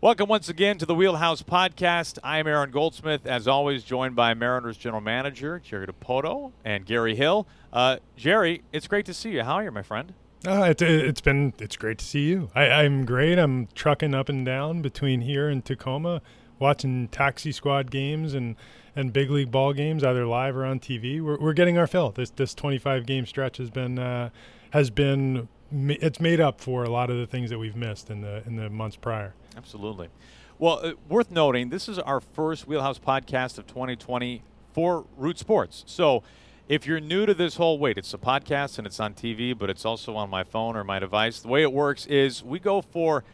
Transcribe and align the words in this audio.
Welcome 0.00 0.28
once 0.28 0.48
again 0.48 0.78
to 0.78 0.86
the 0.86 0.94
Wheelhouse 0.94 1.42
Podcast. 1.42 2.20
I 2.22 2.38
am 2.38 2.46
Aaron 2.46 2.70
Goldsmith, 2.70 3.26
as 3.26 3.48
always, 3.48 3.82
joined 3.82 4.14
by 4.14 4.32
Mariners 4.32 4.76
General 4.76 5.00
Manager 5.00 5.58
Jerry 5.58 5.88
Dipoto 5.88 6.52
and 6.64 6.86
Gary 6.86 7.16
Hill. 7.16 7.48
Uh, 7.72 7.96
Jerry, 8.16 8.62
it's 8.72 8.86
great 8.86 9.06
to 9.06 9.12
see 9.12 9.30
you. 9.30 9.42
How 9.42 9.54
are 9.54 9.64
you, 9.64 9.72
my 9.72 9.82
friend? 9.82 10.14
Uh, 10.46 10.66
it, 10.70 10.80
it's 10.80 11.20
been 11.20 11.52
it's 11.58 11.76
great 11.76 11.98
to 11.98 12.04
see 12.04 12.28
you. 12.28 12.48
I, 12.54 12.66
I'm 12.66 13.06
great. 13.06 13.40
I'm 13.40 13.66
trucking 13.74 14.14
up 14.14 14.28
and 14.28 14.46
down 14.46 14.82
between 14.82 15.22
here 15.22 15.48
and 15.48 15.64
Tacoma, 15.64 16.22
watching 16.60 17.08
taxi 17.08 17.50
squad 17.50 17.90
games 17.90 18.34
and, 18.34 18.54
and 18.94 19.12
big 19.12 19.30
league 19.30 19.50
ball 19.50 19.72
games, 19.72 20.04
either 20.04 20.24
live 20.24 20.56
or 20.56 20.64
on 20.64 20.78
TV. 20.78 21.20
We're, 21.20 21.40
we're 21.40 21.54
getting 21.54 21.76
our 21.76 21.88
fill. 21.88 22.12
This 22.12 22.30
this 22.30 22.54
25 22.54 23.04
game 23.04 23.26
stretch 23.26 23.56
has 23.56 23.68
been 23.68 23.98
uh, 23.98 24.30
has 24.70 24.90
been 24.90 25.48
it's 25.72 26.20
made 26.20 26.40
up 26.40 26.60
for 26.60 26.84
a 26.84 26.88
lot 26.88 27.10
of 27.10 27.18
the 27.18 27.26
things 27.26 27.50
that 27.50 27.58
we've 27.58 27.76
missed 27.76 28.10
in 28.10 28.20
the 28.20 28.44
in 28.46 28.54
the 28.54 28.70
months 28.70 28.94
prior. 28.94 29.34
Absolutely. 29.58 30.08
Well, 30.60 30.78
uh, 30.84 30.92
worth 31.08 31.32
noting, 31.32 31.70
this 31.70 31.88
is 31.88 31.98
our 31.98 32.20
first 32.20 32.68
Wheelhouse 32.68 33.00
podcast 33.00 33.58
of 33.58 33.66
2020 33.66 34.42
for 34.72 35.04
Root 35.16 35.36
Sports. 35.36 35.82
So, 35.86 36.22
if 36.68 36.86
you're 36.86 37.00
new 37.00 37.26
to 37.26 37.34
this 37.34 37.56
whole 37.56 37.76
wait, 37.76 37.98
it's 37.98 38.14
a 38.14 38.18
podcast 38.18 38.78
and 38.78 38.86
it's 38.86 39.00
on 39.00 39.14
TV, 39.14 39.56
but 39.58 39.68
it's 39.68 39.84
also 39.84 40.14
on 40.14 40.30
my 40.30 40.44
phone 40.44 40.76
or 40.76 40.84
my 40.84 41.00
device. 41.00 41.40
The 41.40 41.48
way 41.48 41.62
it 41.62 41.72
works 41.72 42.06
is 42.06 42.44
we 42.44 42.60
go 42.60 42.80
for 42.80 43.24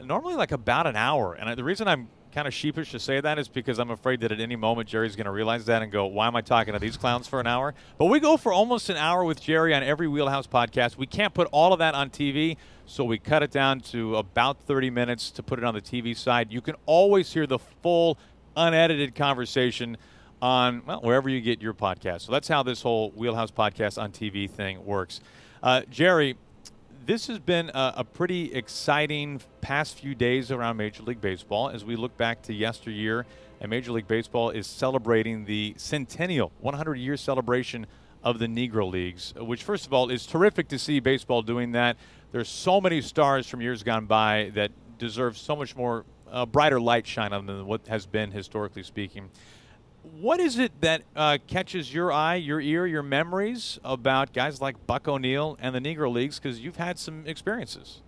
normally 0.00 0.36
like 0.36 0.52
about 0.52 0.86
an 0.86 0.94
hour, 0.94 1.34
and 1.34 1.58
the 1.58 1.64
reason 1.64 1.88
I'm 1.88 2.08
kind 2.32 2.46
of 2.46 2.54
sheepish 2.54 2.92
to 2.92 3.00
say 3.00 3.20
that 3.20 3.38
is 3.38 3.48
because 3.48 3.78
I'm 3.80 3.90
afraid 3.90 4.20
that 4.20 4.30
at 4.30 4.38
any 4.40 4.54
moment 4.56 4.88
Jerry's 4.88 5.16
going 5.16 5.24
to 5.26 5.32
realize 5.32 5.64
that 5.66 5.82
and 5.82 5.90
go, 5.90 6.06
"Why 6.06 6.28
am 6.28 6.36
I 6.36 6.40
talking 6.40 6.74
to 6.74 6.78
these 6.78 6.96
clowns 6.96 7.26
for 7.26 7.40
an 7.40 7.48
hour?" 7.48 7.74
But 7.98 8.06
we 8.06 8.20
go 8.20 8.36
for 8.36 8.52
almost 8.52 8.90
an 8.90 8.96
hour 8.96 9.24
with 9.24 9.40
Jerry 9.40 9.74
on 9.74 9.82
every 9.82 10.06
Wheelhouse 10.06 10.46
podcast. 10.46 10.96
We 10.96 11.06
can't 11.06 11.34
put 11.34 11.48
all 11.50 11.72
of 11.72 11.80
that 11.80 11.94
on 11.94 12.10
TV, 12.10 12.58
so 12.86 13.04
we 13.04 13.18
cut 13.18 13.42
it 13.42 13.50
down 13.50 13.80
to 13.80 14.16
about 14.16 14.60
30 14.60 14.90
minutes 14.90 15.30
to 15.32 15.42
put 15.42 15.58
it 15.58 15.64
on 15.64 15.74
the 15.74 15.80
TV 15.80 16.16
side. 16.16 16.52
You 16.52 16.60
can 16.60 16.76
always 16.86 17.32
hear 17.32 17.46
the 17.46 17.58
full 17.58 18.18
unedited 18.56 19.14
conversation 19.14 19.96
on 20.42 20.82
well, 20.86 21.00
wherever 21.00 21.28
you 21.28 21.40
get 21.40 21.62
your 21.62 21.74
podcast. 21.74 22.22
So 22.22 22.32
that's 22.32 22.48
how 22.48 22.62
this 22.62 22.82
whole 22.82 23.10
Wheelhouse 23.10 23.50
podcast 23.50 24.00
on 24.00 24.12
TV 24.12 24.48
thing 24.48 24.84
works. 24.84 25.20
Uh, 25.62 25.82
Jerry, 25.90 26.36
this 27.06 27.26
has 27.26 27.38
been 27.38 27.70
a, 27.70 27.94
a, 27.98 28.04
pretty 28.04 28.52
exciting 28.54 29.40
past 29.60 29.98
few 29.98 30.14
days 30.14 30.50
around 30.50 30.76
Major 30.76 31.02
League 31.02 31.20
Baseball 31.20 31.70
as 31.70 31.84
we 31.84 31.96
look 31.96 32.16
back 32.16 32.42
to 32.42 32.52
yesteryear. 32.52 33.24
And 33.60 33.70
Major 33.70 33.92
League 33.92 34.08
Baseball 34.08 34.50
is 34.50 34.66
celebrating 34.66 35.46
the 35.46 35.74
centennial 35.78 36.52
100 36.60 36.96
year 36.96 37.16
celebration 37.16 37.86
of 38.22 38.38
the 38.38 38.46
Negro 38.46 38.90
Leagues, 38.90 39.34
which, 39.36 39.62
first 39.62 39.86
of 39.86 39.92
all, 39.92 40.10
is 40.10 40.26
terrific 40.26 40.68
to 40.68 40.78
see 40.78 40.98
baseball 41.00 41.42
doing 41.42 41.72
that. 41.72 41.96
There's 42.34 42.48
so 42.48 42.80
many 42.80 43.00
stars 43.00 43.46
from 43.46 43.60
years 43.60 43.84
gone 43.84 44.06
by 44.06 44.50
that 44.54 44.72
deserve 44.98 45.38
so 45.38 45.54
much 45.54 45.76
more 45.76 46.04
uh, 46.28 46.44
brighter 46.44 46.80
light 46.80 47.06
shine 47.06 47.32
on 47.32 47.46
them 47.46 47.58
than 47.58 47.66
what 47.66 47.86
has 47.86 48.06
been 48.06 48.32
historically 48.32 48.82
speaking 48.82 49.30
what 50.20 50.38
is 50.40 50.58
it 50.58 50.72
that 50.82 51.02
uh, 51.16 51.38
catches 51.46 51.92
your 51.94 52.12
eye, 52.12 52.34
your 52.34 52.60
ear, 52.60 52.86
your 52.86 53.02
memories 53.02 53.78
about 53.84 54.32
guys 54.32 54.60
like 54.60 54.86
Buck 54.86 55.08
O'Neil 55.08 55.56
and 55.60 55.74
the 55.74 55.80
Negro 55.80 56.12
Leagues? 56.12 56.38
Because 56.38 56.60
you've 56.60 56.76
had 56.76 56.98
some 56.98 57.26
experiences. 57.26 58.02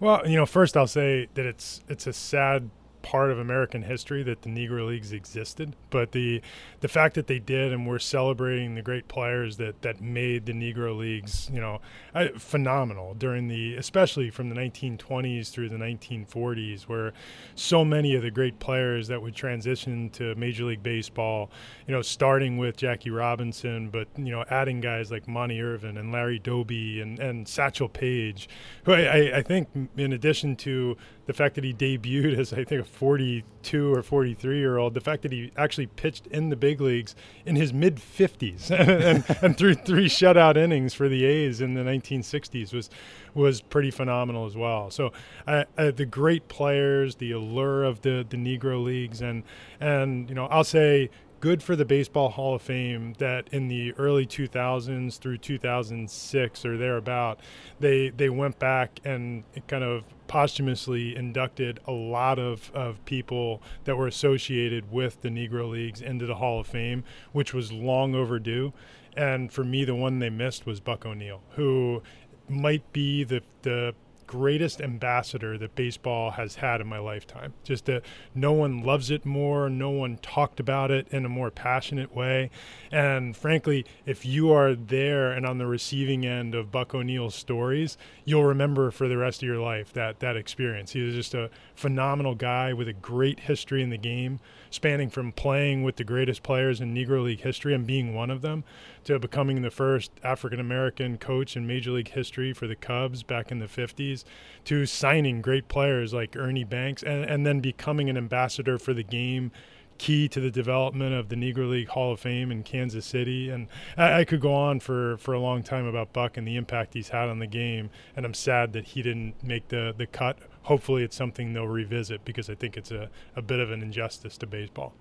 Well, 0.00 0.26
you 0.26 0.36
know, 0.36 0.46
first 0.46 0.76
I'll 0.76 0.86
say 0.86 1.28
that 1.34 1.46
it's 1.46 1.82
it's 1.88 2.06
a 2.06 2.12
sad 2.12 2.70
part 3.04 3.30
of 3.30 3.38
American 3.38 3.82
history 3.82 4.22
that 4.22 4.40
the 4.42 4.48
Negro 4.48 4.88
Leagues 4.88 5.12
existed, 5.12 5.76
but 5.90 6.12
the 6.12 6.40
the 6.80 6.88
fact 6.88 7.14
that 7.14 7.26
they 7.26 7.38
did 7.38 7.70
and 7.70 7.86
we're 7.86 7.98
celebrating 7.98 8.74
the 8.74 8.82
great 8.82 9.08
players 9.08 9.58
that 9.58 9.82
that 9.82 10.00
made 10.00 10.46
the 10.46 10.52
Negro 10.52 10.96
Leagues, 10.96 11.50
you 11.52 11.60
know, 11.60 11.82
uh, 12.14 12.28
phenomenal 12.38 13.12
during 13.12 13.48
the 13.48 13.74
especially 13.76 14.30
from 14.30 14.48
the 14.48 14.54
1920s 14.54 15.50
through 15.50 15.68
the 15.68 15.76
1940s 15.76 16.84
where 16.84 17.12
so 17.54 17.84
many 17.84 18.14
of 18.14 18.22
the 18.22 18.30
great 18.30 18.58
players 18.58 19.08
that 19.08 19.20
would 19.20 19.34
transition 19.34 20.08
to 20.10 20.34
Major 20.36 20.64
League 20.64 20.82
Baseball, 20.82 21.50
you 21.86 21.94
know, 21.94 22.00
starting 22.00 22.56
with 22.56 22.74
Jackie 22.78 23.10
Robinson, 23.10 23.90
but 23.90 24.08
you 24.16 24.32
know, 24.32 24.46
adding 24.48 24.80
guys 24.80 25.10
like 25.10 25.28
Monte 25.28 25.60
Irvin 25.60 25.98
and 25.98 26.10
Larry 26.10 26.38
Doby 26.38 27.02
and 27.02 27.18
and 27.18 27.46
Satchel 27.46 27.90
Paige, 27.90 28.48
who 28.84 28.94
I, 28.94 29.38
I 29.38 29.42
think 29.42 29.68
in 29.98 30.14
addition 30.14 30.56
to 30.56 30.96
the 31.26 31.32
fact 31.32 31.54
that 31.54 31.64
he 31.64 31.72
debuted 31.72 32.38
as 32.38 32.52
I 32.52 32.64
think 32.64 32.82
a 32.82 32.84
42 32.84 33.94
or 33.94 34.02
43 34.02 34.58
year 34.58 34.76
old, 34.76 34.94
the 34.94 35.00
fact 35.00 35.22
that 35.22 35.32
he 35.32 35.52
actually 35.56 35.86
pitched 35.86 36.26
in 36.28 36.50
the 36.50 36.56
big 36.56 36.80
leagues 36.80 37.14
in 37.46 37.56
his 37.56 37.72
mid 37.72 37.96
50s 37.96 38.70
and, 38.78 39.24
and, 39.42 39.56
threw 39.56 39.74
three 39.74 40.08
shutout 40.08 40.56
innings 40.56 40.94
for 40.94 41.08
the 41.08 41.24
A's 41.24 41.60
in 41.60 41.74
the 41.74 41.82
1960s 41.82 42.72
was 42.72 42.90
was 43.34 43.60
pretty 43.60 43.90
phenomenal 43.90 44.46
as 44.46 44.56
well. 44.56 44.90
So 44.90 45.12
uh, 45.46 45.64
uh, 45.76 45.90
the 45.90 46.06
great 46.06 46.48
players, 46.48 47.16
the 47.16 47.32
allure 47.32 47.84
of 47.84 48.02
the 48.02 48.24
the 48.28 48.36
Negro 48.36 48.82
leagues, 48.82 49.20
and 49.20 49.42
and 49.80 50.28
you 50.28 50.34
know 50.34 50.46
I'll 50.46 50.64
say 50.64 51.10
good 51.44 51.62
for 51.62 51.76
the 51.76 51.84
Baseball 51.84 52.30
Hall 52.30 52.54
of 52.54 52.62
Fame 52.62 53.12
that 53.18 53.48
in 53.52 53.68
the 53.68 53.92
early 53.98 54.24
2000s 54.24 55.18
through 55.18 55.36
2006 55.36 56.64
or 56.64 56.78
thereabout, 56.78 57.38
they 57.80 58.08
they 58.08 58.30
went 58.30 58.58
back 58.58 58.98
and 59.04 59.44
kind 59.66 59.84
of 59.84 60.04
posthumously 60.26 61.14
inducted 61.16 61.80
a 61.86 61.92
lot 61.92 62.38
of, 62.38 62.70
of 62.74 63.04
people 63.04 63.62
that 63.84 63.96
were 63.96 64.06
associated 64.06 64.90
with 64.90 65.20
the 65.22 65.28
Negro 65.28 65.70
Leagues 65.70 66.00
into 66.00 66.26
the 66.26 66.36
Hall 66.36 66.60
of 66.60 66.66
Fame, 66.66 67.04
which 67.32 67.52
was 67.54 67.72
long 67.72 68.14
overdue. 68.14 68.72
And 69.16 69.52
for 69.52 69.64
me, 69.64 69.84
the 69.84 69.94
one 69.94 70.18
they 70.18 70.30
missed 70.30 70.66
was 70.66 70.80
Buck 70.80 71.06
O'Neil, 71.06 71.42
who 71.50 72.02
might 72.48 72.92
be 72.92 73.24
the, 73.24 73.42
the 73.62 73.94
greatest 74.34 74.80
ambassador 74.80 75.56
that 75.56 75.76
baseball 75.76 76.32
has 76.32 76.56
had 76.56 76.80
in 76.80 76.88
my 76.88 76.98
lifetime. 76.98 77.54
Just 77.62 77.84
that 77.84 78.02
no 78.34 78.52
one 78.52 78.82
loves 78.82 79.08
it 79.08 79.24
more, 79.24 79.70
no 79.70 79.90
one 79.90 80.16
talked 80.16 80.58
about 80.58 80.90
it 80.90 81.06
in 81.12 81.24
a 81.24 81.28
more 81.28 81.52
passionate 81.52 82.12
way. 82.12 82.50
And 82.90 83.36
frankly, 83.36 83.86
if 84.06 84.26
you 84.26 84.50
are 84.50 84.74
there 84.74 85.30
and 85.30 85.46
on 85.46 85.58
the 85.58 85.68
receiving 85.68 86.26
end 86.26 86.56
of 86.56 86.72
Buck 86.72 86.96
O'Neil's 86.96 87.36
stories, 87.36 87.96
you'll 88.24 88.44
remember 88.44 88.90
for 88.90 89.06
the 89.06 89.16
rest 89.16 89.40
of 89.40 89.46
your 89.46 89.60
life 89.60 89.92
that 89.92 90.18
that 90.18 90.36
experience. 90.36 90.90
He 90.90 91.02
was 91.02 91.14
just 91.14 91.34
a 91.34 91.48
phenomenal 91.76 92.34
guy 92.34 92.72
with 92.72 92.88
a 92.88 92.92
great 92.92 93.38
history 93.38 93.84
in 93.84 93.90
the 93.90 93.98
game, 93.98 94.40
spanning 94.70 95.10
from 95.10 95.30
playing 95.30 95.84
with 95.84 95.94
the 95.94 96.04
greatest 96.04 96.42
players 96.42 96.80
in 96.80 96.92
Negro 96.92 97.22
League 97.22 97.42
history 97.42 97.72
and 97.72 97.86
being 97.86 98.14
one 98.14 98.30
of 98.30 98.42
them 98.42 98.64
to 99.04 99.18
becoming 99.18 99.62
the 99.62 99.70
first 99.70 100.12
African 100.22 100.60
American 100.60 101.18
coach 101.18 101.56
in 101.56 101.66
Major 101.66 101.92
League 101.92 102.10
history 102.10 102.52
for 102.52 102.66
the 102.66 102.76
Cubs 102.76 103.22
back 103.22 103.50
in 103.50 103.58
the 103.58 103.66
50s, 103.66 104.24
to 104.64 104.86
signing 104.86 105.42
great 105.42 105.68
players 105.68 106.12
like 106.12 106.36
Ernie 106.36 106.64
Banks, 106.64 107.02
and, 107.02 107.24
and 107.24 107.46
then 107.46 107.60
becoming 107.60 108.08
an 108.08 108.16
ambassador 108.16 108.78
for 108.78 108.94
the 108.94 109.02
game 109.02 109.52
key 109.98 110.28
to 110.28 110.40
the 110.40 110.50
development 110.50 111.14
of 111.14 111.28
the 111.28 111.36
Negro 111.36 111.70
League 111.70 111.88
Hall 111.88 112.12
of 112.12 112.20
Fame 112.20 112.50
in 112.50 112.62
Kansas 112.62 113.06
City. 113.06 113.50
And 113.50 113.68
I, 113.96 114.20
I, 114.20 114.24
could 114.24 114.40
go 114.40 114.52
on 114.52 114.80
for, 114.80 115.16
for 115.18 115.34
a 115.34 115.40
long 115.40 115.62
time 115.62 115.86
about 115.86 116.12
Buck 116.12 116.36
and 116.36 116.46
the 116.46 116.56
impact 116.56 116.94
he's 116.94 117.10
had 117.10 117.28
on 117.28 117.38
the 117.38 117.46
game. 117.46 117.90
And 118.16 118.26
I'm 118.26 118.34
sad 118.34 118.72
that 118.72 118.86
he 118.86 119.02
didn't 119.02 119.42
make 119.42 119.68
the, 119.68 119.94
the 119.96 120.06
cut. 120.06 120.38
Hopefully, 120.62 121.04
it's 121.04 121.16
something 121.16 121.52
they'll 121.52 121.68
revisit 121.68 122.24
because 122.24 122.48
I 122.48 122.54
think 122.54 122.76
it's 122.76 122.90
a, 122.90 123.10
a 123.36 123.42
bit 123.42 123.60
of 123.60 123.70
an 123.70 123.82
injustice 123.82 124.36
to 124.38 124.46
baseball. 124.46 124.94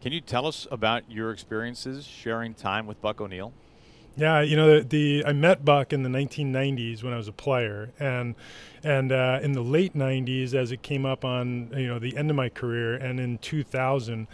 Can 0.00 0.12
you 0.12 0.20
tell 0.20 0.46
us 0.46 0.66
about 0.70 1.10
your 1.10 1.30
experiences 1.30 2.06
sharing 2.06 2.54
time 2.54 2.86
with 2.86 3.00
Buck 3.00 3.20
O'Neil? 3.20 3.52
Yeah, 4.16 4.40
you 4.40 4.56
know 4.56 4.78
the, 4.78 4.84
the, 4.84 5.24
I 5.26 5.32
met 5.32 5.64
Buck 5.64 5.92
in 5.92 6.02
the 6.02 6.08
1990s 6.08 7.02
when 7.02 7.12
I 7.12 7.18
was 7.18 7.28
a 7.28 7.32
player, 7.32 7.90
and 7.98 8.34
and 8.82 9.12
uh, 9.12 9.40
in 9.42 9.52
the 9.52 9.60
late 9.60 9.94
90s 9.94 10.54
as 10.54 10.72
it 10.72 10.82
came 10.82 11.04
up 11.04 11.24
on 11.24 11.70
you 11.76 11.86
know 11.86 11.98
the 11.98 12.16
end 12.16 12.30
of 12.30 12.36
my 12.36 12.48
career, 12.48 12.94
and 12.94 13.20
in 13.20 13.36
2000, 13.38 14.26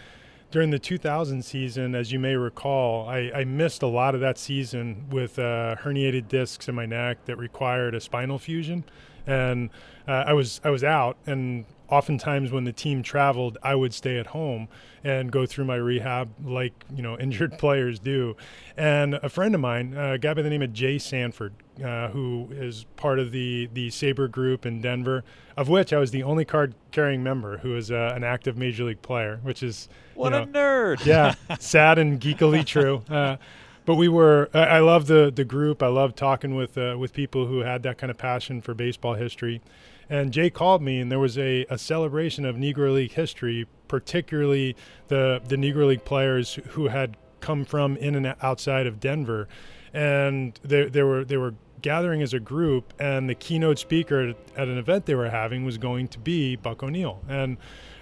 during 0.53 0.71
the 0.71 0.79
2000 0.79 1.43
season, 1.43 1.97
as 1.97 2.13
you 2.13 2.21
may 2.21 2.37
recall, 2.37 3.09
I, 3.09 3.33
I 3.35 3.45
missed 3.45 3.83
a 3.83 3.89
lot 3.89 4.15
of 4.15 4.21
that 4.21 4.39
season 4.39 5.07
with 5.11 5.39
uh, 5.39 5.75
herniated 5.81 6.29
discs 6.29 6.69
in 6.69 6.77
my 6.77 6.87
neck 6.87 7.25
that 7.25 7.37
required 7.37 7.97
a 7.97 8.01
spinal 8.01 8.39
fusion, 8.39 8.85
and 9.27 9.71
uh, 10.07 10.25
I 10.27 10.33
was 10.33 10.61
I 10.65 10.71
was 10.71 10.85
out, 10.85 11.17
and 11.27 11.65
oftentimes 11.93 12.51
when 12.51 12.65
the 12.65 12.73
team 12.73 13.03
traveled, 13.03 13.59
I 13.63 13.75
would 13.75 13.93
stay 13.93 14.19
at 14.19 14.29
home 14.29 14.69
and 15.05 15.31
go 15.31 15.45
through 15.45 15.67
my 15.67 15.77
rehab 15.77 16.31
like 16.43 16.73
you 16.93 17.03
know 17.03 17.19
injured 17.21 17.59
players 17.59 17.99
do. 17.99 18.37
And 18.77 19.15
a 19.15 19.29
friend 19.29 19.55
of 19.55 19.61
mine, 19.61 19.95
a 19.95 20.19
guy 20.19 20.35
by 20.35 20.43
the 20.43 20.51
name 20.51 20.63
of 20.63 20.73
Jay 20.73 20.99
Sanford, 20.99 21.53
uh, 21.85 22.09
who 22.09 22.49
is 22.51 22.85
part 22.97 23.19
of 23.19 23.31
the 23.31 23.69
the 23.73 23.89
SABR 23.89 24.31
Group 24.31 24.65
in 24.67 24.81
Denver, 24.81 25.23
of 25.57 25.69
which 25.69 25.93
I 25.93 25.99
was 25.99 26.11
the 26.11 26.23
only 26.23 26.45
card 26.45 26.75
carrying 26.91 27.23
member 27.23 27.59
who 27.59 27.77
is 27.77 27.91
uh, 27.91 28.13
an 28.15 28.25
active 28.25 28.57
major 28.57 28.85
league 28.85 29.03
player, 29.03 29.41
which 29.43 29.63
is 29.63 29.89
what 30.15 30.31
know, 30.31 30.43
a 30.43 30.47
nerd. 30.47 31.05
Yeah, 31.05 31.35
sad 31.61 31.99
and 31.99 32.21
geekily 32.21 32.65
true. 32.65 33.03
Uh, 33.09 33.37
but 33.85 33.97
we 33.97 34.09
were 34.09 34.49
I, 34.55 34.65
I 34.65 34.81
love 34.81 35.07
the 35.07 35.33
the 35.35 35.45
group. 35.45 35.83
I 35.83 35.89
love 35.89 36.15
talking 36.15 36.55
with 36.55 36.77
uh, 36.77 36.97
with 36.99 37.13
people 37.13 37.47
who 37.47 37.61
had 37.61 37.83
that 37.85 37.99
kind 37.99 38.11
of 38.11 38.19
passion 38.19 38.61
for 38.61 38.75
baseball 38.75 39.15
history. 39.15 39.61
And 40.09 40.33
Jay 40.33 40.51
called 40.51 40.83
me, 40.83 41.01
and 41.01 41.11
there 41.11 41.19
was 41.19 41.39
a, 41.39 41.65
a 41.71 41.79
celebration 41.79 42.45
of 42.45 42.57
Negro 42.57 42.93
League 42.93 43.13
history, 43.13 43.67
particularly 43.89 44.77
the 45.09 45.41
the 45.47 45.57
Negro 45.57 45.87
League 45.89 46.05
players 46.05 46.59
who 46.71 46.89
had 46.89 47.17
come 47.41 47.65
from 47.65 47.97
in 47.97 48.15
and 48.15 48.35
outside 48.43 48.87
of 48.87 49.01
Denver, 49.01 49.49
and 49.93 50.59
they, 50.63 50.85
there 50.85 51.07
were 51.07 51.25
there 51.25 51.41
were 51.41 51.55
gathering 51.81 52.23
as 52.23 52.33
a 52.33 52.41
group, 52.41 52.93
and 52.99 53.29
the 53.29 53.35
keynote 53.35 53.79
speaker 53.79 54.29
at, 54.29 54.37
at 54.57 54.69
an 54.69 54.79
event 54.79 55.07
they 55.07 55.15
were 55.15 55.31
having 55.31 55.65
was 55.65 55.79
going 55.79 56.09
to 56.09 56.19
be 56.19 56.57
Buck 56.57 56.83
O'Neil, 56.83 57.23
and 57.29 57.57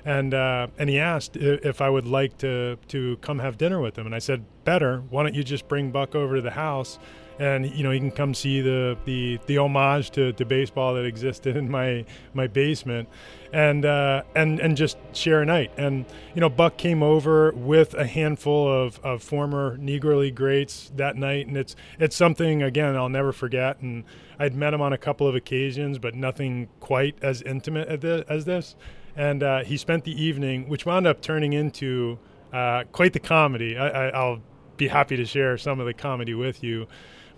and 0.05 0.35
uh, 0.35 0.69
and 0.79 0.89
he 0.89 0.99
asked 0.99 1.37
if 1.37 1.81
I 1.81 1.91
would 1.91 2.07
like 2.07 2.39
to 2.39 2.77
to 2.89 3.17
come 3.19 3.39
have 3.39 3.59
dinner 3.59 3.81
with 3.81 3.99
him, 3.99 4.07
and 4.07 4.15
I 4.15 4.19
said, 4.19 4.45
better. 4.65 5.03
Why 5.11 5.23
don't 5.23 5.35
you 5.35 5.45
just 5.45 5.69
bring 5.69 5.91
Buck 5.91 6.15
over 6.15 6.37
to 6.37 6.43
the 6.43 6.53
house? 6.53 6.99
and 7.41 7.71
you 7.75 7.83
know 7.83 7.91
he 7.91 7.99
can 7.99 8.11
come 8.11 8.35
see 8.35 8.61
the 8.61 8.97
the, 9.07 9.41
the 9.47 9.57
homage 9.57 10.11
to, 10.11 10.33
to 10.35 10.45
baseball 10.45 10.95
that 10.95 11.07
existed 11.07 11.57
in 11.57 11.69
my 11.69 12.05
my 12.35 12.47
basement. 12.47 13.09
And 13.53 13.85
uh, 13.85 14.23
and 14.37 14.61
and 14.61 14.77
just 14.77 14.97
share 15.13 15.43
a 15.43 15.47
night. 15.47 15.73
And 15.77 16.05
you 16.35 16.41
know 16.41 16.51
Buck 16.51 16.77
came 16.77 17.03
over 17.03 17.51
with 17.53 17.95
a 17.95 18.07
handful 18.07 18.71
of, 18.71 19.01
of 19.03 19.23
former 19.25 19.77
Negro 19.79 20.21
League 20.21 20.37
greats 20.37 20.93
that 20.95 21.17
night. 21.17 21.49
And 21.49 21.57
it's 21.57 21.75
it's 21.99 22.15
something 22.15 22.63
again 22.63 22.95
I'll 22.95 23.09
never 23.09 23.33
forget. 23.33 23.81
And 23.81 24.05
I'd 24.39 24.55
met 24.55 24.75
him 24.75 24.83
on 24.83 24.93
a 24.93 24.99
couple 24.99 25.27
of 25.27 25.35
occasions 25.35 25.99
but 25.99 26.15
nothing 26.15 26.69
quite 26.79 27.17
as 27.23 27.43
intimate 27.43 27.89
as 28.29 28.45
this 28.45 28.77
and 29.21 29.43
uh, 29.43 29.65
he 29.65 29.77
spent 29.77 30.05
the 30.05 30.23
evening 30.23 30.69
which 30.69 30.87
wound 30.87 31.07
up 31.07 31.21
turning 31.21 31.53
into 31.53 32.19
uh, 32.53 32.85
quite 32.93 33.13
the 33.13 33.21
comedy 33.21 33.77
I, 33.77 33.89
I, 33.89 34.09
I'll 34.09 34.41
be 34.77 34.89
happy 34.89 35.17
to 35.17 35.25
share 35.25 35.59
some 35.59 35.79
of 35.81 35.87
the 35.87 35.95
comedy 35.95 36.35
with 36.35 36.63
you 36.63 36.87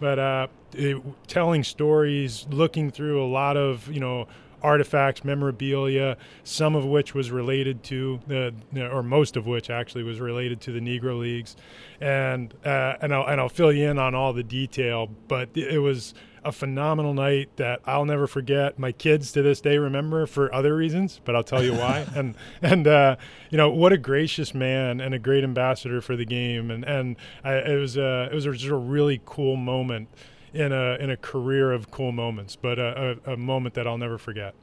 but 0.02 0.18
uh, 0.18 0.48
it, 0.72 1.00
telling 1.28 1.62
stories, 1.62 2.44
looking 2.50 2.90
through 2.90 3.24
a 3.24 3.28
lot 3.28 3.56
of 3.56 3.88
you 3.88 4.00
know 4.00 4.26
artifacts, 4.60 5.24
memorabilia, 5.24 6.16
some 6.42 6.74
of 6.74 6.84
which 6.84 7.14
was 7.14 7.30
related 7.30 7.84
to 7.84 8.18
the, 8.26 8.52
or 8.90 9.04
most 9.04 9.36
of 9.36 9.46
which 9.46 9.70
actually 9.70 10.02
was 10.02 10.18
related 10.18 10.60
to 10.62 10.72
the 10.72 10.80
Negro 10.80 11.20
Leagues, 11.20 11.54
and 12.00 12.52
uh, 12.64 12.94
and 13.00 13.14
I'll 13.14 13.26
and 13.28 13.40
I'll 13.40 13.48
fill 13.48 13.72
you 13.72 13.88
in 13.88 13.98
on 14.00 14.12
all 14.16 14.32
the 14.32 14.42
detail. 14.42 15.08
But 15.28 15.50
it 15.54 15.78
was 15.78 16.14
a 16.44 16.52
phenomenal 16.52 17.14
night 17.14 17.56
that 17.56 17.80
I'll 17.84 18.04
never 18.04 18.26
forget. 18.26 18.78
My 18.78 18.92
kids 18.92 19.32
to 19.32 19.42
this 19.42 19.60
day 19.60 19.78
remember 19.78 20.26
for 20.26 20.52
other 20.54 20.74
reasons, 20.74 21.20
but 21.24 21.36
I'll 21.36 21.44
tell 21.44 21.62
you 21.62 21.74
why. 21.74 22.06
and 22.14 22.34
and 22.60 22.86
uh, 22.86 23.16
you 23.50 23.58
know 23.58 23.70
what 23.70 23.92
a 23.92 23.98
gracious 23.98 24.54
man 24.54 25.00
and 25.00 25.14
a 25.14 25.18
great 25.18 25.44
ambassador 25.44 26.00
for 26.00 26.16
the 26.16 26.24
game. 26.24 26.70
And 26.70 26.84
and 26.84 27.16
I, 27.44 27.54
it 27.54 27.78
was 27.78 27.96
a, 27.96 28.28
it 28.30 28.34
was 28.34 28.44
just 28.44 28.64
a 28.64 28.76
really 28.76 29.20
cool 29.24 29.56
moment 29.56 30.08
in 30.52 30.72
a 30.72 30.96
in 30.96 31.10
a 31.10 31.16
career 31.16 31.72
of 31.72 31.90
cool 31.90 32.12
moments, 32.12 32.56
but 32.56 32.78
a, 32.78 33.18
a, 33.26 33.32
a 33.32 33.36
moment 33.36 33.74
that 33.74 33.86
I'll 33.86 33.98
never 33.98 34.18
forget. 34.18 34.54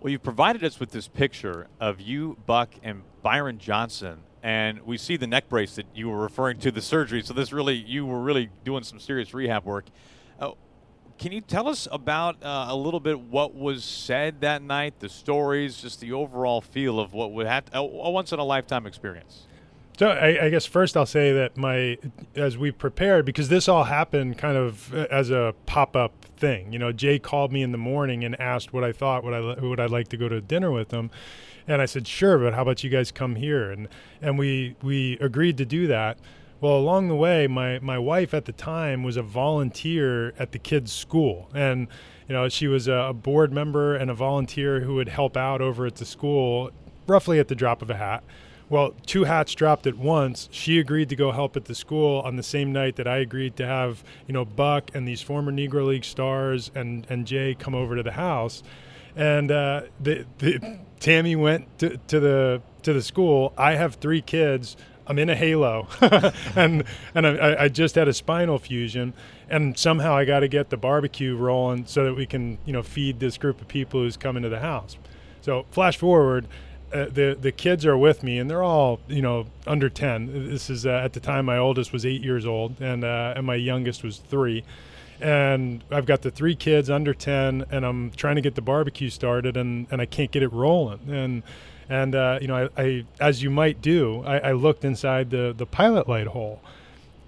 Well, 0.00 0.10
you've 0.10 0.22
provided 0.22 0.64
us 0.64 0.80
with 0.80 0.92
this 0.92 1.08
picture 1.08 1.66
of 1.78 2.00
you, 2.00 2.38
Buck, 2.46 2.74
and 2.82 3.02
Byron 3.22 3.58
Johnson 3.58 4.22
and 4.42 4.80
we 4.86 4.96
see 4.96 5.16
the 5.16 5.26
neck 5.26 5.48
brace 5.48 5.74
that 5.76 5.86
you 5.94 6.08
were 6.08 6.18
referring 6.18 6.58
to 6.60 6.70
the 6.70 6.80
surgery. 6.80 7.22
So 7.22 7.34
this 7.34 7.52
really, 7.52 7.74
you 7.74 8.06
were 8.06 8.20
really 8.20 8.50
doing 8.64 8.82
some 8.84 8.98
serious 8.98 9.34
rehab 9.34 9.64
work. 9.64 9.86
Uh, 10.38 10.52
can 11.20 11.32
you 11.32 11.42
tell 11.42 11.68
us 11.68 11.86
about 11.92 12.42
uh, 12.42 12.68
a 12.70 12.74
little 12.74 12.98
bit 12.98 13.20
what 13.20 13.54
was 13.54 13.84
said 13.84 14.40
that 14.40 14.62
night, 14.62 15.00
the 15.00 15.08
stories, 15.08 15.82
just 15.82 16.00
the 16.00 16.14
overall 16.14 16.62
feel 16.62 16.98
of 16.98 17.12
what 17.12 17.32
would 17.32 17.46
have 17.46 17.66
to, 17.66 17.78
a 17.78 18.10
once 18.10 18.32
in 18.32 18.38
a 18.38 18.44
lifetime 18.44 18.86
experience? 18.86 19.46
So 19.98 20.08
I, 20.08 20.46
I, 20.46 20.48
guess 20.48 20.64
first 20.64 20.96
I'll 20.96 21.04
say 21.04 21.30
that 21.34 21.58
my 21.58 21.98
as 22.34 22.56
we 22.56 22.70
prepared 22.70 23.26
because 23.26 23.50
this 23.50 23.68
all 23.68 23.84
happened 23.84 24.38
kind 24.38 24.56
of 24.56 24.94
uh, 24.94 25.06
as 25.10 25.30
a 25.30 25.54
pop 25.66 25.94
up 25.94 26.24
thing. 26.38 26.72
You 26.72 26.78
know, 26.78 26.90
Jay 26.90 27.18
called 27.18 27.52
me 27.52 27.62
in 27.62 27.70
the 27.70 27.78
morning 27.78 28.24
and 28.24 28.40
asked 28.40 28.72
what 28.72 28.82
I 28.82 28.92
thought 28.92 29.22
would 29.22 29.34
I 29.34 29.60
would 29.60 29.78
I 29.78 29.84
like 29.84 30.08
to 30.08 30.16
go 30.16 30.26
to 30.26 30.40
dinner 30.40 30.70
with 30.70 30.90
him, 30.90 31.10
and 31.68 31.82
I 31.82 31.84
said 31.84 32.08
sure, 32.08 32.38
but 32.38 32.54
how 32.54 32.62
about 32.62 32.82
you 32.82 32.88
guys 32.88 33.12
come 33.12 33.36
here 33.36 33.70
and 33.70 33.88
and 34.22 34.38
we 34.38 34.74
we 34.82 35.18
agreed 35.20 35.58
to 35.58 35.66
do 35.66 35.86
that. 35.88 36.16
Well, 36.60 36.76
along 36.76 37.08
the 37.08 37.16
way, 37.16 37.46
my, 37.46 37.78
my 37.78 37.98
wife 37.98 38.34
at 38.34 38.44
the 38.44 38.52
time 38.52 39.02
was 39.02 39.16
a 39.16 39.22
volunteer 39.22 40.34
at 40.38 40.52
the 40.52 40.58
kids' 40.58 40.92
school. 40.92 41.48
And, 41.54 41.88
you 42.28 42.34
know, 42.34 42.48
she 42.50 42.68
was 42.68 42.86
a 42.86 43.14
board 43.14 43.50
member 43.50 43.96
and 43.96 44.10
a 44.10 44.14
volunteer 44.14 44.80
who 44.80 44.96
would 44.96 45.08
help 45.08 45.38
out 45.38 45.62
over 45.62 45.86
at 45.86 45.96
the 45.96 46.04
school 46.04 46.70
roughly 47.06 47.38
at 47.38 47.48
the 47.48 47.54
drop 47.54 47.80
of 47.80 47.88
a 47.88 47.96
hat. 47.96 48.22
Well, 48.68 48.94
two 49.04 49.24
hats 49.24 49.54
dropped 49.54 49.86
at 49.86 49.96
once. 49.96 50.48
She 50.52 50.78
agreed 50.78 51.08
to 51.08 51.16
go 51.16 51.32
help 51.32 51.56
at 51.56 51.64
the 51.64 51.74
school 51.74 52.20
on 52.20 52.36
the 52.36 52.42
same 52.42 52.72
night 52.72 52.96
that 52.96 53.08
I 53.08 53.16
agreed 53.16 53.56
to 53.56 53.66
have, 53.66 54.04
you 54.28 54.34
know, 54.34 54.44
Buck 54.44 54.90
and 54.94 55.08
these 55.08 55.22
former 55.22 55.50
Negro 55.50 55.86
League 55.88 56.04
stars 56.04 56.70
and, 56.74 57.06
and 57.08 57.26
Jay 57.26 57.56
come 57.58 57.74
over 57.74 57.96
to 57.96 58.02
the 58.02 58.12
house. 58.12 58.62
And 59.16 59.50
uh, 59.50 59.82
the, 59.98 60.24
the, 60.38 60.78
Tammy 61.00 61.34
went 61.34 61.78
to, 61.78 61.96
to 61.96 62.20
the 62.20 62.62
to 62.82 62.92
the 62.92 63.02
school. 63.02 63.52
I 63.58 63.74
have 63.74 63.96
three 63.96 64.22
kids 64.22 64.76
I'm 65.10 65.18
in 65.18 65.28
a 65.28 65.34
halo, 65.34 65.88
and 66.54 66.84
and 67.16 67.26
I, 67.26 67.64
I, 67.64 67.68
just 67.68 67.96
had 67.96 68.06
a 68.06 68.12
spinal 68.12 68.60
fusion, 68.60 69.12
and 69.48 69.76
somehow 69.76 70.16
I 70.16 70.24
got 70.24 70.40
to 70.40 70.48
get 70.48 70.70
the 70.70 70.76
barbecue 70.76 71.36
rolling 71.36 71.86
so 71.86 72.04
that 72.04 72.14
we 72.14 72.26
can 72.26 72.58
you 72.64 72.72
know 72.72 72.84
feed 72.84 73.18
this 73.18 73.36
group 73.36 73.60
of 73.60 73.66
people 73.66 74.00
who's 74.00 74.16
coming 74.16 74.44
to 74.44 74.48
the 74.48 74.60
house. 74.60 74.96
So 75.40 75.66
flash 75.72 75.96
forward, 75.96 76.46
uh, 76.92 77.06
the 77.06 77.36
the 77.38 77.50
kids 77.50 77.84
are 77.84 77.98
with 77.98 78.22
me, 78.22 78.38
and 78.38 78.48
they're 78.48 78.62
all 78.62 79.00
you 79.08 79.20
know 79.20 79.46
under 79.66 79.90
ten. 79.90 80.48
This 80.48 80.70
is 80.70 80.86
uh, 80.86 80.90
at 80.90 81.12
the 81.12 81.20
time 81.20 81.44
my 81.44 81.58
oldest 81.58 81.92
was 81.92 82.06
eight 82.06 82.22
years 82.22 82.46
old, 82.46 82.80
and 82.80 83.02
uh, 83.02 83.34
and 83.34 83.44
my 83.44 83.56
youngest 83.56 84.04
was 84.04 84.18
three. 84.18 84.62
And 85.20 85.82
I've 85.90 86.06
got 86.06 86.22
the 86.22 86.30
three 86.30 86.54
kids 86.54 86.88
under 86.88 87.14
ten, 87.14 87.64
and 87.72 87.84
I'm 87.84 88.12
trying 88.12 88.36
to 88.36 88.42
get 88.42 88.54
the 88.54 88.62
barbecue 88.62 89.10
started, 89.10 89.56
and, 89.56 89.88
and 89.90 90.00
I 90.00 90.06
can't 90.06 90.30
get 90.30 90.44
it 90.44 90.52
rolling. 90.52 91.00
And 91.10 91.42
and 91.90 92.14
uh, 92.14 92.38
you 92.40 92.48
know, 92.48 92.68
I, 92.76 92.82
I, 92.82 93.04
as 93.20 93.42
you 93.42 93.50
might 93.50 93.82
do, 93.82 94.22
I, 94.24 94.38
I, 94.38 94.52
looked 94.52 94.84
inside 94.84 95.30
the 95.30 95.52
the 95.56 95.66
pilot 95.66 96.08
light 96.08 96.28
hole, 96.28 96.60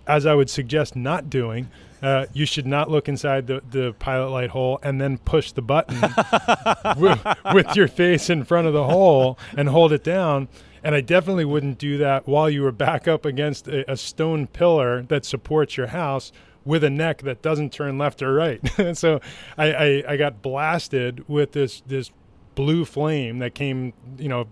as 0.07 0.25
I 0.25 0.35
would 0.35 0.49
suggest 0.49 0.97
not 0.97 1.29
doing. 1.29 1.69
Uh, 2.01 2.27
you 2.33 2.45
should 2.45 2.67
not 2.67 2.91
look 2.91 3.09
inside 3.09 3.47
the, 3.47 3.63
the 3.71 3.93
pilot 4.01 4.29
light 4.31 4.51
hole 4.51 4.81
and 4.83 5.01
then 5.01 5.19
push 5.19 5.53
the 5.53 5.63
button 5.63 6.01
with, 7.01 7.25
with 7.55 7.77
your 7.77 7.87
face 7.87 8.29
in 8.29 8.43
front 8.43 8.67
of 8.67 8.73
the 8.73 8.83
hole 8.83 9.39
and 9.57 9.69
hold 9.69 9.93
it 9.93 10.03
down. 10.03 10.49
And 10.83 10.97
I 10.97 11.01
definitely 11.01 11.45
wouldn't 11.45 11.79
do 11.79 11.99
that 11.99 12.27
while 12.27 12.51
you 12.51 12.63
were 12.63 12.73
back 12.73 13.07
up 13.07 13.25
against 13.25 13.69
a, 13.69 13.89
a 13.89 13.97
stone 13.97 14.49
pillar 14.49 15.03
that 15.03 15.25
supports 15.25 15.77
your 15.77 15.87
house 15.89 16.33
with 16.65 16.83
a 16.83 16.91
neck 16.91 17.23
that 17.23 17.41
doesn't 17.41 17.73
turn 17.73 17.99
left 17.99 18.21
or 18.21 18.35
right. 18.35 18.61
so 18.97 19.21
I, 19.57 19.73
I, 19.73 20.05
I, 20.09 20.17
got 20.17 20.43
blasted 20.43 21.29
with 21.29 21.53
this 21.53 21.83
this 21.87 22.11
blue 22.55 22.85
flame 22.85 23.39
that 23.39 23.55
came, 23.55 23.93
you 24.19 24.29
know, 24.29 24.47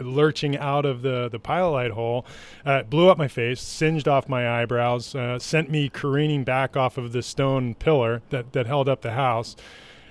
lurching 0.00 0.56
out 0.56 0.84
of 0.84 1.02
the 1.02 1.28
the 1.28 1.38
pilot 1.38 1.92
hole, 1.92 2.26
uh, 2.64 2.82
blew 2.82 3.08
up 3.08 3.18
my 3.18 3.28
face, 3.28 3.60
singed 3.60 4.08
off 4.08 4.28
my 4.28 4.60
eyebrows, 4.60 5.14
uh, 5.14 5.38
sent 5.38 5.70
me 5.70 5.88
careening 5.88 6.44
back 6.44 6.76
off 6.76 6.98
of 6.98 7.12
the 7.12 7.22
stone 7.22 7.74
pillar 7.74 8.22
that 8.30 8.52
that 8.52 8.66
held 8.66 8.88
up 8.88 9.02
the 9.02 9.12
house. 9.12 9.56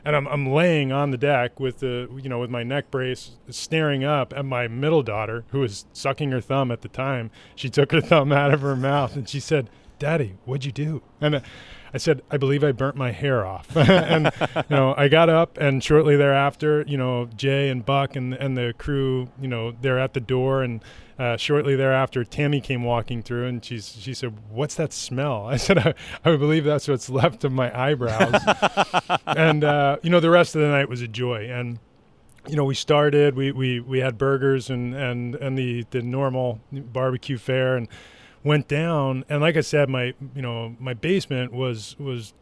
And 0.06 0.16
I'm, 0.16 0.25
I'm 0.28 0.48
laying 0.54 0.94
on 0.94 1.12
the 1.12 1.18
deck 1.18 1.60
with 1.60 1.80
the 1.80 2.10
you 2.22 2.30
know 2.30 2.39
with 2.39 2.50
my 2.50 2.63
neck 2.63 2.92
brace 2.92 3.31
staring 3.50 4.04
up 4.04 4.34
at 4.36 4.45
my 4.45 4.68
middle 4.68 5.04
daughter 5.04 5.44
who 5.50 5.60
was 5.60 5.86
sucking 5.91 6.32
her 6.32 6.41
thumb 6.41 6.72
at 6.72 6.82
the 6.82 6.88
time. 6.88 7.29
She 7.56 7.70
took 7.70 7.91
her 7.91 8.01
thumb 8.01 8.32
out 8.32 8.53
of 8.53 8.62
her 8.62 8.75
mouth 8.75 9.15
and 9.15 9.27
she 9.27 9.39
said, 9.39 9.70
"Daddy, 10.00 10.38
what'd 10.46 10.65
you 10.65 10.72
do?" 10.72 11.01
And 11.20 11.36
uh, 11.36 11.39
I 11.94 11.98
said, 11.98 12.22
I 12.29 12.38
believe 12.38 12.63
I 12.63 12.72
burnt 12.72 12.96
my 12.96 13.12
hair 13.12 13.46
off. 13.46 13.75
and, 13.77 14.32
you 14.56 14.63
know, 14.70 14.94
I 14.98 15.08
got 15.08 15.29
up 15.29 15.58
and 15.58 15.84
shortly 15.84 16.15
thereafter, 16.15 16.84
you 16.88 16.98
know, 16.98 17.25
Jay 17.36 17.70
and 17.70 17.86
Buck 17.86 18.15
and, 18.15 18.34
and 18.34 18.58
the 18.58 18.74
crew, 18.77 19.29
you 19.39 19.48
know, 19.48 19.72
they're 19.82 20.00
at 20.00 20.13
the 20.13 20.20
door. 20.20 20.63
And 20.63 20.82
uh, 21.17 21.38
shortly 21.38 21.75
thereafter, 21.75 22.24
Tammy 22.24 22.62
came 22.62 22.84
walking 22.84 23.24
through 23.24 23.48
and 23.48 23.63
she's, 23.63 23.96
she 24.00 24.13
said, 24.13 24.38
What's 24.50 24.75
that 24.75 24.94
smell? 24.94 25.46
I 25.48 25.58
said, 25.58 25.77
I, 25.77 25.94
I 26.25 26.36
believe 26.36 26.63
that's 26.63 26.88
what's 26.88 27.10
left 27.10 27.44
of 27.44 27.51
my 27.51 27.77
eyebrows. 27.77 28.41
and, 29.27 29.63
uh, 29.63 29.98
you 30.03 30.10
know, 30.10 30.20
the 30.20 30.29
rest 30.29 30.56
of 30.56 30.62
the 30.62 30.67
night 30.67 30.89
was 30.89 31.01
a 31.01 31.08
joy. 31.08 31.50
And, 31.50 31.79
you 32.48 32.56
know, 32.56 32.65
we 32.65 32.75
started, 32.75 33.36
we, 33.36 33.51
we, 33.51 33.79
we 33.79 34.00
had 34.00 34.17
burgers 34.17 34.70
and, 34.70 34.96
and, 34.96 35.36
and 35.36 35.58
the, 35.58 35.86
the 35.91 36.01
normal 36.01 36.60
barbecue 36.72 37.38
fare. 37.38 37.75
And, 37.75 37.88
went 38.44 38.67
down, 38.67 39.25
and 39.29 39.41
like 39.41 39.58
I 39.58 39.62
said, 39.62 39.89
my 39.89 40.13
you 40.36 40.41
know 40.41 40.75
my 40.79 40.94
basement 40.94 41.53
was 41.53 41.96
was 42.00 42.34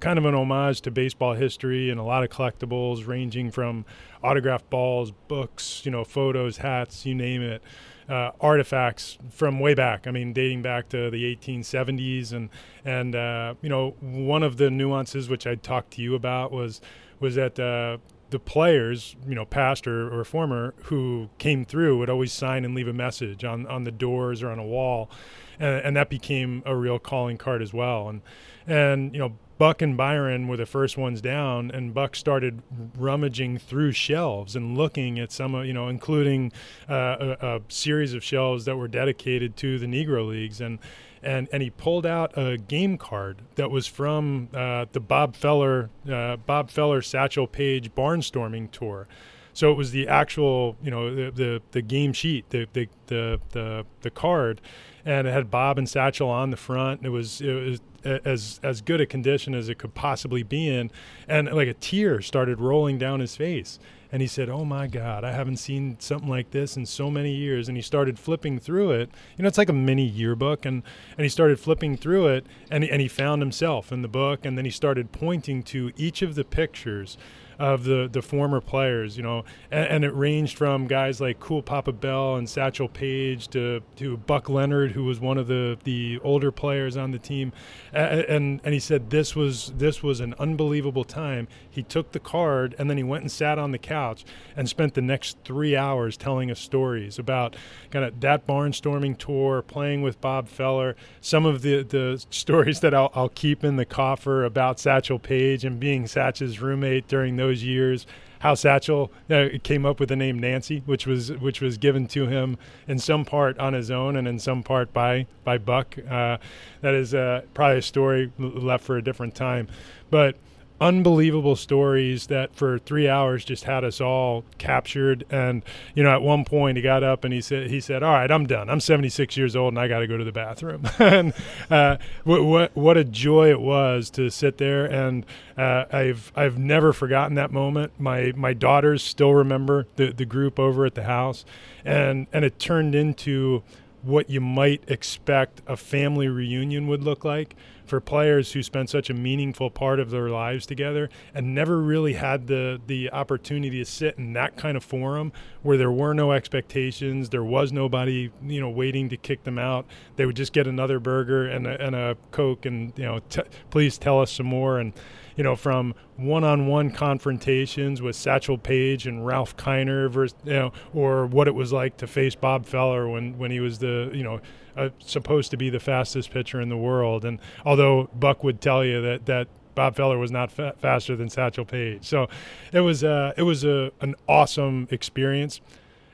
kind 0.00 0.18
of 0.18 0.24
an 0.24 0.34
homage 0.34 0.80
to 0.82 0.90
baseball 0.90 1.34
history 1.34 1.90
and 1.90 2.00
a 2.00 2.02
lot 2.02 2.22
of 2.22 2.30
collectibles 2.30 3.06
ranging 3.06 3.50
from 3.50 3.84
autographed 4.22 4.68
balls, 4.70 5.12
books, 5.28 5.82
you 5.84 5.90
know, 5.90 6.04
photos, 6.04 6.58
hats, 6.58 7.04
you 7.06 7.14
name 7.14 7.42
it. 7.42 7.62
Uh, 8.08 8.32
artifacts 8.40 9.18
from 9.30 9.60
way 9.60 9.72
back. 9.72 10.08
I 10.08 10.10
mean, 10.10 10.32
dating 10.32 10.62
back 10.62 10.88
to 10.88 11.10
the 11.10 11.36
1870s, 11.36 12.32
and 12.32 12.48
and 12.84 13.14
uh, 13.14 13.54
you 13.62 13.68
know, 13.68 13.94
one 14.00 14.42
of 14.42 14.56
the 14.56 14.68
nuances 14.68 15.28
which 15.28 15.46
I 15.46 15.54
talked 15.54 15.92
to 15.92 16.02
you 16.02 16.16
about 16.16 16.50
was 16.50 16.80
was 17.20 17.36
that 17.36 17.60
uh, 17.60 17.98
the 18.30 18.38
players, 18.38 19.16
you 19.28 19.34
know, 19.34 19.44
past 19.44 19.86
or, 19.86 20.12
or 20.12 20.24
former, 20.24 20.74
who 20.84 21.28
came 21.38 21.64
through 21.64 21.98
would 21.98 22.10
always 22.10 22.32
sign 22.32 22.64
and 22.64 22.74
leave 22.74 22.88
a 22.88 22.92
message 22.92 23.44
on, 23.44 23.66
on 23.66 23.84
the 23.84 23.90
doors 23.90 24.42
or 24.42 24.50
on 24.50 24.58
a 24.58 24.64
wall, 24.64 25.10
and, 25.58 25.84
and 25.84 25.96
that 25.96 26.08
became 26.08 26.62
a 26.66 26.74
real 26.74 26.98
calling 26.98 27.38
card 27.38 27.62
as 27.62 27.72
well. 27.72 28.08
And 28.08 28.22
and 28.66 29.12
you 29.14 29.20
know, 29.20 29.38
Buck 29.58 29.82
and 29.82 29.96
Byron 29.96 30.48
were 30.48 30.56
the 30.56 30.66
first 30.66 30.96
ones 30.96 31.20
down, 31.20 31.70
and 31.70 31.92
Buck 31.92 32.16
started 32.16 32.62
rummaging 32.96 33.58
through 33.58 33.92
shelves 33.92 34.56
and 34.56 34.76
looking 34.76 35.18
at 35.18 35.32
some, 35.32 35.54
of, 35.54 35.66
you 35.66 35.72
know, 35.72 35.88
including 35.88 36.52
uh, 36.88 37.34
a, 37.40 37.56
a 37.56 37.60
series 37.68 38.14
of 38.14 38.24
shelves 38.24 38.64
that 38.64 38.76
were 38.76 38.88
dedicated 38.88 39.56
to 39.56 39.78
the 39.78 39.86
Negro 39.86 40.26
Leagues, 40.28 40.60
and 40.60 40.78
and 41.22 41.48
and 41.52 41.62
he 41.62 41.70
pulled 41.70 42.06
out 42.06 42.36
a 42.36 42.56
game 42.56 42.96
card 42.96 43.42
that 43.56 43.70
was 43.70 43.86
from 43.86 44.48
uh, 44.54 44.86
the 44.92 45.00
Bob 45.00 45.36
Feller 45.36 45.90
uh, 46.10 46.36
Bob 46.36 46.70
Feller 46.70 47.02
Satchel 47.02 47.46
Paige 47.46 47.94
barnstorming 47.94 48.70
tour. 48.70 49.06
So 49.52 49.70
it 49.72 49.74
was 49.74 49.90
the 49.90 50.06
actual, 50.08 50.76
you 50.82 50.90
know, 50.90 51.14
the 51.14 51.30
the, 51.30 51.62
the 51.72 51.82
game 51.82 52.12
sheet, 52.12 52.48
the, 52.50 52.68
the 52.72 52.88
the 53.06 53.40
the 53.50 53.84
the 54.02 54.10
card, 54.10 54.60
and 55.04 55.26
it 55.26 55.32
had 55.32 55.50
Bob 55.50 55.78
and 55.78 55.88
Satchel 55.88 56.28
on 56.28 56.50
the 56.50 56.56
front. 56.56 57.04
It 57.04 57.10
was 57.10 57.40
it 57.40 57.52
was 57.52 57.80
as 58.04 58.60
as 58.62 58.80
good 58.80 59.00
a 59.00 59.06
condition 59.06 59.54
as 59.54 59.68
it 59.68 59.78
could 59.78 59.94
possibly 59.94 60.42
be 60.42 60.68
in, 60.68 60.90
and 61.28 61.50
like 61.52 61.68
a 61.68 61.74
tear 61.74 62.20
started 62.22 62.60
rolling 62.60 62.98
down 62.98 63.20
his 63.20 63.36
face. 63.36 63.78
And 64.12 64.22
he 64.22 64.28
said, 64.28 64.48
"Oh 64.48 64.64
my 64.64 64.86
God, 64.86 65.24
I 65.24 65.32
haven't 65.32 65.58
seen 65.58 65.96
something 66.00 66.28
like 66.28 66.50
this 66.50 66.76
in 66.76 66.86
so 66.86 67.10
many 67.10 67.34
years." 67.34 67.68
And 67.68 67.76
he 67.76 67.82
started 67.82 68.18
flipping 68.18 68.58
through 68.58 68.92
it. 68.92 69.10
You 69.36 69.42
know, 69.42 69.48
it's 69.48 69.58
like 69.58 69.68
a 69.68 69.74
mini 69.74 70.06
yearbook, 70.06 70.66
and 70.66 70.82
and 71.16 71.24
he 71.24 71.28
started 71.28 71.60
flipping 71.60 71.96
through 71.96 72.28
it, 72.28 72.46
and 72.70 72.84
and 72.84 73.00
he 73.00 73.08
found 73.08 73.42
himself 73.42 73.92
in 73.92 74.02
the 74.02 74.08
book, 74.08 74.44
and 74.44 74.58
then 74.58 74.64
he 74.64 74.70
started 74.70 75.12
pointing 75.12 75.62
to 75.64 75.92
each 75.96 76.22
of 76.22 76.34
the 76.34 76.44
pictures 76.44 77.16
of 77.60 77.84
the 77.84 78.08
the 78.10 78.22
former 78.22 78.58
players, 78.58 79.18
you 79.18 79.22
know, 79.22 79.44
and, 79.70 79.86
and, 79.86 80.04
it 80.04 80.14
ranged 80.14 80.56
from 80.56 80.86
guys 80.86 81.20
like 81.20 81.38
Cool 81.40 81.62
Papa 81.62 81.92
Bell 81.92 82.36
and 82.36 82.48
Satchel 82.48 82.88
Paige 82.88 83.48
to 83.48 83.82
to 83.96 84.16
Buck 84.16 84.48
Leonard, 84.48 84.92
who 84.92 85.04
was 85.04 85.20
one 85.20 85.36
of 85.36 85.46
the 85.46 85.76
the 85.84 86.18
older 86.24 86.50
players 86.50 86.96
on 86.96 87.10
the 87.10 87.18
team, 87.18 87.52
and 87.92 88.20
and, 88.22 88.60
and 88.64 88.72
he 88.72 88.80
said 88.80 89.10
this 89.10 89.36
was 89.36 89.74
this 89.76 90.02
was 90.02 90.20
an 90.20 90.34
unbelievable 90.38 91.04
time. 91.04 91.48
He 91.68 91.82
took 91.82 92.12
the 92.12 92.18
card 92.18 92.74
and 92.78 92.88
then 92.88 92.96
he 92.96 93.02
went 93.02 93.24
and 93.24 93.30
sat 93.30 93.58
on 93.58 93.72
the 93.72 93.78
couch 93.78 94.24
and 94.56 94.66
spent 94.66 94.94
the 94.94 95.02
next 95.02 95.36
three 95.44 95.76
hours 95.76 96.16
telling 96.16 96.50
us 96.50 96.58
stories 96.58 97.18
about 97.18 97.56
kind 97.90 98.06
of 98.06 98.20
that 98.20 98.46
barnstorming 98.46 99.18
tour, 99.18 99.60
playing 99.60 100.00
with 100.00 100.18
Bob 100.22 100.48
Feller, 100.48 100.96
some 101.20 101.44
of 101.44 101.60
the 101.60 101.82
the 101.82 102.24
stories 102.30 102.80
that 102.80 102.94
I'll, 102.94 103.12
I'll 103.14 103.28
keep 103.28 103.64
in 103.64 103.76
the 103.76 103.84
coffer 103.84 104.44
about 104.44 104.80
Satchel 104.80 105.18
Paige 105.18 105.66
and 105.66 105.78
being 105.78 106.06
Satch's 106.06 106.62
roommate 106.62 107.06
during 107.06 107.36
those 107.36 107.49
those 107.50 107.62
years. 107.64 108.06
How 108.40 108.54
Satchel 108.54 109.12
uh, 109.28 109.48
came 109.62 109.84
up 109.84 110.00
with 110.00 110.08
the 110.08 110.16
name 110.16 110.38
Nancy, 110.38 110.82
which 110.86 111.06
was 111.06 111.30
which 111.32 111.60
was 111.60 111.76
given 111.76 112.06
to 112.08 112.26
him 112.26 112.56
in 112.88 112.98
some 112.98 113.24
part 113.24 113.58
on 113.58 113.74
his 113.74 113.90
own 113.90 114.16
and 114.16 114.26
in 114.26 114.38
some 114.38 114.62
part 114.62 114.92
by 114.92 115.26
by 115.44 115.58
Buck. 115.58 115.96
Uh, 115.98 116.38
that 116.80 116.94
is 116.94 117.12
uh, 117.12 117.42
probably 117.52 117.78
a 117.78 117.82
story 117.82 118.32
left 118.38 118.84
for 118.84 118.96
a 118.96 119.02
different 119.02 119.34
time, 119.34 119.68
but 120.10 120.36
unbelievable 120.80 121.56
stories 121.56 122.28
that 122.28 122.54
for 122.54 122.78
three 122.78 123.06
hours 123.08 123.44
just 123.44 123.64
had 123.64 123.84
us 123.84 124.00
all 124.00 124.44
captured. 124.58 125.24
And 125.30 125.62
you 125.94 126.02
know, 126.02 126.10
at 126.10 126.22
one 126.22 126.44
point 126.44 126.76
he 126.76 126.82
got 126.82 127.02
up 127.02 127.24
and 127.24 127.34
he 127.34 127.40
said, 127.40 127.70
"He 127.70 127.80
said, 127.80 128.02
all 128.02 128.12
right, 128.12 128.30
I'm 128.30 128.46
done. 128.46 128.70
I'm 128.70 128.80
76 128.80 129.36
years 129.36 129.54
old 129.54 129.72
and 129.72 129.78
I 129.78 129.88
got 129.88 129.98
to 130.00 130.06
go 130.06 130.16
to 130.16 130.24
the 130.24 130.32
bathroom." 130.32 130.88
and 130.98 131.34
uh, 131.68 131.98
what, 132.24 132.44
what 132.44 132.76
what 132.76 132.96
a 132.96 133.04
joy 133.04 133.50
it 133.50 133.60
was 133.60 134.10
to 134.10 134.30
sit 134.30 134.58
there. 134.58 134.86
And 134.86 135.26
uh, 135.56 135.84
I've 135.92 136.32
I've 136.34 136.58
never 136.58 136.92
forgotten 136.92 137.34
that 137.34 137.52
moment. 137.52 137.92
My 137.98 138.32
my 138.34 138.54
daughters 138.54 139.02
still 139.02 139.34
remember 139.34 139.86
the 139.96 140.12
the 140.12 140.24
group 140.24 140.58
over 140.58 140.86
at 140.86 140.94
the 140.94 141.04
house, 141.04 141.44
and 141.84 142.26
and 142.32 142.44
it 142.44 142.58
turned 142.58 142.94
into 142.94 143.62
what 144.02 144.30
you 144.30 144.40
might 144.40 144.82
expect 144.88 145.60
a 145.66 145.76
family 145.76 146.28
reunion 146.28 146.86
would 146.86 147.04
look 147.04 147.24
like 147.24 147.54
for 147.90 148.00
players 148.00 148.52
who 148.52 148.62
spent 148.62 148.88
such 148.88 149.10
a 149.10 149.14
meaningful 149.14 149.68
part 149.68 149.98
of 149.98 150.10
their 150.10 150.30
lives 150.30 150.64
together 150.64 151.10
and 151.34 151.54
never 151.54 151.82
really 151.82 152.12
had 152.12 152.46
the 152.46 152.80
the 152.86 153.10
opportunity 153.10 153.78
to 153.78 153.84
sit 153.84 154.16
in 154.16 154.32
that 154.32 154.56
kind 154.56 154.76
of 154.76 154.84
forum 154.84 155.32
where 155.62 155.76
there 155.76 155.90
were 155.90 156.14
no 156.14 156.30
expectations, 156.30 157.30
there 157.30 157.42
was 157.42 157.72
nobody 157.72 158.30
you 158.46 158.60
know 158.60 158.70
waiting 158.70 159.08
to 159.08 159.16
kick 159.16 159.42
them 159.42 159.58
out. 159.58 159.84
They 160.14 160.24
would 160.24 160.36
just 160.36 160.52
get 160.52 160.68
another 160.68 161.00
burger 161.00 161.48
and 161.48 161.66
a, 161.66 161.84
and 161.84 161.96
a 161.96 162.16
coke 162.30 162.64
and 162.64 162.92
you 162.96 163.04
know 163.04 163.20
t- 163.28 163.42
please 163.70 163.98
tell 163.98 164.20
us 164.20 164.30
some 164.30 164.46
more 164.46 164.78
and 164.78 164.92
you 165.40 165.44
know, 165.44 165.56
from 165.56 165.94
one-on-one 166.16 166.90
confrontations 166.90 168.02
with 168.02 168.14
Satchel 168.14 168.58
Paige 168.58 169.06
and 169.06 169.24
Ralph 169.24 169.56
Kiner, 169.56 170.10
versus, 170.10 170.36
you 170.44 170.52
know, 170.52 170.72
or 170.92 171.24
what 171.24 171.48
it 171.48 171.54
was 171.54 171.72
like 171.72 171.96
to 171.96 172.06
face 172.06 172.34
Bob 172.34 172.66
Feller 172.66 173.08
when, 173.08 173.38
when 173.38 173.50
he 173.50 173.58
was 173.58 173.78
the, 173.78 174.10
you 174.12 174.22
know, 174.22 174.42
uh, 174.76 174.90
supposed 174.98 175.50
to 175.52 175.56
be 175.56 175.70
the 175.70 175.80
fastest 175.80 176.30
pitcher 176.30 176.60
in 176.60 176.68
the 176.68 176.76
world. 176.76 177.24
And 177.24 177.38
although 177.64 178.10
Buck 178.14 178.44
would 178.44 178.60
tell 178.60 178.84
you 178.84 179.00
that 179.00 179.24
that 179.24 179.48
Bob 179.74 179.96
Feller 179.96 180.18
was 180.18 180.30
not 180.30 180.52
fa- 180.52 180.74
faster 180.78 181.16
than 181.16 181.30
Satchel 181.30 181.64
Paige, 181.64 182.04
so 182.04 182.28
it 182.70 182.80
was 182.80 183.02
uh, 183.02 183.32
it 183.38 183.44
was 183.44 183.64
a 183.64 183.92
an 184.02 184.16
awesome 184.28 184.88
experience. 184.90 185.62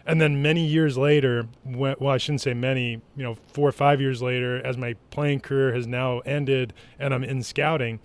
And 0.06 0.20
then 0.20 0.40
many 0.40 0.64
years 0.64 0.96
later, 0.96 1.48
when, 1.64 1.96
well, 1.98 2.14
I 2.14 2.18
shouldn't 2.18 2.42
say 2.42 2.54
many, 2.54 3.00
you 3.16 3.24
know, 3.24 3.36
four 3.48 3.68
or 3.68 3.72
five 3.72 4.00
years 4.00 4.22
later, 4.22 4.64
as 4.64 4.78
my 4.78 4.94
playing 5.10 5.40
career 5.40 5.74
has 5.74 5.88
now 5.88 6.20
ended 6.20 6.72
and 7.00 7.12
I'm 7.12 7.24
in 7.24 7.42
scouting, 7.42 7.98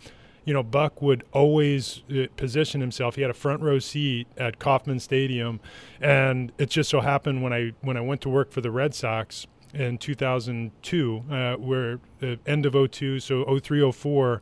you 0.45 0.53
know, 0.53 0.63
Buck 0.63 1.01
would 1.01 1.23
always 1.31 2.03
uh, 2.09 2.25
position 2.35 2.81
himself. 2.81 3.15
He 3.15 3.21
had 3.21 3.31
a 3.31 3.35
front 3.35 3.61
row 3.61 3.79
seat 3.79 4.27
at 4.37 4.59
Kauffman 4.59 4.99
Stadium, 4.99 5.59
and 5.99 6.51
it 6.57 6.69
just 6.69 6.89
so 6.89 7.01
happened 7.01 7.43
when 7.43 7.53
I 7.53 7.73
when 7.81 7.97
I 7.97 8.01
went 8.01 8.21
to 8.21 8.29
work 8.29 8.51
for 8.51 8.61
the 8.61 8.71
Red 8.71 8.95
Sox 8.95 9.47
in 9.73 9.97
2002, 9.97 11.23
uh, 11.29 11.55
where 11.55 11.99
the 12.19 12.39
end 12.45 12.65
of 12.65 12.91
02, 12.91 13.19
so 13.19 13.59
03, 13.59 13.91
04, 13.91 14.41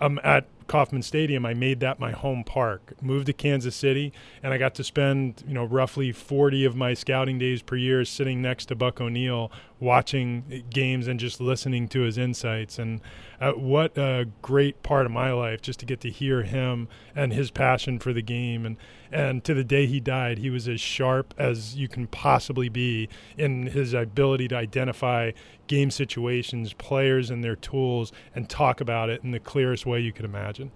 I'm 0.00 0.20
at 0.22 0.46
Kauffman 0.66 1.02
Stadium. 1.02 1.46
I 1.46 1.54
made 1.54 1.80
that 1.80 1.98
my 1.98 2.10
home 2.10 2.44
park. 2.44 2.92
Moved 3.00 3.26
to 3.26 3.32
Kansas 3.32 3.76
City, 3.76 4.12
and 4.42 4.52
I 4.52 4.58
got 4.58 4.74
to 4.76 4.84
spend 4.84 5.44
you 5.46 5.54
know 5.54 5.64
roughly 5.64 6.12
40 6.12 6.64
of 6.64 6.76
my 6.76 6.94
scouting 6.94 7.38
days 7.38 7.62
per 7.62 7.76
year 7.76 8.04
sitting 8.04 8.42
next 8.42 8.66
to 8.66 8.74
Buck 8.74 9.00
O'Neil, 9.00 9.50
watching 9.78 10.64
games 10.70 11.06
and 11.06 11.20
just 11.20 11.40
listening 11.40 11.88
to 11.88 12.00
his 12.00 12.16
insights. 12.16 12.78
And 12.78 13.00
uh, 13.40 13.52
what 13.52 13.96
a 13.98 14.26
great 14.40 14.82
part 14.82 15.06
of 15.06 15.12
my 15.12 15.32
life 15.32 15.60
just 15.60 15.80
to 15.80 15.86
get 15.86 16.00
to 16.00 16.10
hear 16.10 16.42
him 16.42 16.88
and 17.14 17.32
his 17.32 17.50
passion 17.50 17.98
for 17.98 18.12
the 18.12 18.22
game. 18.22 18.64
And 18.64 18.76
and 19.12 19.44
to 19.44 19.54
the 19.54 19.64
day 19.64 19.86
he 19.86 20.00
died, 20.00 20.38
he 20.38 20.50
was 20.50 20.66
as 20.68 20.80
sharp 20.80 21.32
as 21.38 21.76
you 21.76 21.88
can 21.88 22.06
possibly 22.06 22.68
be 22.68 23.08
in 23.36 23.66
his 23.68 23.94
ability 23.94 24.48
to 24.48 24.56
identify 24.56 25.30
game 25.66 25.90
situations, 25.90 26.72
players, 26.72 27.30
and 27.30 27.44
their 27.44 27.56
tools, 27.56 28.12
and 28.34 28.48
talk 28.48 28.80
about 28.80 29.08
it 29.08 29.22
in 29.22 29.30
the 29.30 29.38
clearest 29.38 29.86
way 29.86 30.00
you 30.00 30.12
could 30.12 30.24
imagine. 30.24 30.72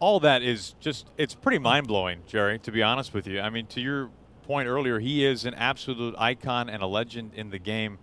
All 0.00 0.20
that 0.20 0.42
is 0.42 0.74
just, 0.78 1.06
it's 1.16 1.34
pretty 1.34 1.58
mind 1.58 1.88
blowing, 1.88 2.20
Jerry, 2.26 2.58
to 2.60 2.70
be 2.70 2.82
honest 2.82 3.14
with 3.14 3.26
you. 3.26 3.40
I 3.40 3.50
mean, 3.50 3.66
to 3.68 3.80
your 3.80 4.10
point 4.42 4.68
earlier, 4.68 4.98
he 5.00 5.24
is 5.24 5.44
an 5.44 5.54
absolute 5.54 6.14
icon 6.18 6.68
and 6.68 6.82
a 6.82 6.86
legend 6.86 7.32
in 7.34 7.50
the 7.50 7.58
game. 7.58 7.98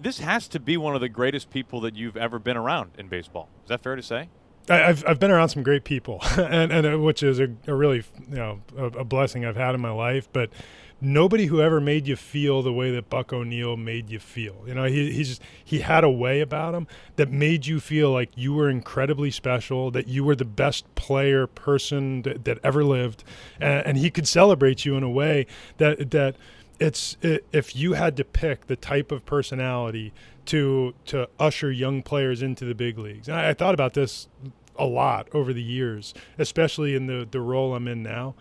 This 0.00 0.18
has 0.18 0.48
to 0.48 0.60
be 0.60 0.76
one 0.76 0.94
of 0.94 1.00
the 1.00 1.08
greatest 1.08 1.50
people 1.50 1.80
that 1.80 1.96
you've 1.96 2.16
ever 2.16 2.38
been 2.38 2.56
around 2.56 2.92
in 2.98 3.08
baseball. 3.08 3.48
Is 3.64 3.68
that 3.68 3.82
fair 3.82 3.96
to 3.96 4.02
say? 4.02 4.28
I've 4.70 5.04
I've 5.06 5.18
been 5.18 5.30
around 5.30 5.48
some 5.48 5.62
great 5.62 5.84
people, 5.84 6.20
and 6.36 6.72
and 6.72 6.86
uh, 6.86 6.98
which 6.98 7.22
is 7.22 7.40
a, 7.40 7.48
a 7.66 7.74
really 7.74 8.04
you 8.28 8.36
know 8.36 8.60
a, 8.76 8.84
a, 8.84 9.04
blessing 9.04 9.44
I've 9.44 9.56
had 9.56 9.74
in 9.74 9.80
my 9.80 9.90
life. 9.90 10.28
But 10.32 10.50
nobody 11.00 11.46
who 11.46 11.60
ever 11.60 11.80
made 11.80 12.06
you 12.06 12.16
feel 12.16 12.62
the 12.62 12.72
way 12.72 12.90
that 12.90 13.08
Buck 13.08 13.32
O'Neil 13.32 13.76
made 13.76 14.10
you 14.10 14.18
feel. 14.18 14.64
You 14.66 14.74
know, 14.74 14.84
he 14.84 15.12
he's 15.12 15.40
he 15.64 15.80
had 15.80 16.04
a 16.04 16.10
way 16.10 16.40
about 16.40 16.74
him 16.74 16.86
that 17.16 17.30
made 17.30 17.66
you 17.66 17.80
feel 17.80 18.10
like 18.10 18.30
you 18.36 18.52
were 18.52 18.68
incredibly 18.68 19.30
special, 19.30 19.90
that 19.92 20.08
you 20.08 20.24
were 20.24 20.36
the 20.36 20.44
best 20.44 20.92
player 20.94 21.46
person 21.46 22.22
that, 22.22 22.44
that 22.44 22.58
ever 22.62 22.84
lived, 22.84 23.24
and, 23.60 23.86
and 23.86 23.98
he 23.98 24.10
could 24.10 24.28
celebrate 24.28 24.84
you 24.84 24.96
in 24.96 25.02
a 25.02 25.10
way 25.10 25.46
that 25.78 26.10
that 26.10 26.36
it's 26.78 27.16
it, 27.22 27.44
if 27.52 27.74
you 27.74 27.94
had 27.94 28.16
to 28.16 28.24
pick 28.24 28.66
the 28.66 28.76
type 28.76 29.10
of 29.10 29.24
personality 29.26 30.12
to 30.46 30.94
to 31.06 31.28
usher 31.38 31.70
young 31.70 32.02
players 32.02 32.42
into 32.42 32.64
the 32.64 32.74
big 32.74 32.98
leagues. 32.98 33.28
And 33.28 33.36
I, 33.36 33.50
I, 33.50 33.54
thought 33.54 33.74
about 33.74 33.94
this 33.94 34.28
a 34.76 34.86
lot 34.86 35.28
over 35.32 35.52
the 35.52 35.62
years, 35.62 36.14
especially 36.38 36.94
in 36.94 37.06
the 37.06 37.26
the 37.30 37.40
role 37.40 37.74
I'm 37.74 37.88
in 37.88 38.02
now. 38.02 38.34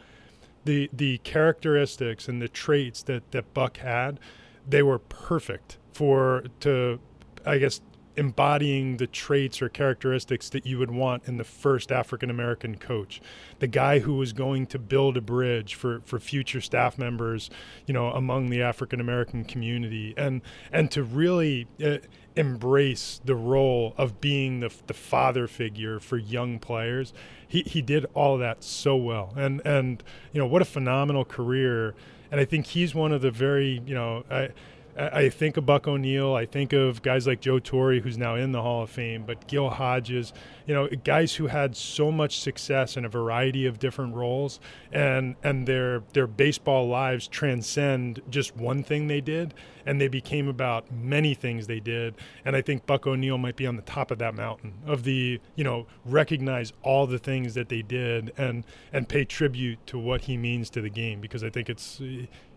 The 0.65 0.89
the 0.93 1.17
characteristics 1.19 2.27
and 2.27 2.41
the 2.41 2.47
traits 2.47 3.03
that 3.03 3.31
that 3.31 3.53
Buck 3.53 3.77
had, 3.77 4.19
they 4.67 4.83
were 4.83 4.99
perfect 4.99 5.77
for 5.93 6.43
to 6.61 6.99
I 7.45 7.57
guess 7.57 7.81
embodying 8.17 8.97
the 8.97 9.07
traits 9.07 9.61
or 9.61 9.69
characteristics 9.69 10.49
that 10.49 10.65
you 10.65 10.79
would 10.79 10.91
want 10.91 11.23
in 11.27 11.37
the 11.37 11.43
first 11.43 11.91
African 11.91 12.29
American 12.29 12.75
coach, 12.75 13.21
the 13.59 13.67
guy 13.67 13.99
who 13.99 14.15
was 14.15 14.33
going 14.33 14.65
to 14.67 14.79
build 14.79 15.15
a 15.15 15.21
bridge 15.21 15.75
for, 15.75 16.01
for 16.03 16.19
future 16.19 16.59
staff 16.59 16.97
members, 16.97 17.49
you 17.85 17.93
know, 17.93 18.07
among 18.07 18.49
the 18.49 18.61
African 18.61 18.99
American 18.99 19.45
community, 19.45 20.13
and 20.17 20.41
and 20.71 20.89
to 20.91 21.03
really 21.03 21.67
uh, 21.83 21.97
embrace 22.35 23.21
the 23.23 23.35
role 23.35 23.93
of 23.97 24.19
being 24.19 24.59
the 24.59 24.73
the 24.87 24.93
father 24.93 25.47
figure 25.47 25.99
for 25.99 26.17
young 26.17 26.57
players. 26.59 27.13
He 27.47 27.61
he 27.61 27.81
did 27.81 28.07
all 28.15 28.37
that 28.39 28.63
so 28.63 28.95
well, 28.95 29.33
and 29.37 29.61
and 29.63 30.03
you 30.33 30.39
know 30.39 30.47
what 30.47 30.61
a 30.61 30.65
phenomenal 30.65 31.23
career. 31.23 31.93
And 32.29 32.41
I 32.41 32.45
think 32.45 32.65
he's 32.65 32.93
one 32.93 33.13
of 33.13 33.21
the 33.21 33.31
very 33.31 33.81
you 33.85 33.93
know. 33.93 34.23
I, 34.29 34.49
I, 34.97 35.29
think 35.29 35.57
of 35.57 35.65
Buck 35.65 35.87
O'Neil. 35.87 36.33
I 36.33 36.47
think 36.47 36.73
of 36.73 37.03
guys 37.03 37.27
like 37.27 37.39
Joe 37.39 37.59
Torre, 37.59 37.99
who's 37.99 38.17
now 38.17 38.35
in 38.35 38.51
the 38.51 38.63
Hall 38.63 38.81
of 38.81 38.89
Fame, 38.89 39.25
but 39.27 39.47
Gil 39.47 39.69
Hodges, 39.69 40.33
you 40.65 40.73
know, 40.73 40.87
guys 40.87 41.35
who 41.35 41.47
had 41.47 41.77
so 41.77 42.11
much 42.11 42.39
success 42.39 42.97
in 42.97 43.05
a 43.05 43.09
variety 43.09 43.67
of 43.67 43.77
different 43.77 44.15
roles, 44.15 44.59
and 44.91 45.35
and 45.43 45.67
their 45.67 46.01
their 46.13 46.25
baseball 46.25 46.87
lives 46.87 47.27
transcend 47.27 48.21
just 48.29 48.55
one 48.57 48.81
thing 48.81 49.07
they 49.07 49.21
did, 49.21 49.53
and 49.85 50.01
they 50.01 50.07
became 50.07 50.47
about 50.47 50.91
many 50.91 51.35
things 51.35 51.67
they 51.67 51.79
did. 51.79 52.15
And 52.43 52.55
I 52.55 52.61
think 52.63 52.87
Buck 52.87 53.05
O'Neil 53.05 53.37
might 53.37 53.55
be 53.55 53.67
on 53.67 53.75
the 53.75 53.83
top 53.83 54.09
of 54.09 54.17
that 54.17 54.33
mountain 54.33 54.73
of 54.87 55.03
the 55.03 55.39
you 55.55 55.63
know 55.63 55.85
recognize 56.05 56.73
all 56.81 57.05
the 57.05 57.19
things 57.19 57.53
that 57.53 57.69
they 57.69 57.83
did 57.83 58.33
and 58.35 58.63
and 58.91 59.07
pay 59.07 59.25
tribute 59.25 59.85
to 59.87 59.99
what 59.99 60.21
he 60.21 60.37
means 60.37 60.71
to 60.71 60.81
the 60.81 60.89
game 60.89 61.21
because 61.21 61.43
I 61.43 61.51
think 61.51 61.69
it's 61.69 62.01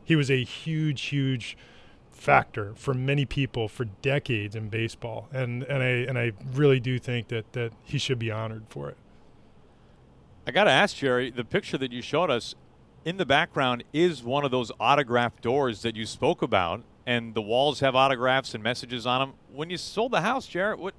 he 0.04 0.16
was 0.16 0.30
a 0.30 0.42
huge 0.42 1.02
huge 1.02 1.56
factor 2.10 2.74
for 2.74 2.94
many 2.94 3.24
people 3.24 3.68
for 3.68 3.84
decades 3.84 4.54
in 4.54 4.68
baseball, 4.68 5.28
and 5.32 5.62
and 5.64 5.82
I 5.82 5.88
and 6.08 6.18
I 6.18 6.32
really 6.52 6.80
do 6.80 6.98
think 6.98 7.28
that 7.28 7.52
that 7.52 7.72
he 7.84 7.98
should 7.98 8.18
be 8.18 8.30
honored 8.30 8.64
for 8.68 8.88
it. 8.88 8.96
I 10.46 10.50
got 10.52 10.64
to 10.64 10.70
ask 10.70 10.96
Jerry, 10.96 11.30
the 11.30 11.44
picture 11.44 11.78
that 11.78 11.92
you 11.92 12.02
showed 12.02 12.30
us 12.30 12.54
in 13.04 13.16
the 13.16 13.26
background 13.26 13.84
is 13.92 14.22
one 14.22 14.44
of 14.44 14.50
those 14.50 14.72
autograph 14.80 15.40
doors 15.40 15.82
that 15.82 15.96
you 15.96 16.06
spoke 16.06 16.42
about, 16.42 16.82
and 17.06 17.34
the 17.34 17.42
walls 17.42 17.80
have 17.80 17.94
autographs 17.94 18.54
and 18.54 18.62
messages 18.62 19.06
on 19.06 19.20
them. 19.20 19.34
When 19.52 19.70
you 19.70 19.76
sold 19.76 20.12
the 20.12 20.20
house, 20.22 20.46
Jarrett, 20.46 20.78
what 20.78 20.94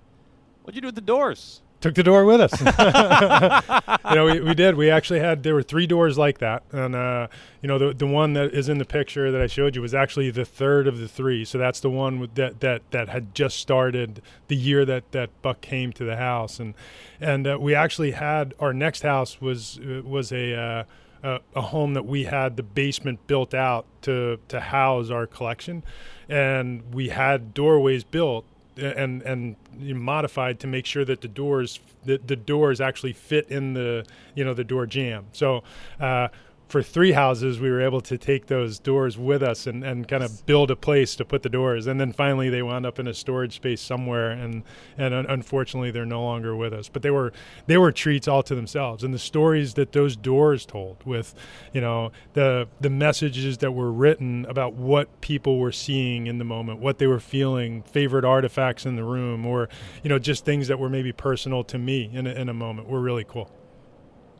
what'd 0.63 0.75
you 0.75 0.81
do 0.81 0.87
with 0.87 0.95
the 0.95 1.01
doors? 1.01 1.61
Took 1.81 1.95
the 1.95 2.03
door 2.03 2.23
with 2.23 2.39
us. 2.39 2.61
you 4.09 4.15
know, 4.15 4.25
we, 4.25 4.39
we 4.39 4.53
did. 4.53 4.75
We 4.75 4.89
actually 4.89 5.19
had 5.19 5.43
there 5.43 5.55
were 5.55 5.63
three 5.63 5.87
doors 5.87 6.17
like 6.17 6.37
that, 6.37 6.63
and 6.71 6.95
uh, 6.95 7.27
you 7.61 7.67
know, 7.67 7.77
the 7.77 7.93
the 7.93 8.07
one 8.07 8.33
that 8.33 8.53
is 8.53 8.69
in 8.69 8.77
the 8.77 8.85
picture 8.85 9.31
that 9.31 9.41
I 9.41 9.47
showed 9.47 9.75
you 9.75 9.81
was 9.81 9.93
actually 9.93 10.29
the 10.31 10.45
third 10.45 10.87
of 10.87 10.99
the 10.99 11.07
three. 11.07 11.43
So 11.43 11.57
that's 11.57 11.79
the 11.79 11.89
one 11.89 12.29
that 12.35 12.61
that 12.61 12.83
that 12.91 13.09
had 13.09 13.35
just 13.35 13.57
started 13.57 14.21
the 14.47 14.55
year 14.55 14.85
that 14.85 15.11
that 15.11 15.29
Buck 15.41 15.61
came 15.61 15.91
to 15.93 16.05
the 16.05 16.15
house, 16.15 16.59
and 16.59 16.75
and 17.19 17.47
uh, 17.47 17.57
we 17.59 17.75
actually 17.75 18.11
had 18.11 18.53
our 18.59 18.73
next 18.73 19.01
house 19.01 19.41
was 19.41 19.79
uh, 19.79 20.01
was 20.03 20.31
a. 20.31 20.55
Uh, 20.55 20.83
a, 21.23 21.39
a, 21.55 21.61
home 21.61 21.93
that 21.93 22.07
we 22.07 22.23
had 22.23 22.57
the 22.57 22.63
basement 22.63 23.27
built 23.27 23.53
out 23.53 23.85
to 24.01 24.39
to 24.47 24.59
house 24.59 25.11
our 25.11 25.27
collection, 25.27 25.83
and 26.27 26.81
we 26.95 27.09
had 27.09 27.53
doorways 27.53 28.03
built 28.03 28.43
and 28.77 29.21
and 29.23 29.55
modified 29.79 30.59
to 30.59 30.67
make 30.67 30.85
sure 30.85 31.05
that 31.05 31.21
the 31.21 31.27
doors 31.27 31.79
the, 32.05 32.19
the 32.25 32.35
doors 32.35 32.81
actually 32.81 33.13
fit 33.13 33.49
in 33.49 33.73
the 33.73 34.05
you 34.35 34.43
know 34.43 34.53
the 34.53 34.63
door 34.63 34.85
jamb. 34.85 35.25
So 35.33 35.63
uh, 35.99 36.29
for 36.71 36.81
three 36.81 37.11
houses, 37.11 37.59
we 37.59 37.69
were 37.69 37.81
able 37.81 37.99
to 37.99 38.17
take 38.17 38.47
those 38.47 38.79
doors 38.79 39.17
with 39.17 39.43
us 39.43 39.67
and, 39.67 39.83
and 39.83 40.07
kind 40.07 40.23
of 40.23 40.45
build 40.45 40.71
a 40.71 40.75
place 40.75 41.15
to 41.17 41.25
put 41.25 41.43
the 41.43 41.49
doors. 41.49 41.85
And 41.85 41.99
then 41.99 42.13
finally, 42.13 42.49
they 42.49 42.61
wound 42.61 42.85
up 42.85 42.97
in 42.97 43.07
a 43.07 43.13
storage 43.13 43.55
space 43.55 43.81
somewhere, 43.81 44.31
and 44.31 44.63
and 44.97 45.13
unfortunately, 45.13 45.91
they're 45.91 46.05
no 46.05 46.23
longer 46.23 46.55
with 46.55 46.73
us. 46.73 46.87
But 46.87 47.01
they 47.01 47.11
were 47.11 47.33
they 47.67 47.77
were 47.77 47.91
treats 47.91 48.27
all 48.27 48.41
to 48.43 48.55
themselves, 48.55 49.03
and 49.03 49.13
the 49.13 49.19
stories 49.19 49.73
that 49.73 49.91
those 49.91 50.15
doors 50.15 50.65
told, 50.65 51.03
with 51.05 51.35
you 51.73 51.81
know 51.81 52.11
the 52.33 52.69
the 52.79 52.89
messages 52.89 53.57
that 53.57 53.73
were 53.73 53.91
written 53.91 54.45
about 54.47 54.73
what 54.73 55.19
people 55.19 55.59
were 55.59 55.73
seeing 55.73 56.25
in 56.25 56.37
the 56.37 56.45
moment, 56.45 56.79
what 56.79 56.99
they 56.99 57.07
were 57.07 57.19
feeling, 57.19 57.83
favorite 57.83 58.23
artifacts 58.23 58.85
in 58.85 58.95
the 58.95 59.03
room, 59.03 59.45
or 59.45 59.67
you 60.03 60.09
know 60.09 60.17
just 60.17 60.45
things 60.45 60.69
that 60.69 60.79
were 60.79 60.89
maybe 60.89 61.11
personal 61.11 61.65
to 61.65 61.77
me 61.77 62.09
in 62.13 62.25
a, 62.25 62.31
in 62.31 62.47
a 62.47 62.53
moment, 62.53 62.87
were 62.87 63.01
really 63.01 63.25
cool. 63.25 63.51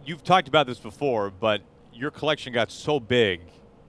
You've 0.06 0.24
talked 0.24 0.48
about 0.48 0.66
this 0.66 0.80
before, 0.80 1.30
but 1.30 1.62
your 1.94 2.12
collection 2.12 2.54
got 2.54 2.72
so 2.72 3.00
big 3.00 3.42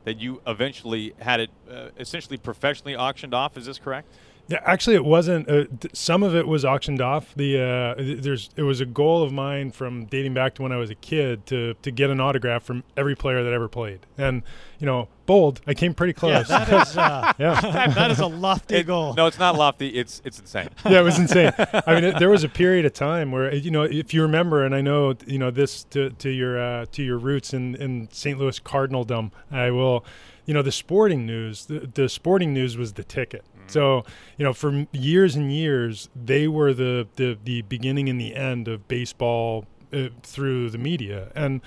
that 0.05 0.19
you 0.19 0.41
eventually 0.47 1.15
had 1.19 1.41
it 1.41 1.51
uh, 1.71 1.89
essentially 1.99 2.37
professionally 2.37 2.97
auctioned 2.97 3.35
off. 3.35 3.57
Is 3.57 3.67
this 3.67 3.79
correct? 3.79 4.13
Yeah, 4.49 4.61
actually, 4.65 4.97
it 4.97 5.05
wasn't. 5.05 5.49
Uh, 5.49 5.65
th- 5.81 5.95
some 5.95 6.23
of 6.23 6.35
it 6.35 6.47
was 6.47 6.65
auctioned 6.65 7.01
off. 7.01 7.33
The 7.35 7.59
uh, 7.59 7.95
there's 8.21 8.51
it 8.57 8.63
was 8.63 8.81
a 8.81 8.87
goal 8.87 9.23
of 9.23 9.33
mine 9.33 9.71
from 9.71 10.05
dating 10.07 10.35
back 10.35 10.55
to 10.57 10.63
when 10.63 10.73
I 10.73 10.77
was 10.77 10.91
a 10.91 10.95
kid 10.95 11.47
to 11.47 11.75
to 11.75 11.91
get 11.91 12.11
an 12.11 12.21
autograph 12.21 12.63
from 12.65 12.83
every 12.97 13.15
player 13.15 13.43
that 13.45 13.53
ever 13.53 13.69
played. 13.69 14.01
And 14.19 14.43
you 14.79 14.87
know, 14.87 15.09
bold. 15.27 15.61
I 15.67 15.75
came 15.75 15.95
pretty 15.95 16.13
close. 16.13 16.51
Yeah, 16.51 16.65
that 16.65 16.89
is 16.89 16.97
uh, 16.99 17.33
yeah. 17.39 17.61
that 17.95 18.11
is 18.11 18.19
a 18.19 18.27
lofty 18.27 18.77
it, 18.77 18.87
goal. 18.87 19.15
No, 19.15 19.27
it's 19.27 19.39
not 19.39 19.57
lofty. 19.57 19.89
It's 19.89 20.21
it's 20.25 20.41
insane. 20.41 20.71
yeah, 20.85 21.01
it 21.01 21.05
was 21.05 21.19
insane. 21.19 21.53
I 21.59 21.95
mean, 21.95 22.05
it, 22.05 22.19
there 22.19 22.31
was 22.31 22.43
a 22.43 22.49
period 22.49 22.85
of 22.85 22.93
time 22.93 23.31
where 23.31 23.55
you 23.55 23.71
know, 23.71 23.85
if 23.85 24.13
you 24.13 24.23
remember, 24.23 24.65
and 24.65 24.75
I 24.75 24.81
know 24.81 25.15
you 25.25 25.39
know 25.39 25.51
this 25.51 25.85
to 25.85 26.11
to 26.11 26.31
your 26.31 26.61
uh, 26.61 26.87
to 26.93 27.03
your 27.03 27.17
roots 27.17 27.55
in 27.55 27.77
in 27.77 28.09
St. 28.11 28.39
Louis 28.39 28.59
Cardinaldom. 28.59 29.31
I 29.51 29.71
will 29.71 30.05
you 30.47 30.55
know 30.55 30.63
the 30.63 30.73
sporting 30.73 31.25
news 31.25 31.67
the, 31.67 31.81
the 31.95 32.09
sporting 32.09 32.53
news 32.53 32.77
was 32.77 32.95
the 32.95 33.05
ticket 33.05 33.45
so, 33.73 34.05
you 34.37 34.45
know, 34.45 34.53
for 34.53 34.87
years 34.93 35.35
and 35.35 35.53
years, 35.53 36.09
they 36.15 36.47
were 36.49 36.73
the 36.73 37.09
the, 37.17 37.39
the 37.43 37.63
beginning 37.63 38.09
and 38.09 38.21
the 38.21 38.35
end 38.35 38.69
of 38.69 38.87
baseball 38.89 39.67
uh, 39.93 40.09
through 40.23 40.71
the 40.71 40.79
media. 40.79 41.31
And 41.35 41.61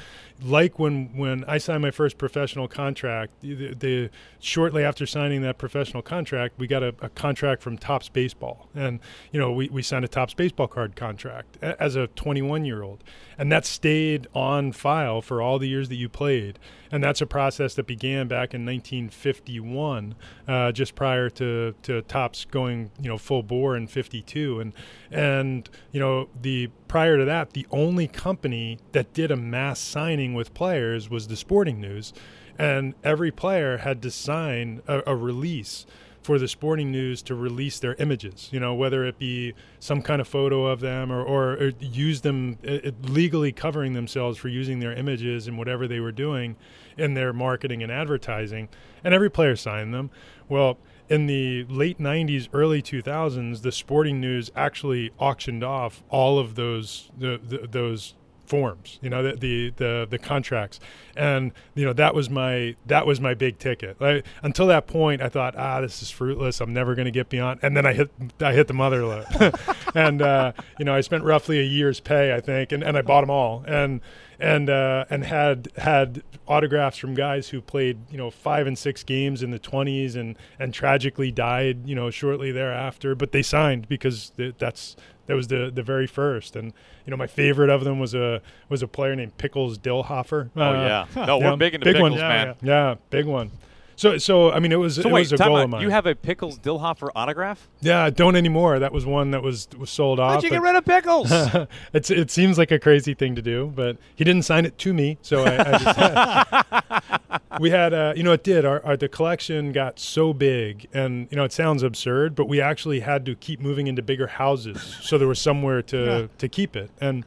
like 0.44 0.78
when 0.78 1.16
when 1.16 1.46
I 1.46 1.58
signed 1.58 1.82
my 1.82 1.92
first 1.92 2.18
professional 2.18 2.68
contract, 2.68 3.32
the, 3.42 3.74
the 3.74 4.10
shortly 4.40 4.84
after 4.84 5.06
signing 5.06 5.42
that 5.44 5.58
professional 5.58 6.02
contract, 6.04 6.56
we 6.58 6.68
got 6.68 6.84
a, 6.84 6.94
a, 7.02 7.10
contract 7.10 7.62
from 7.62 7.78
Topps 7.78 8.10
Baseball, 8.10 8.68
and 8.76 9.00
you 9.32 9.40
know 9.40 9.52
we, 9.52 9.70
we 9.70 9.82
signed 9.82 10.04
a 10.04 10.10
Topps 10.10 10.34
baseball 10.34 10.68
card 10.68 10.96
contract 10.96 11.58
as 11.62 11.96
a 11.96 12.08
21 12.08 12.66
year 12.66 12.84
old, 12.84 13.04
and 13.38 13.52
that 13.52 13.66
stayed 13.66 14.28
on 14.34 14.74
file 14.74 15.22
for 15.22 15.42
all 15.42 15.58
the 15.58 15.70
years 15.70 15.88
that 15.90 15.96
you 15.96 16.10
played, 16.10 16.60
and 16.92 17.02
that's 17.02 17.22
a 17.22 17.26
process 17.26 17.74
that 17.76 17.88
began 17.88 18.28
back 18.28 18.54
in 18.54 18.66
1951, 18.66 20.16
uh, 20.48 20.72
just 20.74 20.96
prior 20.96 21.30
to 21.30 21.74
to 21.84 22.02
Topps 22.04 22.46
going 22.46 22.92
you 23.00 23.08
know 23.08 23.18
full 23.18 23.42
bore 23.42 23.78
in 23.78 23.88
52, 23.88 24.60
and 24.60 24.74
and 25.12 25.70
you 25.94 26.00
know 26.00 26.28
the 26.42 26.70
prior 26.88 27.18
to 27.18 27.26
that, 27.26 27.52
the 27.52 27.68
only 27.72 28.08
company 28.08 28.80
that 28.92 29.14
did 29.14 29.32
a 29.32 29.36
mass 29.36 29.80
signing 29.80 30.25
with 30.34 30.54
players 30.54 31.10
was 31.10 31.28
the 31.28 31.36
sporting 31.36 31.80
news. 31.80 32.14
And 32.58 32.94
every 33.04 33.32
player 33.32 33.78
had 33.78 34.02
to 34.04 34.12
sign 34.12 34.82
a, 34.88 35.04
a 35.08 35.16
release 35.16 35.86
for 36.26 36.40
the 36.40 36.48
sporting 36.48 36.92
news 36.92 37.22
to 37.22 37.36
release 37.36 37.78
their 37.78 37.94
images, 37.96 38.50
you 38.52 38.60
know, 38.60 38.74
whether 38.74 39.06
it 39.06 39.20
be 39.20 39.54
some 39.80 40.02
kind 40.02 40.20
of 40.20 40.28
photo 40.28 40.66
of 40.66 40.80
them 40.80 41.12
or, 41.12 41.22
or, 41.22 41.54
or 41.54 41.72
use 41.80 42.22
them 42.22 42.58
uh, 42.68 42.90
legally 43.04 43.52
covering 43.52 43.94
themselves 43.94 44.40
for 44.40 44.48
using 44.48 44.80
their 44.80 44.94
images 44.94 45.48
and 45.48 45.56
whatever 45.56 45.88
they 45.88 46.00
were 46.00 46.12
doing 46.12 46.56
in 46.98 47.14
their 47.14 47.32
marketing 47.32 47.84
and 47.84 47.92
advertising. 47.92 48.68
And 49.04 49.14
every 49.14 49.30
player 49.30 49.56
signed 49.56 49.94
them. 49.94 50.10
Well, 50.50 50.80
in 51.10 51.28
the 51.28 51.66
late 51.66 52.00
90s, 52.00 52.50
early 52.54 52.82
2000s, 52.82 53.62
the 53.62 53.72
sporting 53.72 54.20
news 54.20 54.50
actually 54.56 55.12
auctioned 55.20 55.64
off 55.64 56.04
all 56.10 56.40
of 56.40 56.56
those 56.56 57.12
the, 57.16 57.40
the, 57.42 57.68
those 57.70 58.16
forms 58.46 59.00
you 59.02 59.10
know 59.10 59.24
the, 59.24 59.36
the, 59.36 59.74
the 59.78 60.08
the 60.10 60.18
contracts. 60.18 60.80
And 61.18 61.52
you 61.76 61.86
know 61.86 61.94
that 61.94 62.14
was 62.14 62.30
my 62.30 62.76
that 62.86 63.06
was 63.08 63.22
my 63.22 63.34
big 63.34 63.58
ticket. 63.60 64.00
Like, 64.02 64.26
until 64.44 64.68
that 64.68 64.88
point 64.88 65.22
i 65.22 65.30
thought 65.30 65.56
ah 65.58 65.82
this 65.82 66.02
is 66.02 66.10
fruitless. 66.12 66.62
I'm 66.62 66.74
never 66.74 66.96
going 66.96 67.06
to 67.06 67.12
get 67.12 67.30
beyond 67.30 67.60
and 67.64 67.76
then 67.76 67.86
i 67.86 67.94
hit 67.94 68.12
i 68.40 68.54
hit 68.54 68.68
the 68.68 68.74
mother 68.74 69.06
load 69.06 69.26
and 69.96 70.22
uh, 70.22 70.52
you 70.78 70.86
know 70.86 70.94
i 70.94 71.02
spent 71.02 71.24
roughly 71.24 71.60
a 71.60 71.64
year's 71.64 72.00
pay 72.00 72.34
i 72.34 72.42
think 72.42 72.72
and, 72.72 72.84
and 72.84 72.98
i 72.98 73.02
bought 73.02 73.22
them 73.22 73.30
all. 73.30 73.64
And 73.68 74.02
and 74.40 74.70
uh, 74.70 75.06
and 75.10 75.26
had 75.26 75.70
had 75.78 76.24
autographs 76.48 76.98
from 76.98 77.14
guys 77.14 77.50
who 77.50 77.62
played 77.62 77.98
you 78.12 78.18
know 78.18 78.30
five 78.30 78.68
and 78.68 78.78
six 78.78 79.04
games 79.04 79.42
in 79.42 79.52
the 79.52 79.60
20s 79.60 80.16
and 80.16 80.38
and 80.60 80.74
tragically 80.74 81.32
died 81.32 81.88
you 81.88 81.96
know 81.96 82.12
shortly 82.12 82.52
thereafter 82.52 83.16
but 83.16 83.32
they 83.32 83.42
signed 83.42 83.88
because 83.88 84.32
that's 84.60 84.96
that 85.28 85.36
was 85.36 85.48
the 85.48 85.72
the 85.74 85.82
very 85.82 86.08
first, 86.08 86.56
and 86.56 86.74
you 87.06 87.12
know 87.12 87.18
my 87.18 87.28
favorite 87.28 87.70
of 87.70 87.84
them 87.84 88.00
was 88.00 88.14
a 88.14 88.42
was 88.70 88.84
a 88.84 88.88
player 88.88 89.16
named 89.16 89.38
Pickles 89.38 89.78
Dillhoefer. 89.78 90.50
Oh 90.56 90.62
uh, 90.62 91.08
yeah, 91.16 91.26
no, 91.26 91.40
we're 91.40 91.58
big 91.58 91.74
into 91.74 91.86
big 91.86 91.96
pickles, 91.96 92.12
one. 92.12 92.20
man. 92.20 92.56
Yeah, 92.62 92.90
yeah, 92.90 92.96
big 93.10 93.26
one. 93.26 93.52
So, 93.96 94.18
so 94.18 94.52
I 94.52 94.60
mean, 94.60 94.72
it 94.72 94.80
was 94.80 94.96
so 94.96 95.02
it 95.02 95.12
wait, 95.12 95.22
was 95.22 95.34
a 95.34 95.38
goal 95.38 95.58
out. 95.58 95.64
of 95.64 95.70
mine. 95.70 95.82
You 95.82 95.90
have 95.90 96.06
a 96.06 96.16
Pickles 96.16 96.60
Dillhoefer 96.60 97.10
autograph? 97.16 97.68
Yeah, 97.82 98.10
don't 98.10 98.36
anymore. 98.36 98.80
That 98.80 98.92
was 98.92 99.06
one 99.06 99.32
that 99.32 99.42
was 99.42 99.68
was 99.78 99.90
sold 99.90 100.20
off. 100.20 100.34
How'd 100.34 100.44
you 100.44 100.50
get 100.50 100.62
rid 100.62 100.76
of 100.76 100.86
Pickles? 100.86 101.32
it's 101.94 102.10
it 102.10 102.30
seems 102.32 102.58
like 102.58 102.72
a 102.72 102.80
crazy 102.80 103.14
thing 103.14 103.36
to 103.36 103.42
do, 103.42 103.72
but 103.76 103.98
he 104.16 104.24
didn't 104.24 104.44
sign 104.44 104.66
it 104.66 104.78
to 104.80 104.94
me, 104.94 105.18
so 105.22 105.44
I, 105.44 105.74
I 105.74 105.78
just 105.78 107.36
we 107.60 107.70
had 107.70 107.94
uh, 107.94 108.14
you 108.16 108.24
know 108.24 108.34
it 108.34 108.44
did 108.44 108.66
our, 108.66 108.84
our 108.86 108.98
the 108.98 109.08
collection 109.08 109.72
got 109.72 110.00
so 110.00 110.34
big, 110.34 110.88
and 110.94 111.28
you 111.32 111.38
know 111.38 111.44
it 111.44 111.54
sounds 111.54 111.84
absurd, 111.84 112.36
but 112.36 112.48
we 112.48 112.60
actually 112.60 113.00
had 113.00 113.26
to 113.26 113.36
keep 113.36 113.60
moving 113.60 113.88
into 113.88 114.02
bigger 114.02 114.28
houses, 114.28 114.82
so 115.02 115.18
there 115.18 115.28
was 115.28 115.40
somewhere 115.40 115.82
to 115.84 116.06
yeah. 116.06 116.28
to 116.38 116.50
keep 116.50 116.76
it, 116.76 116.92
and 117.00 117.26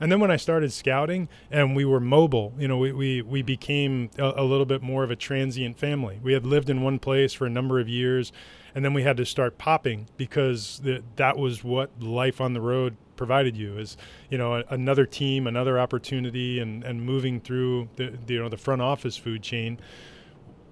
and 0.00 0.10
then 0.10 0.20
when 0.20 0.30
I 0.30 0.36
started 0.36 0.72
scouting 0.72 1.28
and 1.50 1.76
we 1.76 1.84
were 1.84 2.00
mobile, 2.00 2.54
you 2.58 2.66
know, 2.66 2.78
we, 2.78 2.92
we, 2.92 3.22
we 3.22 3.42
became 3.42 4.10
a, 4.18 4.32
a 4.36 4.44
little 4.44 4.64
bit 4.66 4.82
more 4.82 5.04
of 5.04 5.10
a 5.10 5.16
transient 5.16 5.78
family. 5.78 6.18
We 6.22 6.32
had 6.32 6.46
lived 6.46 6.70
in 6.70 6.82
one 6.82 6.98
place 6.98 7.32
for 7.32 7.46
a 7.46 7.50
number 7.50 7.78
of 7.78 7.88
years, 7.88 8.32
and 8.74 8.84
then 8.84 8.94
we 8.94 9.02
had 9.02 9.16
to 9.18 9.26
start 9.26 9.58
popping 9.58 10.08
because 10.16 10.80
that 11.16 11.36
was 11.36 11.62
what 11.62 11.90
life 12.02 12.40
on 12.40 12.54
the 12.54 12.60
road 12.60 12.96
provided 13.16 13.54
you 13.54 13.76
is 13.76 13.98
you 14.30 14.38
know 14.38 14.54
a, 14.54 14.64
another 14.70 15.04
team 15.04 15.46
another 15.46 15.78
opportunity 15.78 16.58
and 16.58 16.82
and 16.84 17.02
moving 17.02 17.38
through 17.38 17.86
the, 17.96 18.16
the, 18.24 18.32
you 18.32 18.40
know 18.40 18.48
the 18.48 18.56
front 18.56 18.80
office 18.80 19.14
food 19.14 19.42
chain 19.42 19.78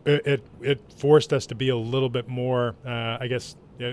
it, 0.08 0.26
it, 0.26 0.46
it 0.62 0.92
forced 0.96 1.32
us 1.32 1.46
to 1.46 1.54
be 1.54 1.68
a 1.68 1.76
little 1.76 2.08
bit 2.08 2.28
more, 2.28 2.74
uh, 2.86 3.18
I 3.20 3.26
guess, 3.28 3.56
uh, 3.80 3.92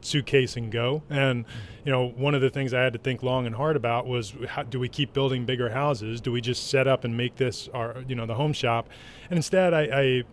suitcase 0.00 0.56
and 0.56 0.70
go. 0.70 1.02
And 1.10 1.44
you 1.84 1.92
know, 1.92 2.08
one 2.08 2.34
of 2.34 2.40
the 2.40 2.50
things 2.50 2.74
I 2.74 2.80
had 2.80 2.92
to 2.94 2.98
think 2.98 3.22
long 3.22 3.46
and 3.46 3.54
hard 3.54 3.76
about 3.76 4.06
was 4.06 4.34
how, 4.48 4.64
do 4.64 4.80
we 4.80 4.88
keep 4.88 5.12
building 5.12 5.44
bigger 5.44 5.70
houses? 5.70 6.20
Do 6.20 6.32
we 6.32 6.40
just 6.40 6.68
set 6.68 6.88
up 6.88 7.04
and 7.04 7.16
make 7.16 7.36
this 7.36 7.68
our 7.72 8.04
you 8.08 8.14
know 8.14 8.26
the 8.26 8.34
home 8.34 8.52
shop? 8.52 8.88
And 9.30 9.36
instead, 9.36 9.74
I 9.74 9.82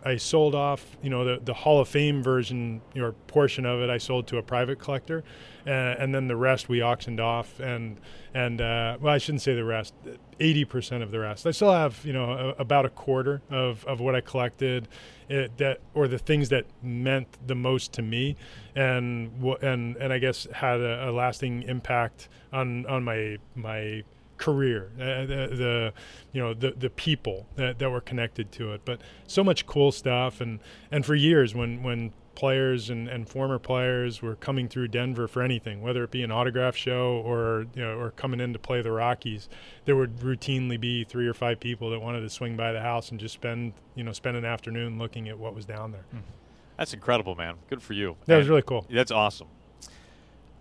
I, 0.04 0.12
I 0.12 0.18
sold 0.18 0.56
off 0.56 0.98
you 1.02 1.10
know 1.10 1.26
the, 1.26 1.40
the 1.44 1.54
Hall 1.54 1.80
of 1.80 1.88
Fame 1.88 2.24
version 2.24 2.82
or 2.96 3.14
portion 3.28 3.66
of 3.66 3.82
it. 3.82 3.90
I 3.90 3.98
sold 3.98 4.28
to 4.28 4.38
a 4.38 4.44
private 4.44 4.80
collector, 4.80 5.24
uh, 5.66 5.70
and 5.70 6.14
then 6.14 6.28
the 6.28 6.36
rest 6.36 6.70
we 6.70 6.82
auctioned 6.82 7.20
off. 7.20 7.60
And 7.60 8.00
and 8.34 8.62
uh, 8.62 8.98
well, 9.00 9.14
I 9.14 9.18
shouldn't 9.18 9.42
say 9.42 9.56
the 9.56 9.64
rest. 9.64 9.94
Eighty 10.40 10.66
percent 10.66 11.04
of 11.04 11.12
the 11.12 11.20
rest. 11.20 11.48
I 11.48 11.52
still 11.52 11.72
have 11.72 12.04
you 12.06 12.14
know 12.14 12.32
a, 12.58 12.62
about 12.62 12.86
a 12.86 12.90
quarter 12.90 13.42
of, 13.50 13.86
of 13.86 14.00
what 14.00 14.16
I 14.16 14.22
collected, 14.22 14.88
it, 15.30 15.50
uh, 15.50 15.54
that 15.58 15.80
or 15.94 16.08
the 16.08 16.18
things 16.20 16.50
that 16.50 16.66
meant 16.82 17.28
the 17.48 17.56
most 17.56 17.94
to 17.94 18.02
me, 18.02 18.36
and 18.76 19.32
and 19.62 19.96
and 19.98 20.14
I 20.14 20.20
guess 20.20 20.48
had 20.54 20.80
a, 20.80 21.10
a 21.10 21.12
lasting 21.12 21.64
impact 21.64 22.30
on 22.52 22.86
on 22.88 23.04
my 23.04 23.38
my 23.56 24.04
career, 24.44 24.92
uh, 25.00 25.26
the, 25.26 25.48
the, 25.56 25.94
you 26.34 26.42
know 26.42 26.54
the 26.54 26.72
the 26.72 26.90
people 26.90 27.48
that, 27.56 27.80
that 27.80 27.90
were 27.90 28.02
connected 28.02 28.52
to 28.52 28.74
it. 28.74 28.82
But 28.84 29.00
so 29.26 29.42
much 29.42 29.66
cool 29.66 29.94
stuff, 29.94 30.42
and 30.42 30.60
and 30.92 31.06
for 31.06 31.16
years 31.16 31.56
when 31.56 31.82
when 31.82 32.12
players 32.36 32.90
and, 32.90 33.08
and 33.08 33.30
former 33.30 33.58
players 33.58 34.22
were 34.22 34.36
coming 34.36 34.68
through 34.68 34.90
Denver 34.90 35.30
for 35.30 35.42
anything, 35.42 35.82
whether 35.82 36.04
it 36.04 36.12
be 36.12 36.24
an 36.24 36.32
autograph 36.32 36.76
show 36.76 37.22
or 37.26 37.68
you 37.74 37.82
know 37.82 37.98
or 37.98 38.12
coming 38.12 38.42
in 38.42 38.52
to 38.52 38.60
play 38.60 38.82
the 38.82 38.92
Rockies, 38.92 39.48
there 39.86 39.96
would 39.96 40.18
routinely 40.18 40.78
be 40.78 41.06
three 41.06 41.28
or 41.28 41.34
five 41.34 41.62
people 41.62 41.90
that 41.92 42.02
wanted 42.02 42.20
to 42.20 42.30
swing 42.30 42.58
by 42.58 42.74
the 42.74 42.82
house 42.82 43.12
and 43.12 43.20
just 43.20 43.34
spend 43.34 43.72
you 43.96 44.04
know 44.04 44.12
spend 44.12 44.36
an 44.36 44.44
afternoon 44.44 44.98
looking 44.98 45.30
at 45.30 45.40
what 45.40 45.56
was 45.56 45.66
down 45.66 45.94
there. 45.94 46.06
Mm-hmm. 46.14 46.32
That's 46.78 46.94
incredible, 46.94 47.36
man. 47.36 47.56
Good 47.70 47.82
for 47.82 47.94
you. 47.94 48.18
That 48.26 48.38
was 48.38 48.50
really 48.50 48.64
cool. 48.64 48.86
That's 48.90 49.12
awesome. 49.12 49.48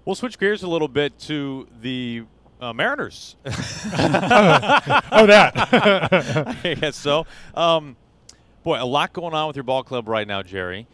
We'll 0.05 0.15
switch 0.15 0.39
gears 0.39 0.63
a 0.63 0.69
little 0.69 0.89
bit 0.89 1.19
to 1.21 1.67
the 1.81 2.25
uh, 2.63 2.73
Mariners. 2.73 3.37
oh, 3.45 3.51
that. 5.27 5.53
I 6.65 6.75
guess 6.75 6.97
so. 6.97 7.27
Um, 7.55 7.97
boy, 8.63 8.81
a 8.81 8.87
lot 8.87 9.13
going 9.13 9.35
on 9.35 9.49
with 9.49 9.57
your 9.57 9.65
ball 9.65 9.83
club 9.83 10.09
right 10.09 10.27
now, 10.27 10.43
Jerry. 10.43 10.87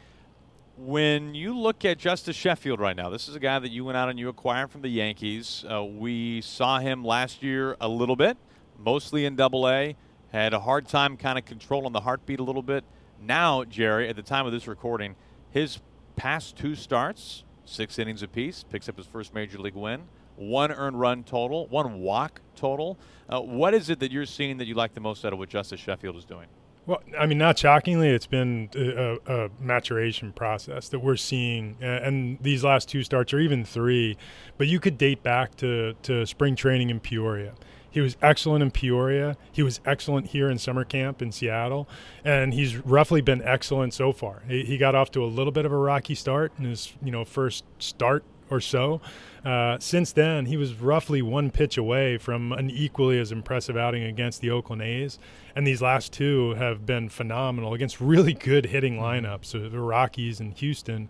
When 0.79 1.35
you 1.35 1.57
look 1.57 1.85
at 1.85 1.99
Justus 1.99 2.37
Sheffield 2.37 2.81
right 2.81 2.97
now, 2.97 3.11
this 3.11 3.29
is 3.29 3.35
a 3.35 3.41
guy 3.41 3.59
that 3.59 3.71
you 3.71 3.85
went 3.85 3.99
out 3.99 4.09
and 4.09 4.19
you 4.19 4.29
acquired 4.29 4.71
from 4.71 4.81
the 4.81 4.89
Yankees. 4.89 5.65
Uh, 5.71 5.85
we 5.85 6.41
saw 6.41 6.79
him 6.79 7.05
last 7.05 7.43
year 7.43 7.77
a 7.81 7.89
little 7.89 8.17
bit, 8.17 8.39
mostly 8.79 9.27
in 9.27 9.37
Double 9.37 9.69
A. 9.69 9.97
Had 10.33 10.55
a 10.55 10.61
hard 10.61 10.89
time 10.89 11.17
kind 11.17 11.37
of 11.37 11.45
controlling 11.45 11.93
the 11.93 12.01
heartbeat 12.01 12.41
a 12.41 12.45
little 12.45 12.63
bit. 12.63 12.85
Now, 13.21 13.65
Jerry, 13.65 14.09
at 14.09 14.17
the 14.17 14.23
time 14.23 14.47
of 14.47 14.53
this 14.53 14.69
recording, 14.69 15.17
his 15.51 15.81
past 16.17 16.57
two 16.57 16.75
starts, 16.77 17.45
six 17.65 17.99
innings 17.99 18.23
apiece, 18.23 18.65
picks 18.71 18.89
up 18.89 18.97
his 18.97 19.07
first 19.07 19.35
major 19.35 19.59
league 19.59 19.75
win, 19.75 20.03
one 20.39 20.73
earned 20.73 20.99
run 20.99 21.25
total, 21.25 21.67
one 21.67 22.01
walk 22.01 22.41
total. 22.57 22.99
Uh, 23.29 23.41
what 23.41 23.75
is 23.75 23.91
it 23.91 24.01
that 24.01 24.11
you're 24.11 24.27
seeing 24.27 24.57
that 24.59 24.67
you 24.67 24.75
like 24.75 24.95
the 24.95 25.01
most 25.01 25.25
out 25.25 25.33
of 25.33 25.39
what 25.39 25.49
Justus 25.49 25.81
Sheffield 25.81 26.17
is 26.17 26.25
doing? 26.25 26.47
Well, 26.87 27.03
I 27.19 27.27
mean, 27.27 27.37
not 27.37 27.59
shockingly, 27.59 28.09
it's 28.09 28.27
been 28.27 28.71
a, 28.75 29.19
a 29.27 29.51
maturation 29.61 30.33
process 30.33 30.89
that 30.89 31.01
we're 31.01 31.17
seeing, 31.17 31.77
and 31.83 32.39
these 32.41 32.65
last 32.65 32.89
two 32.89 33.03
starts, 33.03 33.35
or 33.35 33.41
even 33.41 33.63
three, 33.63 34.17
but 34.57 34.69
you 34.69 34.81
could 34.81 34.97
date 34.97 35.23
back 35.23 35.55
to, 35.57 35.93
to 36.05 36.25
spring 36.25 36.57
training 36.57 36.89
in 36.89 36.99
Peoria. 36.99 37.53
He 37.91 38.01
was 38.01 38.17
excellent 38.23 38.63
in 38.63 38.71
Peoria. 38.71 39.37
He 39.53 39.63
was 39.63 39.81
excellent 39.85 40.29
here 40.29 40.49
in 40.49 40.57
summer 40.57 40.85
camp 40.85 41.21
in 41.21 41.31
Seattle, 41.31 41.89
and 42.25 42.55
he's 42.55 42.77
roughly 42.79 43.21
been 43.21 43.43
excellent 43.43 43.93
so 43.93 44.13
far. 44.13 44.43
He, 44.49 44.65
he 44.65 44.79
got 44.79 44.95
off 44.95 45.11
to 45.11 45.23
a 45.23 45.27
little 45.27 45.53
bit 45.53 45.67
of 45.67 45.73
a 45.73 45.77
rocky 45.77 46.15
start 46.15 46.53
in 46.59 46.65
his 46.65 46.95
you 47.03 47.11
know 47.11 47.25
first 47.27 47.65
start 47.79 48.25
or 48.51 48.61
so. 48.61 49.01
Uh, 49.49 49.79
since 49.81 50.13
then, 50.13 50.45
he 50.45 50.59
was 50.59 50.75
roughly 50.75 51.23
one 51.23 51.51
pitch 51.51 51.79
away 51.79 52.19
from 52.19 52.53
an 52.53 52.69
equally 52.69 53.19
as 53.19 53.33
impressive 53.33 53.79
outing 53.79 54.03
against 54.03 54.43
the 54.43 54.51
Oakland 54.51 54.83
A's. 54.83 55.19
And 55.57 55.67
these 55.67 55.81
last 55.81 56.13
two 56.13 56.53
have 56.57 56.85
been 56.85 57.09
phenomenal 57.09 57.73
against 57.73 57.99
really 57.99 58.35
good 58.35 58.67
hitting 58.67 58.97
mm-hmm. 58.97 59.27
lineups, 59.27 59.47
so 59.47 59.67
the 59.71 59.81
Rockies 59.81 60.39
and 60.39 60.53
Houston. 60.53 61.09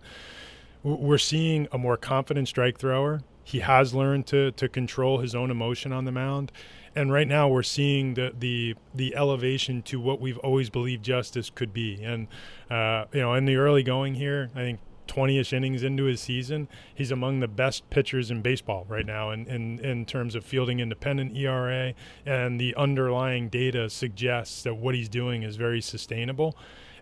We're 0.83 1.17
seeing 1.17 1.67
a 1.73 1.77
more 1.77 1.97
confident 1.97 2.47
strike 2.47 2.77
thrower. 2.77 3.23
He 3.43 3.59
has 3.59 3.93
learned 3.93 4.25
to, 4.27 4.51
to 4.51 4.69
control 4.69 5.17
his 5.19 5.35
own 5.35 5.51
emotion 5.51 5.91
on 5.91 6.05
the 6.05 6.13
mound. 6.13 6.53
And 6.95 7.11
right 7.11 7.27
now 7.27 7.49
we're 7.49 7.61
seeing 7.63 8.13
the, 8.13 8.33
the 8.39 8.75
the 8.95 9.15
elevation 9.17 9.81
to 9.83 9.99
what 9.99 10.21
we've 10.21 10.37
always 10.37 10.69
believed 10.69 11.03
Justus 11.03 11.49
could 11.49 11.73
be. 11.73 12.01
And 12.01 12.27
uh, 12.71 13.05
you 13.11 13.19
know, 13.19 13.33
in 13.33 13.43
the 13.43 13.57
early 13.57 13.83
going 13.83 14.15
here, 14.15 14.49
I 14.55 14.59
think 14.59 14.79
20-ish 15.09 15.51
innings 15.51 15.83
into 15.83 16.03
his 16.05 16.21
season, 16.21 16.67
he's 16.93 17.11
among 17.11 17.39
the 17.39 17.47
best 17.47 17.89
pitchers 17.89 18.31
in 18.31 18.41
baseball 18.41 18.85
right 18.87 19.05
now 19.05 19.31
in, 19.31 19.45
in, 19.47 19.79
in 19.79 20.05
terms 20.05 20.35
of 20.35 20.45
fielding 20.45 20.79
independent 20.79 21.35
ERA, 21.35 21.93
and 22.25 22.59
the 22.59 22.75
underlying 22.75 23.49
data 23.49 23.89
suggests 23.89 24.63
that 24.63 24.75
what 24.75 24.95
he's 24.95 25.09
doing 25.09 25.43
is 25.43 25.55
very 25.55 25.81
sustainable. 25.81 26.55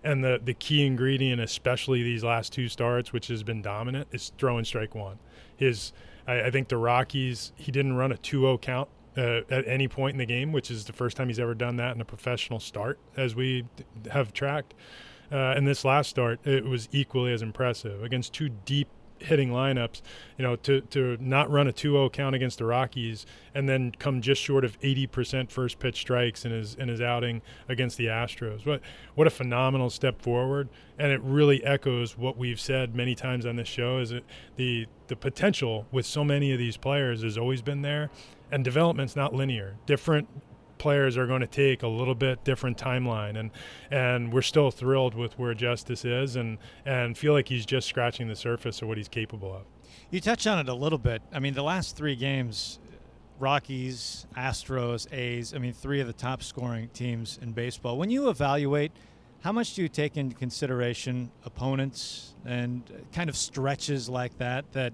And 0.03 0.23
the, 0.23 0.39
the 0.43 0.53
key 0.53 0.85
ingredient, 0.85 1.41
especially 1.41 2.03
these 2.03 2.23
last 2.23 2.53
two 2.53 2.69
starts, 2.69 3.11
which 3.11 3.27
has 3.27 3.43
been 3.43 3.61
dominant, 3.61 4.07
is 4.11 4.31
throwing 4.37 4.63
strike 4.63 4.95
one. 4.95 5.19
His, 5.55 5.91
I, 6.25 6.43
I 6.43 6.51
think 6.51 6.69
the 6.69 6.77
Rockies, 6.77 7.51
he 7.55 7.71
didn't 7.71 7.95
run 7.97 8.11
a 8.11 8.15
2-0 8.15 8.61
count 8.61 8.89
uh, 9.17 9.41
at 9.49 9.67
any 9.67 9.87
point 9.87 10.13
in 10.13 10.19
the 10.19 10.25
game, 10.25 10.51
which 10.51 10.69
is 10.69 10.85
the 10.85 10.93
first 10.93 11.17
time 11.17 11.27
he's 11.27 11.39
ever 11.39 11.55
done 11.55 11.75
that 11.77 11.95
in 11.95 12.01
a 12.01 12.05
professional 12.05 12.59
start, 12.59 12.99
as 13.17 13.35
we 13.35 13.65
have 14.11 14.31
tracked. 14.33 14.73
Uh, 15.31 15.53
and 15.55 15.67
this 15.67 15.83
last 15.83 16.09
start, 16.09 16.39
it 16.45 16.65
was 16.65 16.87
equally 16.91 17.33
as 17.33 17.41
impressive 17.41 18.03
against 18.03 18.33
two 18.33 18.49
deep 18.49 18.87
hitting 19.19 19.49
lineups. 19.49 20.01
You 20.37 20.43
know, 20.43 20.55
to 20.57 20.81
to 20.81 21.17
not 21.19 21.49
run 21.49 21.67
a 21.67 21.73
2-0 21.73 22.11
count 22.13 22.35
against 22.35 22.59
the 22.59 22.65
Rockies 22.65 23.25
and 23.53 23.67
then 23.67 23.91
come 23.97 24.21
just 24.21 24.41
short 24.41 24.63
of 24.63 24.79
80% 24.81 25.49
first 25.49 25.79
pitch 25.79 25.97
strikes 25.97 26.45
in 26.45 26.51
his 26.51 26.75
in 26.75 26.87
his 26.87 27.01
outing 27.01 27.41
against 27.67 27.97
the 27.97 28.05
Astros. 28.05 28.65
What 28.65 28.81
what 29.15 29.27
a 29.27 29.31
phenomenal 29.31 29.89
step 29.89 30.21
forward! 30.21 30.69
And 30.97 31.11
it 31.11 31.21
really 31.21 31.63
echoes 31.63 32.17
what 32.17 32.37
we've 32.37 32.59
said 32.59 32.95
many 32.95 33.15
times 33.15 33.45
on 33.45 33.55
this 33.55 33.67
show: 33.67 33.99
is 33.99 34.11
that 34.11 34.23
the 34.55 34.87
the 35.07 35.15
potential 35.15 35.87
with 35.91 36.05
so 36.05 36.23
many 36.23 36.51
of 36.51 36.59
these 36.59 36.77
players 36.77 37.23
has 37.23 37.37
always 37.37 37.61
been 37.61 37.81
there, 37.81 38.09
and 38.51 38.63
development's 38.63 39.15
not 39.15 39.33
linear. 39.33 39.75
Different 39.85 40.27
players 40.77 41.17
are 41.17 41.27
going 41.27 41.41
to 41.41 41.47
take 41.47 41.83
a 41.83 41.87
little 41.87 42.15
bit 42.15 42.43
different 42.43 42.77
timeline 42.77 43.37
and 43.37 43.51
and 43.91 44.33
we're 44.33 44.41
still 44.41 44.71
thrilled 44.71 45.15
with 45.15 45.37
where 45.39 45.53
Justus 45.53 46.05
is 46.05 46.35
and 46.35 46.57
and 46.85 47.17
feel 47.17 47.33
like 47.33 47.47
he's 47.47 47.65
just 47.65 47.87
scratching 47.87 48.27
the 48.27 48.35
surface 48.35 48.81
of 48.81 48.87
what 48.87 48.97
he's 48.97 49.07
capable 49.07 49.53
of. 49.53 49.63
You 50.09 50.21
touched 50.21 50.47
on 50.47 50.59
it 50.59 50.69
a 50.69 50.73
little 50.73 50.97
bit. 50.97 51.21
I 51.33 51.39
mean, 51.39 51.53
the 51.53 51.63
last 51.63 51.97
3 51.97 52.15
games 52.15 52.79
Rockies, 53.39 54.25
Astros, 54.35 55.11
A's, 55.13 55.53
I 55.53 55.59
mean, 55.59 55.73
three 55.73 56.01
of 56.01 56.07
the 56.07 56.13
top 56.13 56.41
scoring 56.41 56.89
teams 56.89 57.37
in 57.41 57.51
baseball. 57.51 57.97
When 57.97 58.09
you 58.09 58.29
evaluate 58.29 58.91
how 59.41 59.51
much 59.51 59.75
do 59.75 59.81
you 59.81 59.89
take 59.89 60.17
into 60.17 60.35
consideration 60.35 61.31
opponents 61.45 62.33
and 62.45 62.83
uh, 62.89 62.99
kind 63.13 63.29
of 63.29 63.37
stretches 63.37 64.09
like 64.09 64.37
that 64.39 64.71
that 64.73 64.93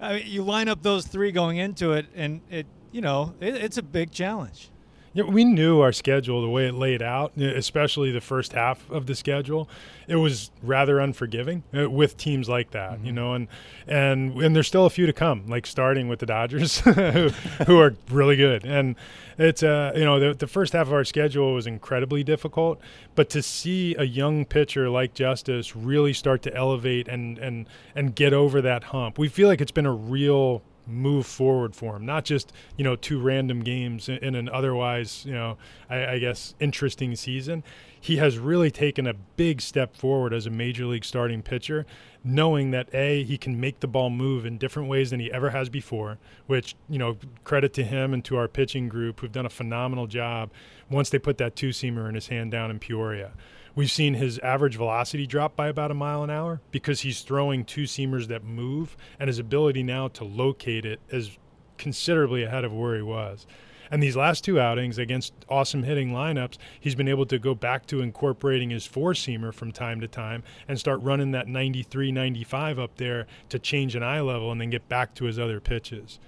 I 0.00 0.14
mean, 0.14 0.26
you 0.26 0.42
line 0.42 0.68
up 0.68 0.82
those 0.82 1.06
three 1.06 1.32
going 1.32 1.56
into 1.56 1.92
it 1.92 2.06
and 2.14 2.40
it 2.50 2.66
you 2.92 3.00
know 3.00 3.34
it, 3.40 3.56
it's 3.56 3.76
a 3.76 3.82
big 3.82 4.12
challenge 4.12 4.70
yeah, 5.12 5.24
we 5.24 5.44
knew 5.44 5.80
our 5.80 5.92
schedule 5.92 6.40
the 6.40 6.48
way 6.48 6.68
it 6.68 6.74
laid 6.74 7.02
out, 7.02 7.36
especially 7.36 8.12
the 8.12 8.20
first 8.20 8.52
half 8.52 8.88
of 8.90 9.06
the 9.06 9.16
schedule. 9.16 9.68
It 10.06 10.16
was 10.16 10.52
rather 10.62 11.00
unforgiving 11.00 11.64
uh, 11.76 11.90
with 11.90 12.16
teams 12.16 12.48
like 12.48 12.70
that, 12.70 12.92
mm-hmm. 12.92 13.06
you 13.06 13.12
know, 13.12 13.34
and 13.34 13.48
and 13.88 14.40
and 14.40 14.54
there's 14.54 14.68
still 14.68 14.86
a 14.86 14.90
few 14.90 15.06
to 15.06 15.12
come, 15.12 15.48
like 15.48 15.66
starting 15.66 16.06
with 16.06 16.20
the 16.20 16.26
Dodgers, 16.26 16.78
who, 16.80 17.30
who 17.66 17.78
are 17.80 17.96
really 18.08 18.36
good. 18.36 18.64
And 18.64 18.94
it's 19.36 19.64
uh, 19.64 19.92
you 19.96 20.04
know, 20.04 20.20
the, 20.20 20.32
the 20.32 20.46
first 20.46 20.74
half 20.74 20.86
of 20.86 20.92
our 20.92 21.04
schedule 21.04 21.54
was 21.54 21.66
incredibly 21.66 22.22
difficult, 22.22 22.80
but 23.16 23.28
to 23.30 23.42
see 23.42 23.96
a 23.96 24.04
young 24.04 24.44
pitcher 24.44 24.88
like 24.88 25.14
Justus 25.14 25.74
really 25.74 26.12
start 26.12 26.42
to 26.42 26.54
elevate 26.54 27.08
and 27.08 27.36
and 27.38 27.68
and 27.96 28.14
get 28.14 28.32
over 28.32 28.62
that 28.62 28.84
hump, 28.84 29.18
we 29.18 29.26
feel 29.26 29.48
like 29.48 29.60
it's 29.60 29.72
been 29.72 29.86
a 29.86 29.92
real 29.92 30.62
move 30.90 31.26
forward 31.26 31.74
for 31.74 31.96
him, 31.96 32.06
not 32.06 32.24
just 32.24 32.52
you 32.76 32.84
know 32.84 32.96
two 32.96 33.20
random 33.20 33.60
games 33.60 34.08
in 34.08 34.34
an 34.34 34.48
otherwise 34.48 35.24
you 35.24 35.32
know 35.32 35.56
I, 35.88 36.06
I, 36.06 36.18
guess 36.18 36.54
interesting 36.60 37.16
season. 37.16 37.62
He 38.00 38.16
has 38.16 38.38
really 38.38 38.70
taken 38.70 39.06
a 39.06 39.14
big 39.14 39.60
step 39.60 39.94
forward 39.94 40.32
as 40.32 40.46
a 40.46 40.50
major 40.50 40.86
league 40.86 41.04
starting 41.04 41.42
pitcher, 41.42 41.86
knowing 42.24 42.70
that 42.70 42.88
a 42.94 43.22
he 43.22 43.36
can 43.38 43.60
make 43.60 43.80
the 43.80 43.88
ball 43.88 44.10
move 44.10 44.46
in 44.46 44.58
different 44.58 44.88
ways 44.88 45.10
than 45.10 45.20
he 45.20 45.30
ever 45.32 45.50
has 45.50 45.68
before. 45.68 46.18
Which 46.46 46.74
you 46.88 46.98
know 46.98 47.16
credit 47.44 47.72
to 47.74 47.84
him 47.84 48.14
and 48.14 48.24
to 48.26 48.36
our 48.36 48.48
pitching 48.48 48.88
group 48.88 49.20
who've 49.20 49.32
done 49.32 49.46
a 49.46 49.50
phenomenal 49.50 50.06
job 50.06 50.50
once 50.90 51.10
they 51.10 51.18
put 51.18 51.38
that 51.38 51.56
two 51.56 51.70
seamer 51.70 52.08
in 52.08 52.14
his 52.14 52.28
hand 52.28 52.50
down 52.50 52.70
in 52.70 52.78
Peoria. 52.78 53.32
We've 53.74 53.90
seen 53.90 54.14
his 54.14 54.38
average 54.40 54.76
velocity 54.76 55.26
drop 55.26 55.54
by 55.54 55.68
about 55.68 55.90
a 55.90 55.94
mile 55.94 56.24
an 56.24 56.30
hour 56.30 56.60
because 56.70 57.02
he's 57.02 57.22
throwing 57.22 57.64
two 57.64 57.84
seamers 57.84 58.26
that 58.28 58.42
move, 58.42 58.96
and 59.18 59.28
his 59.28 59.38
ability 59.38 59.82
now 59.82 60.08
to 60.08 60.24
locate 60.24 60.84
it 60.84 61.00
is 61.08 61.38
considerably 61.78 62.42
ahead 62.42 62.64
of 62.64 62.72
where 62.72 62.96
he 62.96 63.02
was. 63.02 63.46
And 63.90 64.02
these 64.02 64.16
last 64.16 64.44
two 64.44 64.60
outings 64.60 64.98
against 64.98 65.32
awesome 65.48 65.82
hitting 65.82 66.12
lineups, 66.12 66.58
he's 66.78 66.94
been 66.94 67.08
able 67.08 67.26
to 67.26 67.38
go 67.38 67.54
back 67.54 67.86
to 67.86 68.00
incorporating 68.00 68.70
his 68.70 68.86
four 68.86 69.12
seamer 69.12 69.52
from 69.52 69.72
time 69.72 70.00
to 70.00 70.08
time 70.08 70.42
and 70.68 70.78
start 70.78 71.02
running 71.02 71.32
that 71.32 71.48
93, 71.48 72.12
95 72.12 72.78
up 72.78 72.96
there 72.96 73.26
to 73.48 73.58
change 73.58 73.96
an 73.96 74.02
eye 74.02 74.20
level 74.20 74.52
and 74.52 74.60
then 74.60 74.70
get 74.70 74.88
back 74.88 75.14
to 75.14 75.24
his 75.24 75.38
other 75.38 75.60
pitches. 75.60 76.20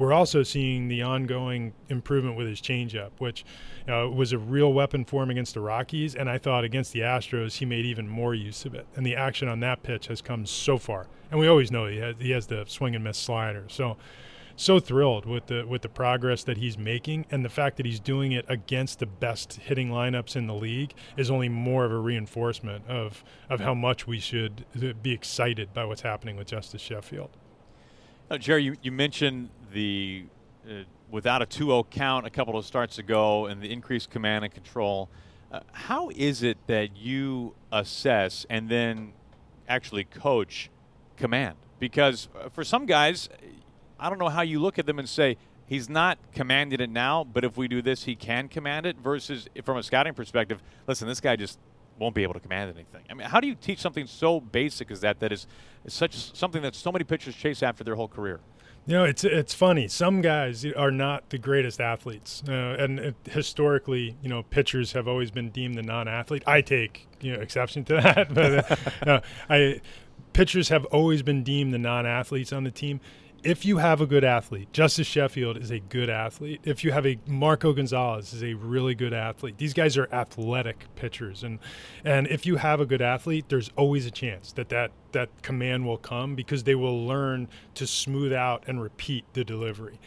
We're 0.00 0.14
also 0.14 0.42
seeing 0.42 0.88
the 0.88 1.02
ongoing 1.02 1.74
improvement 1.90 2.34
with 2.34 2.46
his 2.46 2.62
changeup, 2.62 3.10
which 3.18 3.44
you 3.86 3.92
know, 3.92 4.08
was 4.08 4.32
a 4.32 4.38
real 4.38 4.72
weapon 4.72 5.04
for 5.04 5.22
him 5.22 5.28
against 5.28 5.52
the 5.52 5.60
Rockies. 5.60 6.14
And 6.14 6.30
I 6.30 6.38
thought 6.38 6.64
against 6.64 6.94
the 6.94 7.00
Astros, 7.00 7.58
he 7.58 7.66
made 7.66 7.84
even 7.84 8.08
more 8.08 8.34
use 8.34 8.64
of 8.64 8.74
it. 8.74 8.86
And 8.96 9.04
the 9.04 9.14
action 9.14 9.46
on 9.46 9.60
that 9.60 9.82
pitch 9.82 10.06
has 10.06 10.22
come 10.22 10.46
so 10.46 10.78
far. 10.78 11.06
And 11.30 11.38
we 11.38 11.48
always 11.48 11.70
know 11.70 11.84
he 11.84 11.98
has, 11.98 12.16
he 12.18 12.30
has 12.30 12.46
the 12.46 12.64
swing 12.66 12.94
and 12.94 13.04
miss 13.04 13.18
slider. 13.18 13.64
So, 13.68 13.98
so 14.60 14.78
thrilled 14.78 15.24
with 15.24 15.46
the 15.46 15.64
with 15.66 15.80
the 15.80 15.88
progress 15.88 16.44
that 16.44 16.58
he's 16.58 16.76
making 16.76 17.24
and 17.30 17.42
the 17.42 17.48
fact 17.48 17.78
that 17.78 17.86
he's 17.86 17.98
doing 17.98 18.32
it 18.32 18.44
against 18.46 18.98
the 18.98 19.06
best 19.06 19.54
hitting 19.54 19.88
lineups 19.88 20.36
in 20.36 20.46
the 20.46 20.54
league 20.54 20.92
is 21.16 21.30
only 21.30 21.48
more 21.48 21.86
of 21.86 21.90
a 21.90 21.96
reinforcement 21.96 22.86
of 22.86 23.24
of 23.48 23.60
how 23.60 23.72
much 23.72 24.06
we 24.06 24.20
should 24.20 24.66
be 25.02 25.12
excited 25.12 25.72
by 25.72 25.82
what's 25.86 26.02
happening 26.02 26.36
with 26.36 26.48
Justus 26.48 26.82
Sheffield. 26.82 27.30
Now, 28.30 28.36
Jerry, 28.36 28.64
you, 28.64 28.76
you 28.82 28.92
mentioned 28.92 29.48
the 29.72 30.26
uh, 30.68 30.82
without 31.10 31.40
a 31.40 31.46
2-0 31.46 31.88
count 31.88 32.26
a 32.26 32.30
couple 32.30 32.58
of 32.58 32.66
starts 32.66 32.98
ago 32.98 33.46
and 33.46 33.62
the 33.62 33.72
increased 33.72 34.10
command 34.10 34.44
and 34.44 34.52
control. 34.52 35.08
Uh, 35.50 35.60
how 35.72 36.10
is 36.10 36.42
it 36.42 36.58
that 36.66 36.94
you 36.94 37.54
assess 37.72 38.44
and 38.50 38.68
then 38.68 39.14
actually 39.66 40.04
coach 40.04 40.70
command? 41.16 41.56
Because 41.78 42.28
uh, 42.38 42.50
for 42.50 42.62
some 42.62 42.84
guys, 42.84 43.30
I 44.00 44.08
don't 44.08 44.18
know 44.18 44.28
how 44.28 44.42
you 44.42 44.58
look 44.58 44.78
at 44.78 44.86
them 44.86 44.98
and 44.98 45.08
say 45.08 45.36
he's 45.66 45.88
not 45.88 46.18
commanding 46.34 46.80
it 46.80 46.90
now, 46.90 47.24
but 47.24 47.44
if 47.44 47.56
we 47.56 47.68
do 47.68 47.82
this, 47.82 48.04
he 48.04 48.16
can 48.16 48.48
command 48.48 48.86
it. 48.86 48.96
Versus 48.98 49.48
from 49.64 49.76
a 49.76 49.82
scouting 49.82 50.14
perspective, 50.14 50.62
listen, 50.86 51.06
this 51.06 51.20
guy 51.20 51.36
just 51.36 51.58
won't 51.98 52.14
be 52.14 52.22
able 52.22 52.34
to 52.34 52.40
command 52.40 52.74
anything. 52.74 53.02
I 53.08 53.14
mean, 53.14 53.28
how 53.28 53.40
do 53.40 53.46
you 53.46 53.54
teach 53.54 53.78
something 53.78 54.06
so 54.06 54.40
basic 54.40 54.90
as 54.90 55.00
that? 55.00 55.20
That 55.20 55.32
is, 55.32 55.46
such 55.86 56.36
something 56.36 56.62
that 56.62 56.74
so 56.74 56.90
many 56.90 57.04
pitchers 57.04 57.36
chase 57.36 57.62
after 57.62 57.84
their 57.84 57.94
whole 57.94 58.08
career. 58.08 58.40
You 58.86 58.94
know, 58.94 59.04
it's 59.04 59.24
it's 59.24 59.52
funny. 59.52 59.88
Some 59.88 60.22
guys 60.22 60.64
are 60.64 60.90
not 60.90 61.28
the 61.28 61.38
greatest 61.38 61.80
athletes, 61.80 62.42
uh, 62.48 62.76
and 62.78 62.98
it, 62.98 63.14
historically, 63.30 64.16
you 64.22 64.28
know, 64.30 64.42
pitchers 64.42 64.92
have 64.92 65.06
always 65.06 65.30
been 65.30 65.50
deemed 65.50 65.76
the 65.76 65.82
non-athlete. 65.82 66.42
I 66.46 66.62
take 66.62 67.06
you 67.20 67.34
know 67.34 67.40
exception 67.40 67.84
to 67.84 67.94
that, 68.02 68.34
but 68.34 69.06
uh, 69.06 69.20
I 69.50 69.82
pitchers 70.32 70.70
have 70.70 70.86
always 70.86 71.22
been 71.22 71.44
deemed 71.44 71.74
the 71.74 71.78
non-athletes 71.78 72.52
on 72.52 72.64
the 72.64 72.70
team 72.70 73.00
if 73.42 73.64
you 73.64 73.78
have 73.78 74.00
a 74.00 74.06
good 74.06 74.24
athlete, 74.24 74.72
Justus 74.72 75.06
Sheffield 75.06 75.56
is 75.56 75.70
a 75.70 75.80
good 75.80 76.10
athlete. 76.10 76.60
If 76.64 76.84
you 76.84 76.92
have 76.92 77.06
a 77.06 77.18
Marco 77.26 77.72
Gonzales 77.72 78.32
is 78.32 78.42
a 78.42 78.54
really 78.54 78.94
good 78.94 79.12
athlete. 79.12 79.58
These 79.58 79.74
guys 79.74 79.96
are 79.96 80.08
athletic 80.12 80.86
pitchers, 80.96 81.42
and 81.42 81.58
and 82.04 82.26
if 82.26 82.44
you 82.44 82.56
have 82.56 82.80
a 82.80 82.86
good 82.86 83.02
athlete, 83.02 83.46
there's 83.48 83.70
always 83.76 84.06
a 84.06 84.10
chance 84.10 84.52
that 84.52 84.68
that 84.68 84.92
that 85.12 85.30
command 85.42 85.86
will 85.86 85.98
come 85.98 86.34
because 86.34 86.64
they 86.64 86.74
will 86.74 87.06
learn 87.06 87.48
to 87.74 87.86
smooth 87.86 88.32
out 88.32 88.64
and 88.66 88.82
repeat 88.82 89.24
the 89.32 89.44
delivery. 89.44 89.98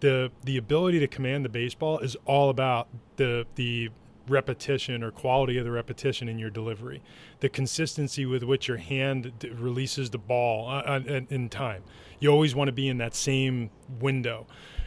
The 0.00 0.32
the 0.44 0.56
ability 0.56 0.98
to 1.00 1.06
command 1.06 1.44
the 1.44 1.50
baseball 1.50 1.98
is 1.98 2.16
all 2.26 2.50
about 2.50 2.88
the 3.16 3.46
the 3.54 3.90
repetition 4.28 5.02
or 5.02 5.10
quality 5.10 5.58
of 5.58 5.64
the 5.64 5.70
repetition 5.70 6.28
in 6.28 6.38
your 6.38 6.50
delivery, 6.50 7.02
the 7.40 7.48
consistency 7.48 8.24
with 8.24 8.42
which 8.42 8.68
your 8.68 8.76
hand 8.76 9.32
releases 9.56 10.10
the 10.10 10.18
ball 10.18 10.68
uh, 10.68 10.82
uh, 10.82 11.20
in 11.28 11.48
time. 11.48 11.82
You 12.22 12.30
always 12.30 12.54
want 12.54 12.68
to 12.68 12.72
be 12.72 12.88
in 12.88 12.98
that 12.98 13.16
same 13.16 13.70
window. 14.00 14.46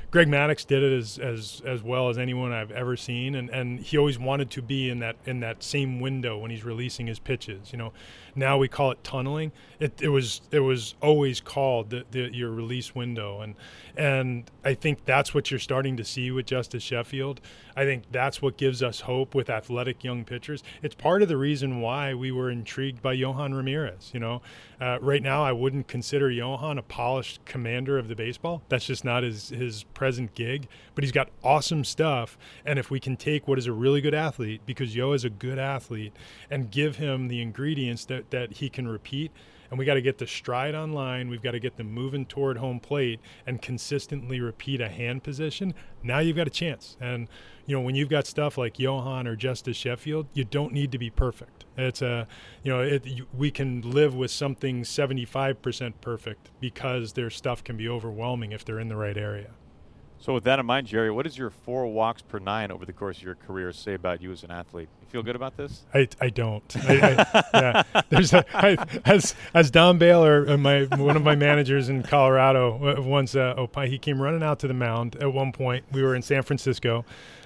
Greg 0.10 0.30
Maddux 0.30 0.66
did 0.66 0.82
it 0.82 0.98
as, 0.98 1.18
as 1.18 1.62
as 1.66 1.84
well 1.84 2.08
as 2.08 2.18
anyone 2.18 2.54
I've 2.54 2.72
ever 2.72 2.96
seen, 2.96 3.36
and, 3.36 3.50
and 3.50 3.82
he 3.82 3.98
always 3.98 4.18
wanted 4.18 4.50
to 4.52 4.62
be 4.62 4.90
in 4.90 5.00
that 5.00 5.18
in 5.26 5.42
that 5.42 5.62
same 5.62 6.00
window 6.00 6.38
when 6.38 6.50
he's 6.50 6.64
releasing 6.64 7.08
his 7.08 7.20
pitches. 7.20 7.74
You 7.74 7.78
know, 7.78 7.94
now 8.36 8.58
we 8.58 8.68
call 8.68 8.92
it 8.92 9.04
tunneling. 9.04 9.52
It, 9.80 10.02
it 10.02 10.10
was 10.10 10.42
it 10.52 10.60
was 10.60 10.96
always 11.02 11.40
called 11.42 11.90
the, 11.90 12.06
the, 12.12 12.34
your 12.34 12.52
release 12.52 12.94
window, 12.94 13.42
and 13.42 13.56
and 13.98 14.50
I 14.64 14.74
think 14.74 15.06
that's 15.06 15.34
what 15.34 15.52
you're 15.52 15.60
starting 15.60 15.98
to 15.98 16.04
see 16.04 16.32
with 16.32 16.46
Justus 16.46 16.84
Sheffield. 16.84 17.42
I 17.76 17.84
think 17.84 18.04
that's 18.12 18.42
what 18.42 18.58
gives 18.58 18.82
us 18.82 19.02
hope 19.02 19.36
with 19.36 19.50
athletic 19.50 20.04
young 20.04 20.24
pitchers. 20.24 20.64
It's 20.82 20.96
part 20.96 21.22
of 21.22 21.28
the 21.28 21.38
reason 21.38 21.82
why 21.82 22.14
we 22.14 22.32
were 22.32 22.50
intrigued 22.50 23.02
by 23.02 23.16
Yohan 23.16 23.56
Ramirez. 23.56 24.12
You 24.14 24.20
know, 24.20 24.42
uh, 24.80 25.00
right 25.02 25.22
now 25.22 25.44
I 25.44 25.52
wouldn't 25.52 25.88
consider 25.88 26.30
Yohan 26.30 26.78
a 26.78 26.84
polished 26.84 27.44
commander 27.46 27.98
of 27.98 28.08
the 28.08 28.16
baseball. 28.16 28.64
That's 28.70 28.86
just 28.86 29.04
not 29.04 29.24
his 29.24 29.50
his 29.50 29.84
present 29.84 30.36
gig. 30.36 30.68
But 30.94 31.04
he's 31.04 31.12
got 31.12 31.30
awesome 31.44 31.84
stuff, 31.84 32.38
and 32.66 32.80
if 32.80 32.90
we 32.90 33.00
can 33.00 33.18
take 33.18 33.48
what 33.48 33.58
is 33.58 33.68
a 33.68 33.74
really 33.74 34.02
good 34.02 34.14
athlete, 34.14 34.62
because 34.66 34.96
Yo 34.96 35.12
is 35.12 35.26
a 35.26 35.30
good 35.30 35.60
athlete, 35.60 36.14
and 36.50 36.72
give 36.72 36.96
him 36.96 37.28
the 37.28 37.42
ingredients 37.42 38.06
that 38.06 38.25
that 38.32 38.54
he 38.54 38.70
can 38.70 38.88
repeat 38.88 39.32
and 39.70 39.80
we 39.80 39.86
got 39.86 39.96
to 39.96 40.02
get 40.02 40.18
the 40.18 40.28
stride 40.28 40.76
online. 40.76 41.30
We've 41.30 41.42
got 41.42 41.52
to 41.52 41.60
get 41.60 41.78
them 41.78 41.92
moving 41.92 42.26
toward 42.26 42.58
home 42.58 42.80
plate 42.80 43.20
and 43.46 43.62
consistently 43.62 44.40
repeat 44.40 44.82
a 44.82 44.90
hand 44.90 45.24
position. 45.24 45.74
Now 46.04 46.20
you've 46.20 46.36
got 46.36 46.48
a 46.48 46.52
chance. 46.52 46.98
And 47.00 47.28
you 47.66 47.76
know 47.76 47.82
when 47.82 47.96
you've 47.96 48.10
got 48.10 48.28
stuff 48.28 48.58
like 48.58 48.76
Yohan 48.76 49.28
or 49.28 49.36
Justus 49.36 49.78
Sheffield, 49.78 50.28
you 50.34 50.44
don't 50.44 50.72
need 50.72 50.92
to 50.92 50.98
be 50.98 51.10
perfect. 51.10 51.66
It's 51.78 52.02
a 52.02 52.28
you 52.64 52.72
know 52.72 52.82
it, 52.82 53.06
we 53.34 53.52
can 53.52 53.82
live 53.82 54.16
with 54.16 54.32
something 54.32 54.84
75% 54.84 55.94
perfect 56.02 56.52
because 56.60 57.14
their 57.14 57.30
stuff 57.30 57.64
can 57.64 57.76
be 57.76 57.90
overwhelming 57.90 58.52
if 58.52 58.64
they're 58.64 58.80
in 58.80 58.90
the 58.90 58.96
right 58.96 59.18
area. 59.18 59.52
So, 60.20 60.34
with 60.34 60.44
that 60.46 60.60
in 60.60 60.66
mind, 60.66 60.88
Jerry, 60.88 61.12
what 61.12 61.24
does 61.24 61.38
your 61.38 61.50
four 61.50 61.86
walks 61.88 62.22
per 62.22 62.40
nine 62.40 62.72
over 62.72 62.86
the 62.86 62.94
course 62.94 63.18
of 63.18 63.24
your 63.24 63.36
career 63.36 63.72
say 63.72 63.94
about 63.94 64.22
you 64.22 64.32
as 64.32 64.44
an 64.44 64.52
athlete? 64.52 64.88
You 65.02 65.08
feel 65.08 65.24
good 65.24 65.36
about 65.36 65.56
this? 65.56 65.84
I, 65.94 66.08
I 66.20 66.30
don't. 66.30 66.64
I, 66.88 67.26
I, 67.34 67.44
yeah. 67.54 68.02
There's 68.10 68.34
a, 68.34 68.46
I, 68.54 68.78
as 69.06 69.36
as 69.54 69.70
Don 69.70 69.98
Baylor, 69.98 70.50
uh, 70.50 70.58
my 70.58 70.86
one 70.86 71.16
of 71.16 71.24
my 71.24 71.36
managers 71.36 71.90
in 71.90 72.02
Colorado, 72.02 73.02
once 73.02 73.36
uh, 73.36 73.68
he 73.86 74.00
came 74.00 74.22
running 74.22 74.42
out 74.42 74.60
to 74.60 74.68
the 74.68 74.74
mound 74.74 75.16
at 75.18 75.32
one 75.32 75.52
point. 75.52 75.86
We 75.92 76.02
were 76.02 76.16
in 76.16 76.22
San 76.22 76.42
Francisco, 76.44 77.06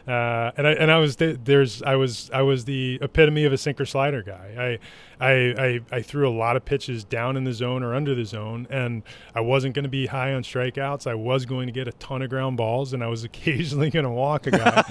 uh, 0.09 0.51
and 0.57 0.67
I 0.67 0.71
and 0.71 0.91
I 0.91 0.97
was 0.97 1.17
there's 1.17 1.83
I 1.83 1.95
was 1.95 2.31
I 2.33 2.41
was 2.41 2.65
the 2.65 2.97
epitome 2.99 3.45
of 3.45 3.53
a 3.53 3.59
sinker 3.59 3.85
slider 3.85 4.23
guy. 4.23 4.79
I, 5.21 5.23
I 5.23 5.31
I 5.31 5.79
I 5.97 6.01
threw 6.01 6.27
a 6.27 6.33
lot 6.33 6.55
of 6.55 6.65
pitches 6.65 7.03
down 7.03 7.37
in 7.37 7.43
the 7.43 7.53
zone 7.53 7.83
or 7.83 7.93
under 7.93 8.15
the 8.15 8.25
zone, 8.25 8.65
and 8.71 9.03
I 9.35 9.41
wasn't 9.41 9.75
going 9.75 9.83
to 9.83 9.89
be 9.89 10.07
high 10.07 10.33
on 10.33 10.41
strikeouts. 10.41 11.05
I 11.05 11.13
was 11.13 11.45
going 11.45 11.67
to 11.67 11.71
get 11.71 11.87
a 11.87 11.91
ton 11.91 12.23
of 12.23 12.31
ground 12.31 12.57
balls, 12.57 12.91
and 12.91 13.03
I 13.03 13.07
was 13.07 13.23
occasionally 13.29 13.91
going 13.91 14.05
to 14.05 14.09
walk 14.09 14.47
a 14.47 14.51
guy. 14.51 14.83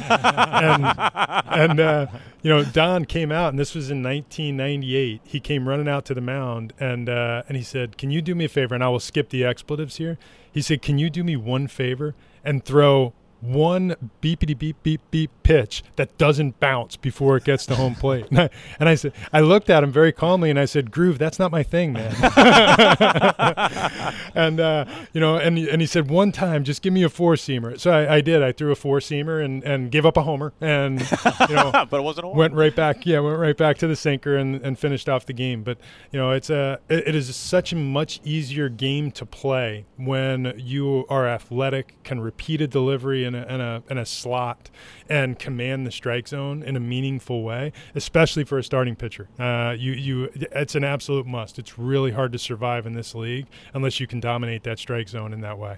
and 1.51 1.71
and 1.71 1.81
uh, 1.81 2.07
you 2.43 2.51
know, 2.51 2.63
Don 2.63 3.05
came 3.05 3.33
out, 3.33 3.49
and 3.49 3.59
this 3.59 3.75
was 3.75 3.91
in 3.91 4.01
1998. 4.05 5.23
He 5.25 5.41
came 5.41 5.69
running 5.69 5.89
out 5.89 6.05
to 6.05 6.15
the 6.15 6.21
mound, 6.21 6.75
and 6.79 7.09
uh, 7.09 7.43
and 7.49 7.57
he 7.57 7.65
said, 7.65 7.99
"Can 7.99 8.13
you 8.13 8.23
do 8.23 8.37
me 8.37 8.45
a 8.45 8.49
favor?" 8.49 8.77
And 8.77 8.85
I 8.85 8.89
will 8.89 9.01
skip 9.01 9.31
the 9.31 9.45
expletives 9.45 9.97
here. 9.97 10.17
He 10.53 10.63
said, 10.63 10.81
"Can 10.81 11.01
you 11.01 11.11
do 11.11 11.25
me 11.25 11.35
one 11.35 11.67
favor 11.67 12.15
and 12.45 12.65
throw 12.65 13.15
one 13.41 13.95
beepity 14.23 14.59
beep 14.59 14.83
beep 14.83 15.01
beep 15.11 15.31
pitch 15.43 15.83
that 15.97 16.17
doesn't 16.19 16.61
bounce 16.61 16.97
before 16.97 17.37
it 17.37 17.45
gets 17.45 17.67
to 17.67 17.75
home 17.75 17.95
plate. 17.95 18.27
And 18.39 18.41
I, 18.41 18.51
and 18.79 18.89
I, 18.89 18.95
said, 18.95 19.13
I 19.33 19.41
looked 19.41 19.71
at 19.71 19.83
him 19.83 19.91
very 19.91 20.13
calmly 20.13 20.51
and 20.51 20.59
I 20.59 20.67
said, 20.67 20.91
Groove, 20.91 21.19
that's 21.19 21.39
not 21.39 21.51
my 21.51 21.63
thing, 21.63 21.93
man. 21.93 22.15
and 24.35 24.61
uh, 24.61 24.85
you 25.13 25.21
know, 25.21 25.37
and 25.37 25.59
and 25.59 25.81
he 25.81 25.87
said, 25.87 26.11
one 26.11 26.31
time, 26.31 26.63
just 26.63 26.83
give 26.83 26.93
me 26.93 27.03
a 27.03 27.09
four 27.09 27.35
seamer. 27.35 27.79
So 27.81 27.91
I, 27.91 28.17
I, 28.17 28.21
did. 28.21 28.43
I 28.43 28.53
threw 28.53 28.71
a 28.71 28.75
four 28.75 28.99
seamer 28.99 29.45
and 29.45 29.65
and 29.65 29.91
gave 29.91 30.07
up 30.07 30.17
a 30.17 30.23
homer, 30.23 30.53
and 30.61 31.01
you 31.49 31.55
know, 31.55 31.73
but 31.91 31.95
it 31.95 32.03
wasn't 32.03 32.27
a 32.27 32.29
went 32.29 32.55
right 32.55 32.75
back. 32.75 33.07
Yeah, 33.07 33.21
went 33.21 33.39
right 33.39 33.57
back 33.57 33.79
to 33.79 33.87
the 33.87 33.97
sinker 33.97 34.37
and, 34.37 34.61
and 34.63 34.79
finished 34.79 35.09
off 35.09 35.27
the 35.27 35.33
game. 35.33 35.63
But 35.63 35.79
you 36.13 36.19
know, 36.19 36.33
it's 36.33 36.51
a 36.51 36.81
it, 36.89 37.09
it 37.09 37.15
is 37.15 37.35
such 37.35 37.73
a 37.73 37.77
much 37.77 38.21
easier 38.25 38.69
game 38.69 39.11
to 39.13 39.27
play 39.27 39.87
when 39.97 40.55
you 40.57 41.07
are 41.09 41.27
athletic, 41.27 41.97
can 42.05 42.21
repeat 42.21 42.61
a 42.61 42.67
delivery 42.67 43.25
in 43.29 43.35
a, 43.37 43.47
in 43.47 43.61
a, 43.61 43.83
in 43.89 43.99
a 43.99 44.05
slot 44.05 44.71
and 45.09 45.39
command 45.39 45.87
the 45.87 45.93
strike 45.93 46.27
zone 46.27 46.63
in 46.63 46.75
a 46.75 46.81
meaningful 46.81 47.43
way, 47.45 47.73
especially 47.95 48.43
for 48.43 48.59
a 48.59 48.65
starting 48.65 48.97
pitcher. 48.97 49.29
Uh, 49.39 49.75
you, 49.79 49.93
you, 49.93 50.31
it's 50.35 50.75
an 50.75 50.83
absolute 50.83 51.27
must. 51.27 51.59
It's 51.59 51.79
really 51.79 52.11
hard 52.11 52.33
to 52.33 52.39
survive 52.39 52.87
in 52.87 52.95
this 52.95 53.15
league 53.15 53.47
unless 53.73 54.01
you 54.01 54.07
can 54.07 54.19
dominate 54.19 54.65
that 54.65 54.79
strike 54.79 55.09
zone 55.09 55.33
in 55.33 55.41
that 55.43 55.59
way. 55.59 55.77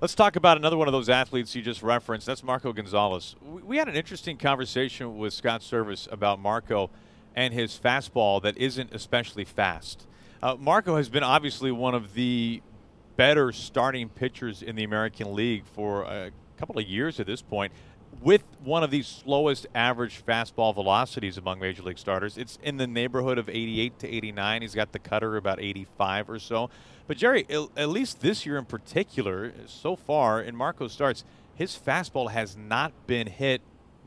Let's 0.00 0.14
talk 0.14 0.36
about 0.36 0.58
another 0.58 0.76
one 0.76 0.86
of 0.86 0.92
those 0.92 1.08
athletes 1.08 1.54
you 1.54 1.62
just 1.62 1.82
referenced. 1.82 2.26
That's 2.26 2.42
Marco 2.42 2.72
Gonzales. 2.72 3.36
We 3.42 3.78
had 3.78 3.88
an 3.88 3.94
interesting 3.94 4.36
conversation 4.36 5.16
with 5.16 5.32
Scott 5.32 5.62
Servais 5.62 6.12
about 6.12 6.38
Marco 6.38 6.90
and 7.34 7.54
his 7.54 7.80
fastball 7.82 8.42
that 8.42 8.56
isn't 8.58 8.92
especially 8.92 9.44
fast. 9.44 10.06
Uh, 10.42 10.56
Marco 10.58 10.96
has 10.96 11.08
been 11.08 11.22
obviously 11.22 11.72
one 11.72 11.94
of 11.94 12.12
the 12.12 12.60
better 13.16 13.52
starting 13.52 14.08
pitchers 14.08 14.62
in 14.62 14.76
the 14.76 14.84
American 14.84 15.34
League 15.34 15.64
for 15.66 16.02
a 16.02 16.30
couple 16.56 16.78
of 16.78 16.86
years 16.86 17.20
at 17.20 17.26
this 17.26 17.42
point. 17.42 17.72
With 18.20 18.44
one 18.62 18.84
of 18.84 18.90
the 18.90 19.02
slowest 19.02 19.66
average 19.74 20.24
fastball 20.24 20.72
velocities 20.72 21.36
among 21.36 21.58
major 21.58 21.82
league 21.82 21.98
starters, 21.98 22.38
it's 22.38 22.58
in 22.62 22.76
the 22.76 22.86
neighborhood 22.86 23.38
of 23.38 23.48
88 23.48 23.98
to 23.98 24.08
89. 24.08 24.62
He's 24.62 24.74
got 24.74 24.92
the 24.92 25.00
cutter 25.00 25.36
about 25.36 25.60
85 25.60 26.30
or 26.30 26.38
so. 26.38 26.70
But 27.06 27.16
Jerry, 27.16 27.44
at 27.50 27.88
least 27.88 28.20
this 28.20 28.46
year 28.46 28.56
in 28.56 28.66
particular, 28.66 29.52
so 29.66 29.96
far 29.96 30.40
in 30.40 30.54
Marco's 30.54 30.92
starts, 30.92 31.24
his 31.54 31.76
fastball 31.76 32.30
has 32.30 32.56
not 32.56 32.92
been 33.06 33.26
hit 33.26 33.60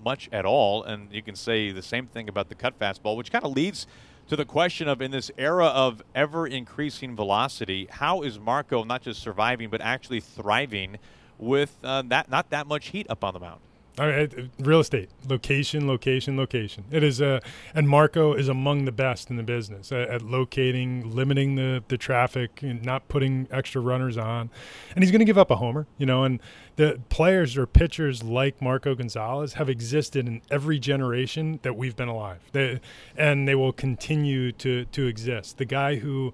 much 0.04 0.30
at 0.32 0.46
all. 0.46 0.84
And 0.84 1.12
you 1.12 1.22
can 1.22 1.36
say 1.36 1.72
the 1.72 1.82
same 1.82 2.08
thing 2.08 2.30
about 2.30 2.50
the 2.50 2.56
cut 2.56 2.80
fastball, 2.80 3.18
which 3.18 3.32
kind 3.32 3.44
of 3.44 3.52
leads 3.52 3.88
to 4.28 4.36
the 4.36 4.46
question 4.46 4.88
of 4.88 5.02
in 5.02 5.12
this 5.12 5.32
era 5.38 5.68
of 5.68 6.02
ever 6.14 6.48
increasing 6.48 7.16
velocity, 7.16 7.88
how 7.90 8.22
is 8.22 8.40
Marco 8.40 8.84
not 8.84 9.02
just 9.02 9.22
surviving 9.22 9.70
but 9.70 9.82
actually 9.82 10.20
thriving 10.20 10.98
with 11.38 11.78
uh, 11.84 12.02
that 12.08 12.30
not 12.30 12.50
that 12.50 12.68
much 12.68 12.88
heat 12.88 13.08
up 13.10 13.24
on 13.24 13.34
the 13.34 13.40
mound? 13.40 13.62
All 14.00 14.08
right, 14.08 14.32
real 14.60 14.80
estate, 14.80 15.10
location, 15.28 15.88
location, 15.88 16.38
location. 16.38 16.84
It 16.92 17.02
is 17.02 17.20
a, 17.20 17.38
uh, 17.38 17.40
and 17.74 17.90
Marco 17.90 18.34
is 18.34 18.48
among 18.48 18.86
the 18.86 18.92
best 18.92 19.32
in 19.32 19.38
the 19.38 19.44
business 19.44 19.92
at, 19.92 20.08
at 20.10 20.22
locating, 20.22 21.16
limiting 21.16 21.56
the 21.56 21.84
the 21.88 21.98
traffic, 21.98 22.62
and 22.62 22.84
not 22.84 23.08
putting 23.08 23.48
extra 23.50 23.82
runners 23.82 24.16
on, 24.16 24.52
and 24.94 25.04
he's 25.04 25.10
going 25.10 25.20
to 25.20 25.26
give 25.26 25.40
up 25.40 25.50
a 25.50 25.56
homer, 25.56 25.88
you 25.98 26.06
know. 26.06 26.24
And 26.24 26.40
the 26.78 27.00
players 27.10 27.58
or 27.58 27.66
pitchers 27.66 28.24
like 28.24 28.62
Marco 28.62 28.96
Gonzales 28.96 29.54
have 29.54 29.70
existed 29.70 30.28
in 30.28 30.42
every 30.50 30.80
generation 30.80 31.60
that 31.64 31.76
we've 31.76 31.96
been 31.96 32.08
alive, 32.08 32.40
they, 32.54 32.80
and 33.18 33.48
they 33.48 33.56
will 33.56 33.74
continue 33.74 34.52
to 34.54 34.86
to 34.86 35.08
exist. 35.08 35.58
The 35.58 35.66
guy 35.66 35.96
who 35.98 36.34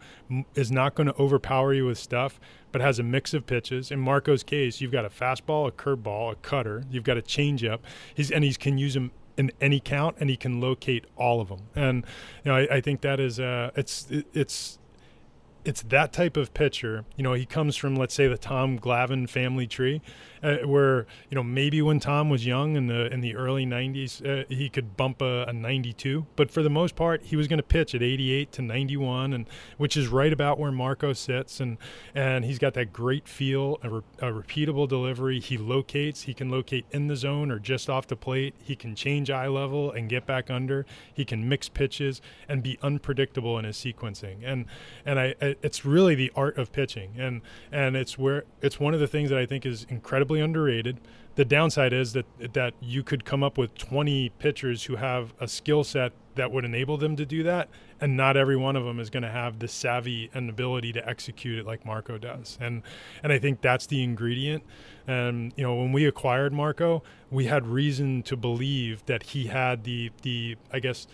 is 0.54 0.72
not 0.72 0.96
going 0.96 1.08
to 1.08 1.16
overpower 1.20 1.74
you 1.74 1.88
with 1.88 1.98
stuff 1.98 2.40
but 2.74 2.82
has 2.82 3.00
a 3.00 3.04
mix 3.04 3.34
of 3.34 3.46
pitches. 3.46 3.92
In 3.92 4.00
Marco's 4.00 4.44
case, 4.44 4.82
you've 4.82 4.92
got 4.92 5.06
a 5.06 5.10
fastball, 5.10 5.68
a 5.68 5.72
curveball, 5.72 6.34
a 6.34 6.36
cutter. 6.36 6.84
You've 6.90 7.04
got 7.04 7.18
a 7.18 7.22
changeup. 7.22 7.80
He's 8.14 8.30
and 8.30 8.44
he 8.44 8.54
can 8.54 8.78
use 8.78 8.96
them 8.96 9.12
in 9.38 9.52
any 9.62 9.80
count, 9.80 10.18
and 10.20 10.30
he 10.30 10.36
can 10.36 10.60
locate 10.60 11.06
all 11.16 11.40
of 11.40 11.48
them. 11.48 11.62
And 11.76 12.06
you 12.44 12.52
know, 12.52 12.58
I, 12.58 12.76
I 12.76 12.82
think 12.82 13.02
that 13.02 13.20
is 13.20 13.40
uh, 13.40 13.72
it's 13.76 14.10
it, 14.10 14.26
it's 14.34 14.80
it's 15.66 15.82
that 15.84 16.12
type 16.12 16.36
of 16.36 16.54
pitcher. 16.54 17.06
You 17.16 17.24
know, 17.24 17.34
he 17.34 17.46
comes 17.46 17.76
from 17.76 17.96
let's 17.96 18.14
say 18.14 18.28
the 18.28 18.38
Tom 18.38 18.80
Glavine 18.80 19.30
family 19.30 19.68
tree, 19.68 20.02
uh, 20.44 20.58
where 20.66 21.08
you 21.30 21.36
know 21.36 21.44
maybe 21.44 21.82
when 21.82 22.00
Tom 22.00 22.30
was 22.30 22.46
young 22.46 22.76
in 22.76 22.88
the 22.88 23.12
in 23.12 23.22
the 23.22 23.36
early 23.36 23.66
90s, 23.66 24.26
uh, 24.26 24.46
he 24.50 24.70
could 24.70 24.98
bump 24.98 25.22
a, 25.22 25.46
a, 25.48 25.54
92, 25.54 26.26
but 26.36 26.52
for 26.52 26.62
the 26.62 26.70
most 26.70 26.96
part, 26.96 27.24
he 27.24 27.36
was 27.36 27.48
going 27.48 27.58
to 27.58 27.64
pitch 27.64 27.96
at 27.96 28.04
88 28.04 28.52
to 28.52 28.62
91, 28.62 29.34
and 29.34 29.46
which 29.78 29.96
is 29.96 30.08
right 30.08 30.34
about 30.34 30.60
where 30.60 30.72
Marco 30.72 31.14
sits, 31.14 31.60
and 31.60 31.78
and 32.14 32.44
he's 32.44 32.60
got 32.60 32.74
that 32.74 32.92
great 32.92 33.28
feel, 33.28 33.80
a, 33.84 33.90
re, 33.90 34.02
a 34.20 34.32
repeatable 34.32 34.88
delivery. 34.88 35.40
He 35.40 35.58
locates, 35.58 36.24
he 36.24 36.34
can 36.34 36.50
locate 36.50 36.86
in 36.92 37.08
the 37.08 37.16
zone 37.16 37.50
or 37.50 37.60
just 37.60 37.90
off 37.90 38.08
the 38.08 38.16
plate. 38.16 38.54
He 38.62 38.76
can 38.76 38.96
change 38.96 39.30
eye 39.30 39.48
level 39.48 39.92
and 39.92 40.10
get 40.10 40.26
back 40.26 40.52
under. 40.52 40.86
He 41.14 41.24
can 41.24 41.48
mix 41.48 41.70
pitches 41.70 42.22
and 42.50 42.62
be 42.62 42.78
unpredictable 42.82 43.58
in 43.58 43.66
his 43.66 43.78
sequencing, 43.78 44.38
and 44.44 44.66
and 45.06 45.20
I, 45.20 45.36
I 45.42 45.56
it's 45.62 45.86
really 45.86 46.16
the 46.16 46.32
art 46.36 46.58
of 46.58 46.74
pitching, 46.74 47.14
and 47.18 47.42
and 47.72 47.96
it's 47.96 48.18
where 48.18 48.44
it's 48.62 48.80
one 48.80 48.94
of 48.94 49.00
the 49.00 49.08
things 49.08 49.30
that 49.30 49.40
I 49.40 49.46
think 49.46 49.66
is 49.66 49.86
incredibly 49.90 50.33
underrated. 50.40 51.00
The 51.36 51.46
downside 51.46 51.94
is 51.94 52.14
that 52.14 52.26
that 52.54 52.74
you 52.80 53.02
could 53.04 53.26
come 53.26 53.44
up 53.44 53.58
with 53.58 53.76
20 53.76 54.30
pitchers 54.38 54.84
who 54.84 54.98
have 54.98 55.34
a 55.40 55.48
skill 55.48 55.84
set 55.84 56.14
that 56.36 56.52
would 56.52 56.66
enable 56.66 56.98
them 56.98 57.16
to 57.16 57.26
do 57.26 57.44
that, 57.44 57.70
and 58.00 58.16
not 58.16 58.38
every 58.38 58.56
one 58.56 58.76
of 58.76 58.86
them 58.86 59.00
is 59.00 59.10
going 59.10 59.24
to 59.24 59.30
have 59.30 59.60
the 59.60 59.68
savvy 59.68 60.30
and 60.34 60.50
ability 60.50 60.94
to 60.94 61.08
execute 61.08 61.58
it 61.60 61.66
like 61.66 61.86
Marco 61.86 62.18
does. 62.18 62.58
And 62.62 62.84
and 63.24 63.34
I 63.34 63.40
think 63.40 63.62
that's 63.62 63.88
the 63.88 64.04
ingredient. 64.04 64.64
And 65.08 65.54
you 65.56 65.64
know, 65.64 65.76
when 65.76 65.92
we 65.92 66.06
acquired 66.06 66.54
Marco, 66.54 67.04
we 67.32 67.46
had 67.46 67.66
reason 67.66 68.24
to 68.24 68.38
believe 68.38 69.06
that 69.08 69.24
he 69.24 69.48
had 69.48 69.84
the 69.84 70.12
the 70.22 70.56
I 70.72 70.80
guess 70.80 71.08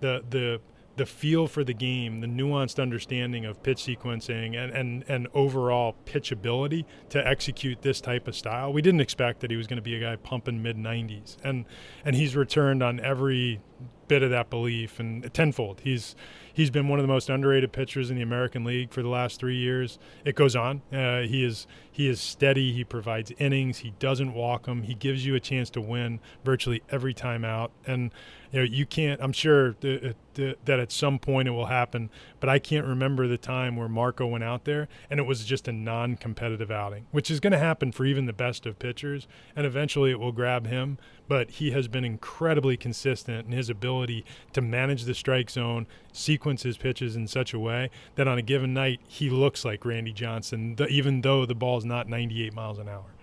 the 0.00 0.24
the 0.28 0.60
the 0.96 1.06
feel 1.06 1.46
for 1.46 1.62
the 1.62 1.74
game, 1.74 2.20
the 2.20 2.26
nuanced 2.26 2.80
understanding 2.80 3.44
of 3.44 3.62
pitch 3.62 3.78
sequencing, 3.78 4.56
and, 4.56 4.72
and, 4.72 5.04
and 5.08 5.28
overall 5.34 5.94
pitchability 6.06 6.84
to 7.10 7.26
execute 7.26 7.82
this 7.82 8.00
type 8.00 8.26
of 8.26 8.34
style. 8.34 8.72
We 8.72 8.82
didn't 8.82 9.00
expect 9.00 9.40
that 9.40 9.50
he 9.50 9.56
was 9.56 9.66
going 9.66 9.76
to 9.76 9.82
be 9.82 9.94
a 9.94 10.00
guy 10.00 10.16
pumping 10.16 10.62
mid 10.62 10.76
90s, 10.76 11.36
and 11.44 11.66
and 12.04 12.16
he's 12.16 12.34
returned 12.34 12.82
on 12.82 13.00
every 13.00 13.60
bit 14.08 14.22
of 14.22 14.30
that 14.30 14.50
belief 14.50 15.00
and 15.00 15.32
tenfold. 15.34 15.80
He's 15.82 16.14
he's 16.52 16.70
been 16.70 16.88
one 16.88 16.98
of 16.98 17.02
the 17.02 17.12
most 17.12 17.28
underrated 17.28 17.72
pitchers 17.72 18.10
in 18.10 18.16
the 18.16 18.22
American 18.22 18.64
League 18.64 18.92
for 18.92 19.02
the 19.02 19.08
last 19.08 19.40
three 19.40 19.56
years. 19.56 19.98
It 20.24 20.34
goes 20.34 20.56
on. 20.56 20.82
Uh, 20.92 21.22
he 21.22 21.44
is 21.44 21.66
he 21.90 22.08
is 22.08 22.20
steady. 22.20 22.72
He 22.72 22.84
provides 22.84 23.32
innings. 23.38 23.78
He 23.78 23.92
doesn't 23.98 24.32
walk 24.32 24.66
them. 24.66 24.82
He 24.82 24.94
gives 24.94 25.26
you 25.26 25.34
a 25.34 25.40
chance 25.40 25.70
to 25.70 25.80
win 25.80 26.20
virtually 26.44 26.82
every 26.90 27.14
time 27.14 27.44
out. 27.44 27.72
And 27.86 28.12
you 28.56 28.62
know 28.62 28.68
you 28.72 28.86
can't. 28.86 29.20
I'm 29.20 29.32
sure 29.32 29.74
th- 29.74 30.14
uh, 30.38 30.54
that 30.64 30.80
at 30.80 30.90
some 30.90 31.18
point 31.18 31.46
it 31.46 31.50
will 31.50 31.66
happen, 31.66 32.08
but 32.40 32.48
I 32.48 32.58
can't 32.58 32.86
remember 32.86 33.28
the 33.28 33.36
time 33.36 33.76
where 33.76 33.88
Marco 33.88 34.26
went 34.26 34.44
out 34.44 34.64
there 34.64 34.88
and 35.10 35.20
it 35.20 35.24
was 35.24 35.44
just 35.44 35.68
a 35.68 35.72
non-competitive 35.72 36.70
outing, 36.70 37.06
which 37.10 37.30
is 37.30 37.38
going 37.38 37.52
to 37.52 37.58
happen 37.58 37.92
for 37.92 38.06
even 38.06 38.24
the 38.24 38.32
best 38.32 38.64
of 38.64 38.78
pitchers, 38.78 39.28
and 39.54 39.66
eventually 39.66 40.10
it 40.10 40.18
will 40.18 40.32
grab 40.32 40.66
him. 40.66 40.96
But 41.28 41.50
he 41.50 41.72
has 41.72 41.86
been 41.86 42.04
incredibly 42.04 42.78
consistent 42.78 43.46
in 43.46 43.52
his 43.52 43.68
ability 43.68 44.24
to 44.54 44.62
manage 44.62 45.04
the 45.04 45.14
strike 45.14 45.50
zone, 45.50 45.86
sequence 46.12 46.62
his 46.62 46.78
pitches 46.78 47.14
in 47.14 47.26
such 47.26 47.52
a 47.52 47.58
way 47.58 47.90
that 48.14 48.26
on 48.26 48.38
a 48.38 48.42
given 48.42 48.72
night 48.72 49.00
he 49.06 49.28
looks 49.28 49.66
like 49.66 49.84
Randy 49.84 50.12
Johnson, 50.12 50.76
even 50.88 51.20
though 51.20 51.44
the 51.44 51.54
ball 51.54 51.76
is 51.76 51.84
not 51.84 52.08
98 52.08 52.54
miles 52.54 52.78
an 52.78 52.88
hour 52.88 53.15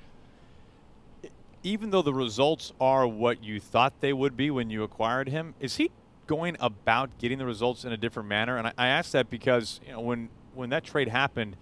even 1.63 1.89
though 1.89 2.01
the 2.01 2.13
results 2.13 2.73
are 2.79 3.07
what 3.07 3.43
you 3.43 3.59
thought 3.59 4.01
they 4.01 4.13
would 4.13 4.35
be 4.35 4.51
when 4.51 4.69
you 4.69 4.83
acquired 4.83 5.29
him, 5.29 5.55
is 5.59 5.77
he 5.77 5.91
going 6.27 6.57
about 6.59 7.17
getting 7.17 7.37
the 7.37 7.45
results 7.45 7.85
in 7.85 7.91
a 7.91 7.97
different 7.97 8.29
manner? 8.29 8.57
And 8.57 8.67
I, 8.67 8.73
I 8.77 8.87
ask 8.87 9.11
that 9.11 9.29
because 9.29 9.79
you 9.85 9.93
know 9.93 10.01
when 10.01 10.29
when 10.53 10.69
that 10.69 10.83
trade 10.83 11.07
happened, 11.07 11.55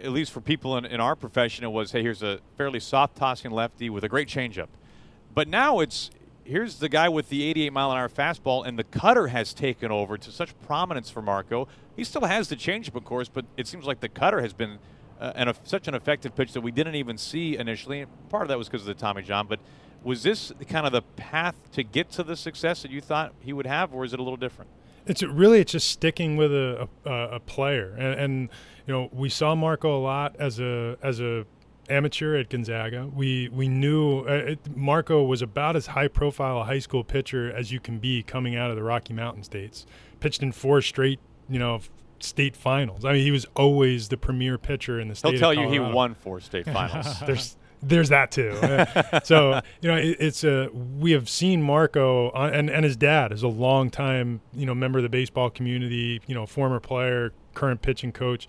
at 0.00 0.10
least 0.10 0.32
for 0.32 0.40
people 0.40 0.76
in, 0.78 0.84
in 0.84 1.00
our 1.00 1.16
profession, 1.16 1.64
it 1.64 1.70
was 1.70 1.92
hey, 1.92 2.02
here's 2.02 2.22
a 2.22 2.40
fairly 2.56 2.80
soft 2.80 3.16
tossing 3.16 3.50
lefty 3.50 3.90
with 3.90 4.04
a 4.04 4.08
great 4.08 4.28
changeup. 4.28 4.68
But 5.34 5.48
now 5.48 5.80
it's 5.80 6.10
here's 6.44 6.76
the 6.76 6.88
guy 6.88 7.08
with 7.08 7.28
the 7.28 7.44
88 7.44 7.72
mile 7.72 7.92
an 7.92 7.98
hour 7.98 8.08
fastball, 8.08 8.66
and 8.66 8.78
the 8.78 8.84
cutter 8.84 9.28
has 9.28 9.52
taken 9.52 9.90
over 9.90 10.16
to 10.18 10.30
such 10.30 10.58
prominence 10.66 11.10
for 11.10 11.22
Marco. 11.22 11.68
He 11.96 12.04
still 12.04 12.24
has 12.24 12.48
the 12.48 12.56
changeup, 12.56 12.94
of 12.94 13.04
course, 13.04 13.28
but 13.28 13.44
it 13.56 13.66
seems 13.66 13.86
like 13.86 14.00
the 14.00 14.08
cutter 14.08 14.40
has 14.40 14.52
been 14.52 14.78
uh, 15.22 15.32
and 15.36 15.48
a, 15.48 15.54
such 15.62 15.86
an 15.86 15.94
effective 15.94 16.34
pitch 16.34 16.52
that 16.52 16.60
we 16.60 16.72
didn't 16.72 16.96
even 16.96 17.16
see 17.16 17.56
initially. 17.56 18.04
Part 18.28 18.42
of 18.42 18.48
that 18.48 18.58
was 18.58 18.68
because 18.68 18.82
of 18.82 18.88
the 18.88 18.94
Tommy 18.94 19.22
John, 19.22 19.46
but 19.46 19.60
was 20.02 20.24
this 20.24 20.52
kind 20.68 20.84
of 20.84 20.92
the 20.92 21.02
path 21.02 21.54
to 21.72 21.84
get 21.84 22.10
to 22.12 22.24
the 22.24 22.36
success 22.36 22.82
that 22.82 22.90
you 22.90 23.00
thought 23.00 23.32
he 23.40 23.52
would 23.52 23.66
have, 23.66 23.94
or 23.94 24.04
is 24.04 24.12
it 24.12 24.18
a 24.18 24.22
little 24.22 24.36
different? 24.36 24.68
It's 25.06 25.22
really 25.22 25.60
it's 25.60 25.72
just 25.72 25.88
sticking 25.88 26.36
with 26.36 26.52
a, 26.52 26.88
a, 27.04 27.12
a 27.12 27.40
player, 27.40 27.94
and, 27.96 28.20
and, 28.20 28.48
you 28.86 28.92
know 28.92 29.08
we 29.12 29.28
saw 29.28 29.54
Marco 29.54 29.96
a 29.96 30.02
lot 30.02 30.34
as 30.40 30.58
a 30.58 30.96
as 31.02 31.20
a 31.20 31.46
amateur 31.88 32.36
at 32.36 32.48
Gonzaga. 32.48 33.08
We 33.14 33.48
we 33.48 33.68
knew 33.68 34.20
uh, 34.20 34.32
it, 34.32 34.76
Marco 34.76 35.22
was 35.22 35.40
about 35.40 35.76
as 35.76 35.88
high 35.88 36.08
profile 36.08 36.60
a 36.60 36.64
high 36.64 36.80
school 36.80 37.04
pitcher 37.04 37.52
as 37.52 37.70
you 37.70 37.78
can 37.78 37.98
be 37.98 38.24
coming 38.24 38.56
out 38.56 38.70
of 38.70 38.76
the 38.76 38.82
Rocky 38.82 39.12
Mountain 39.12 39.44
states. 39.44 39.86
Pitched 40.18 40.42
in 40.42 40.50
four 40.50 40.82
straight 40.82 41.20
you 41.48 41.60
know 41.60 41.80
state 42.24 42.56
finals. 42.56 43.04
I 43.04 43.12
mean, 43.12 43.22
he 43.22 43.30
was 43.30 43.46
always 43.56 44.08
the 44.08 44.16
premier 44.16 44.58
pitcher 44.58 45.00
in 45.00 45.08
the 45.08 45.14
state. 45.14 45.32
He'll 45.32 45.40
tell 45.40 45.54
you 45.54 45.68
he 45.68 45.78
won 45.78 46.14
four 46.14 46.40
state 46.40 46.64
finals. 46.72 47.20
there's 47.20 47.56
there's 47.82 48.10
that 48.10 48.30
too. 48.30 48.56
so 49.24 49.60
you 49.80 49.90
know, 49.90 49.96
it, 49.96 50.16
it's 50.20 50.44
a 50.44 50.68
we 50.72 51.12
have 51.12 51.28
seen 51.28 51.62
Marco 51.62 52.30
uh, 52.30 52.50
and 52.52 52.70
and 52.70 52.84
his 52.84 52.96
dad 52.96 53.32
is 53.32 53.42
a 53.42 53.48
long 53.48 53.90
time 53.90 54.40
you 54.52 54.66
know 54.66 54.74
member 54.74 54.98
of 54.98 55.02
the 55.02 55.08
baseball 55.08 55.50
community. 55.50 56.20
You 56.26 56.34
know, 56.34 56.46
former 56.46 56.80
player, 56.80 57.32
current 57.54 57.82
pitching 57.82 58.12
coach. 58.12 58.46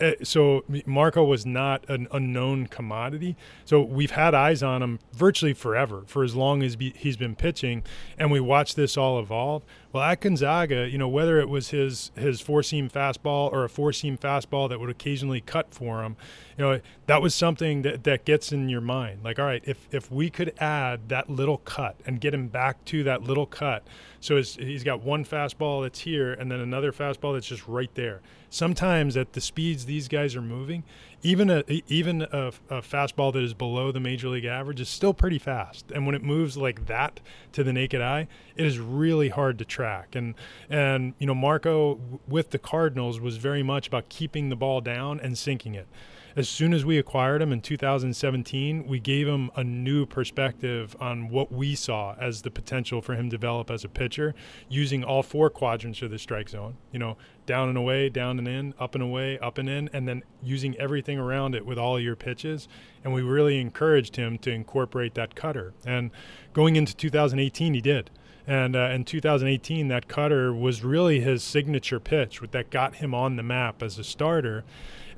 Uh, 0.00 0.12
so 0.22 0.64
Marco 0.86 1.24
was 1.24 1.46
not 1.46 1.88
an 1.88 2.08
unknown 2.12 2.66
commodity. 2.66 3.36
So 3.64 3.80
we've 3.80 4.12
had 4.12 4.34
eyes 4.34 4.62
on 4.62 4.82
him 4.82 4.98
virtually 5.12 5.52
forever, 5.52 6.02
for 6.06 6.24
as 6.24 6.34
long 6.34 6.62
as 6.62 6.76
be, 6.76 6.92
he's 6.96 7.16
been 7.16 7.36
pitching, 7.36 7.82
and 8.18 8.30
we 8.30 8.40
watched 8.40 8.76
this 8.76 8.96
all 8.96 9.18
evolve. 9.18 9.62
Well, 9.92 10.02
at 10.02 10.20
Gonzaga, 10.20 10.88
you 10.88 10.98
know, 10.98 11.06
whether 11.06 11.38
it 11.38 11.48
was 11.48 11.68
his 11.68 12.10
his 12.16 12.40
four 12.40 12.64
seam 12.64 12.90
fastball 12.90 13.52
or 13.52 13.62
a 13.62 13.68
four 13.68 13.92
seam 13.92 14.18
fastball 14.18 14.68
that 14.68 14.80
would 14.80 14.90
occasionally 14.90 15.40
cut 15.40 15.72
for 15.72 16.02
him, 16.02 16.16
you 16.58 16.64
know, 16.64 16.80
that 17.06 17.22
was 17.22 17.32
something 17.32 17.82
that, 17.82 18.02
that 18.02 18.24
gets 18.24 18.50
in 18.50 18.68
your 18.68 18.80
mind. 18.80 19.20
Like, 19.22 19.38
all 19.38 19.44
right, 19.44 19.62
if 19.64 19.86
if 19.92 20.10
we 20.10 20.30
could 20.30 20.52
add 20.58 21.08
that 21.10 21.30
little 21.30 21.58
cut 21.58 21.94
and 22.04 22.20
get 22.20 22.34
him 22.34 22.48
back 22.48 22.84
to 22.86 23.04
that 23.04 23.22
little 23.22 23.46
cut, 23.46 23.86
so 24.18 24.36
he's 24.36 24.82
got 24.82 25.02
one 25.02 25.24
fastball 25.24 25.82
that's 25.82 26.00
here 26.00 26.32
and 26.32 26.50
then 26.50 26.58
another 26.58 26.90
fastball 26.90 27.34
that's 27.34 27.46
just 27.46 27.68
right 27.68 27.94
there. 27.94 28.20
Sometimes 28.54 29.16
at 29.16 29.32
the 29.32 29.40
speeds 29.40 29.86
these 29.86 30.06
guys 30.06 30.36
are 30.36 30.40
moving, 30.40 30.84
even 31.24 31.50
a 31.50 31.64
even 31.88 32.22
a, 32.22 32.52
a, 32.70 32.82
fastball 32.82 33.32
that 33.32 33.42
is 33.42 33.52
below 33.52 33.90
the 33.90 33.98
major 33.98 34.28
league 34.28 34.44
average 34.44 34.80
is 34.80 34.88
still 34.88 35.12
pretty 35.12 35.40
fast. 35.40 35.90
And 35.90 36.06
when 36.06 36.14
it 36.14 36.22
moves 36.22 36.56
like 36.56 36.86
that 36.86 37.18
to 37.50 37.64
the 37.64 37.72
naked 37.72 38.00
eye, 38.00 38.28
it 38.54 38.64
is 38.64 38.78
really 38.78 39.30
hard 39.30 39.58
to 39.58 39.64
track. 39.64 40.14
And 40.14 40.36
and 40.70 41.14
you 41.18 41.26
know 41.26 41.34
Marco 41.34 41.98
with 42.28 42.50
the 42.50 42.60
Cardinals 42.60 43.18
was 43.18 43.38
very 43.38 43.64
much 43.64 43.88
about 43.88 44.08
keeping 44.08 44.50
the 44.50 44.56
ball 44.56 44.80
down 44.80 45.18
and 45.18 45.36
sinking 45.36 45.74
it 45.74 45.88
as 46.36 46.48
soon 46.48 46.74
as 46.74 46.84
we 46.84 46.98
acquired 46.98 47.40
him 47.40 47.52
in 47.52 47.60
2017, 47.60 48.86
we 48.88 48.98
gave 48.98 49.28
him 49.28 49.50
a 49.54 49.62
new 49.62 50.04
perspective 50.04 50.96
on 50.98 51.28
what 51.28 51.52
we 51.52 51.76
saw 51.76 52.16
as 52.20 52.42
the 52.42 52.50
potential 52.50 53.00
for 53.00 53.14
him 53.14 53.30
to 53.30 53.36
develop 53.36 53.70
as 53.70 53.84
a 53.84 53.88
pitcher. 53.88 54.34
using 54.68 55.04
all 55.04 55.22
four 55.22 55.48
quadrants 55.48 56.02
of 56.02 56.10
the 56.10 56.18
strike 56.18 56.48
zone. 56.48 56.76
You 56.90 56.98
know, 56.98 57.16
down 57.46 57.68
and 57.68 57.78
away, 57.78 58.08
down 58.08 58.38
and 58.38 58.48
in, 58.48 58.74
up 58.80 58.94
and 58.94 59.04
away, 59.04 59.38
up 59.38 59.58
and 59.58 59.68
in, 59.68 59.88
and 59.92 60.08
then 60.08 60.22
using 60.42 60.76
everything 60.78 61.18
around 61.18 61.54
it 61.54 61.64
with 61.64 61.78
all 61.78 62.00
your 62.00 62.16
pitches. 62.16 62.66
And 63.04 63.12
we 63.12 63.22
really 63.22 63.60
encouraged 63.60 64.16
him 64.16 64.38
to 64.38 64.50
incorporate 64.50 65.14
that 65.14 65.34
cutter. 65.36 65.72
And 65.86 66.10
going 66.52 66.74
into 66.76 66.96
2018, 66.96 67.74
he 67.74 67.80
did. 67.80 68.10
And 68.46 68.74
uh, 68.76 68.90
in 68.90 69.04
2018, 69.04 69.88
that 69.88 70.08
cutter 70.08 70.52
was 70.52 70.82
really 70.82 71.20
his 71.20 71.42
signature 71.42 72.00
pitch 72.00 72.40
that 72.50 72.70
got 72.70 72.96
him 72.96 73.14
on 73.14 73.36
the 73.36 73.42
map 73.42 73.82
as 73.82 73.98
a 73.98 74.04
starter 74.04 74.64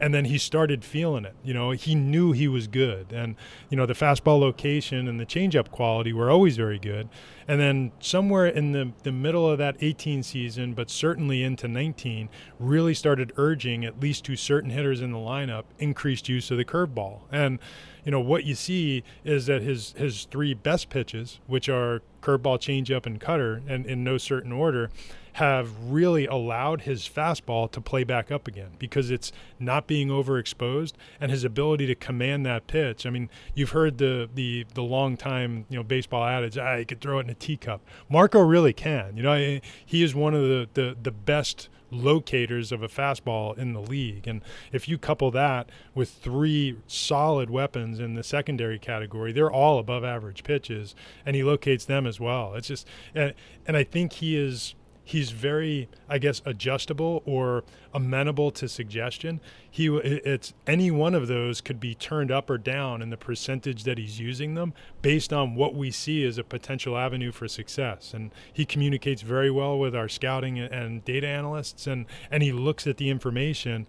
and 0.01 0.13
then 0.13 0.27
he 0.27 0.39
started 0.39 0.85
feeling 0.85 1.25
it. 1.25 1.35
You 1.43 1.55
know, 1.55 1.71
he 1.71 1.95
knew 1.95 2.33
he 2.33 2.49
was 2.49 2.67
good, 2.67 3.13
and 3.13 3.37
you 3.71 3.77
know 3.77 3.87
the 3.87 3.95
fastball 3.95 4.39
location 4.41 5.09
and 5.09 5.19
the 5.19 5.27
changeup 5.27 5.71
quality 5.71 6.13
were 6.13 6.31
always 6.31 6.57
very 6.57 6.79
good. 6.79 7.09
And 7.49 7.61
then 7.61 7.93
somewhere 8.01 8.47
in 8.47 8.73
the 8.73 8.93
the 9.03 9.13
middle 9.13 9.49
of 9.49 9.59
that 9.59 9.77
18 9.81 10.23
season, 10.23 10.75
but 10.75 10.91
certainly 10.91 11.43
into 11.43 11.69
19, 11.69 12.29
really 12.59 12.95
started 12.95 13.33
urging 13.37 13.85
at 13.85 14.01
least 14.01 14.25
to 14.25 14.37
certain 14.37 14.71
hitters 14.71 15.01
in 15.01 15.13
the 15.13 15.19
lineup 15.19 15.65
increased 15.79 16.29
use 16.29 16.51
of 16.51 16.59
the 16.59 16.65
curveball. 16.65 17.21
And 17.31 17.59
you 18.05 18.13
know 18.13 18.21
what 18.21 18.45
you 18.45 18.55
see 18.55 19.03
is 19.25 19.47
that 19.47 19.63
his 19.63 19.95
his 19.97 20.25
three 20.25 20.55
best 20.55 20.89
pitches, 20.91 21.41
which 21.47 21.69
are 21.69 22.03
curveball, 22.23 22.59
changeup, 22.59 23.07
and 23.07 23.21
cutter, 23.21 23.63
and 23.69 23.87
in 23.87 24.03
no 24.03 24.19
certain 24.19 24.53
order 24.53 24.91
have 25.37 25.71
really 25.93 26.25
allowed 26.27 26.81
his 26.81 27.07
fastball 27.07 27.71
to 27.71 27.79
play 27.79 28.03
back 28.05 28.31
up 28.31 28.49
again 28.49 28.71
because 28.79 29.11
it's 29.11 29.33
not 29.59 29.87
being 29.87 30.09
overexposed 30.09 30.95
and 31.21 31.31
his 31.31 31.45
ability 31.45 31.87
to 31.87 31.95
command 31.95 32.47
that 32.47 32.67
pitch. 32.67 33.05
I 33.05 33.11
mean, 33.11 33.29
you've 33.55 33.71
heard 33.71 33.99
the 33.99 34.31
the 34.35 34.65
the 34.73 34.83
long 34.83 35.19
time 35.19 35.67
you 35.69 35.77
know 35.77 35.83
baseball 35.83 36.25
adage, 36.25 36.57
ah, 36.57 36.77
you 36.77 36.87
could 36.87 37.03
throw 37.03 37.19
it 37.19 37.25
in 37.25 37.31
a 37.31 37.35
teacup. 37.35 37.83
Marco 38.09 38.41
really 38.41 38.73
can. 38.73 39.15
You 39.15 39.23
know, 39.23 39.61
he 39.85 40.03
is 40.03 40.15
one 40.15 40.35
of 40.35 40.41
the 40.41 40.71
the, 40.73 40.97
the 41.03 41.13
best 41.13 41.69
locators 41.91 42.73
of 42.73 42.83
a 42.83 42.89
fastball 42.89 43.57
in 43.59 43.75
the 43.75 43.83
league. 43.83 44.27
And 44.27 44.41
if 44.73 44.89
you 44.89 44.97
couple 44.97 45.31
that 45.33 45.69
with 45.95 46.09
three 46.09 46.79
solid 46.87 47.51
weapons 47.51 48.01
in 48.01 48.15
the 48.15 48.23
secondary 48.23 48.79
category, 48.79 49.33
they're 49.33 49.53
all 49.53 49.79
above 49.79 50.03
average 50.03 50.45
pitches, 50.45 50.95
and 51.27 51.37
he 51.37 51.43
locates 51.43 51.85
them 51.85 52.07
as 52.07 52.19
well. 52.19 52.55
It's 52.55 52.69
just, 52.69 52.89
and, 53.15 53.35
and 53.67 53.77
I 53.77 53.85
think 53.85 54.15
he 54.15 54.35
is 54.37 54.75
he's 55.07 55.31
very 55.31 55.89
i 56.09 56.19
guess 56.19 56.43
adjustable 56.45 57.23
or 57.25 57.63
amenable 57.97 58.51
to 58.51 58.69
suggestion. 58.69 59.41
He 59.71 59.89
it's 59.89 60.53
any 60.67 60.91
one 60.91 61.15
of 61.15 61.29
those 61.29 61.63
could 61.63 61.81
be 61.81 61.95
turned 61.95 62.31
up 62.31 62.51
or 62.51 62.59
down 62.59 63.01
in 63.01 63.09
the 63.09 63.17
percentage 63.17 63.85
that 63.85 63.97
he's 63.97 64.21
using 64.21 64.55
them 64.55 64.75
based 65.01 65.33
on 65.33 65.55
what 65.55 65.75
we 65.75 65.91
see 65.91 66.25
as 66.25 66.37
a 66.37 66.45
potential 66.45 66.99
avenue 66.99 67.33
for 67.33 67.49
success. 67.49 68.13
And 68.13 68.33
he 68.53 68.67
communicates 68.67 69.23
very 69.23 69.51
well 69.51 69.79
with 69.79 69.97
our 69.97 70.09
scouting 70.09 70.59
and 70.59 71.05
data 71.07 71.27
analysts 71.27 71.87
and 71.87 72.05
and 72.31 72.43
he 72.43 72.53
looks 72.53 72.87
at 72.87 72.99
the 72.99 73.09
information 73.09 73.87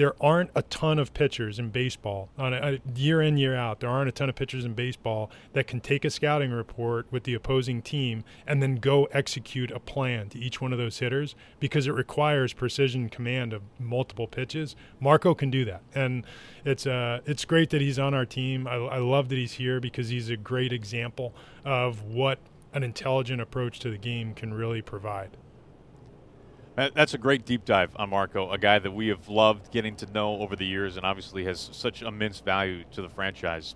there 0.00 0.14
aren't 0.18 0.48
a 0.54 0.62
ton 0.62 0.98
of 0.98 1.12
pitchers 1.12 1.58
in 1.58 1.68
baseball 1.68 2.30
on 2.38 2.54
a, 2.54 2.56
a 2.56 2.98
year 2.98 3.20
in 3.20 3.36
year 3.36 3.54
out. 3.54 3.80
There 3.80 3.90
aren't 3.90 4.08
a 4.08 4.12
ton 4.12 4.30
of 4.30 4.34
pitchers 4.34 4.64
in 4.64 4.72
baseball 4.72 5.30
that 5.52 5.66
can 5.66 5.78
take 5.78 6.06
a 6.06 6.10
scouting 6.10 6.52
report 6.52 7.04
with 7.10 7.24
the 7.24 7.34
opposing 7.34 7.82
team 7.82 8.24
and 8.46 8.62
then 8.62 8.76
go 8.76 9.04
execute 9.12 9.70
a 9.70 9.78
plan 9.78 10.30
to 10.30 10.38
each 10.38 10.58
one 10.58 10.72
of 10.72 10.78
those 10.78 11.00
hitters 11.00 11.34
because 11.58 11.86
it 11.86 11.90
requires 11.90 12.54
precision 12.54 13.10
command 13.10 13.52
of 13.52 13.60
multiple 13.78 14.26
pitches. 14.26 14.74
Marco 15.00 15.34
can 15.34 15.50
do 15.50 15.66
that, 15.66 15.82
and 15.94 16.24
it's 16.64 16.86
uh, 16.86 17.20
it's 17.26 17.44
great 17.44 17.68
that 17.68 17.82
he's 17.82 17.98
on 17.98 18.14
our 18.14 18.24
team. 18.24 18.66
I, 18.66 18.76
I 18.76 18.98
love 19.00 19.28
that 19.28 19.36
he's 19.36 19.52
here 19.52 19.80
because 19.80 20.08
he's 20.08 20.30
a 20.30 20.36
great 20.38 20.72
example 20.72 21.34
of 21.62 22.04
what 22.04 22.38
an 22.72 22.82
intelligent 22.82 23.42
approach 23.42 23.78
to 23.80 23.90
the 23.90 23.98
game 23.98 24.32
can 24.32 24.54
really 24.54 24.80
provide. 24.80 25.36
That's 26.88 27.12
a 27.12 27.18
great 27.18 27.44
deep 27.44 27.66
dive 27.66 27.90
on 27.96 28.08
Marco, 28.08 28.50
a 28.50 28.56
guy 28.56 28.78
that 28.78 28.90
we 28.90 29.08
have 29.08 29.28
loved 29.28 29.70
getting 29.70 29.96
to 29.96 30.10
know 30.12 30.38
over 30.38 30.56
the 30.56 30.64
years 30.64 30.96
and 30.96 31.04
obviously 31.04 31.44
has 31.44 31.68
such 31.72 32.00
immense 32.00 32.40
value 32.40 32.84
to 32.92 33.02
the 33.02 33.08
franchise. 33.10 33.74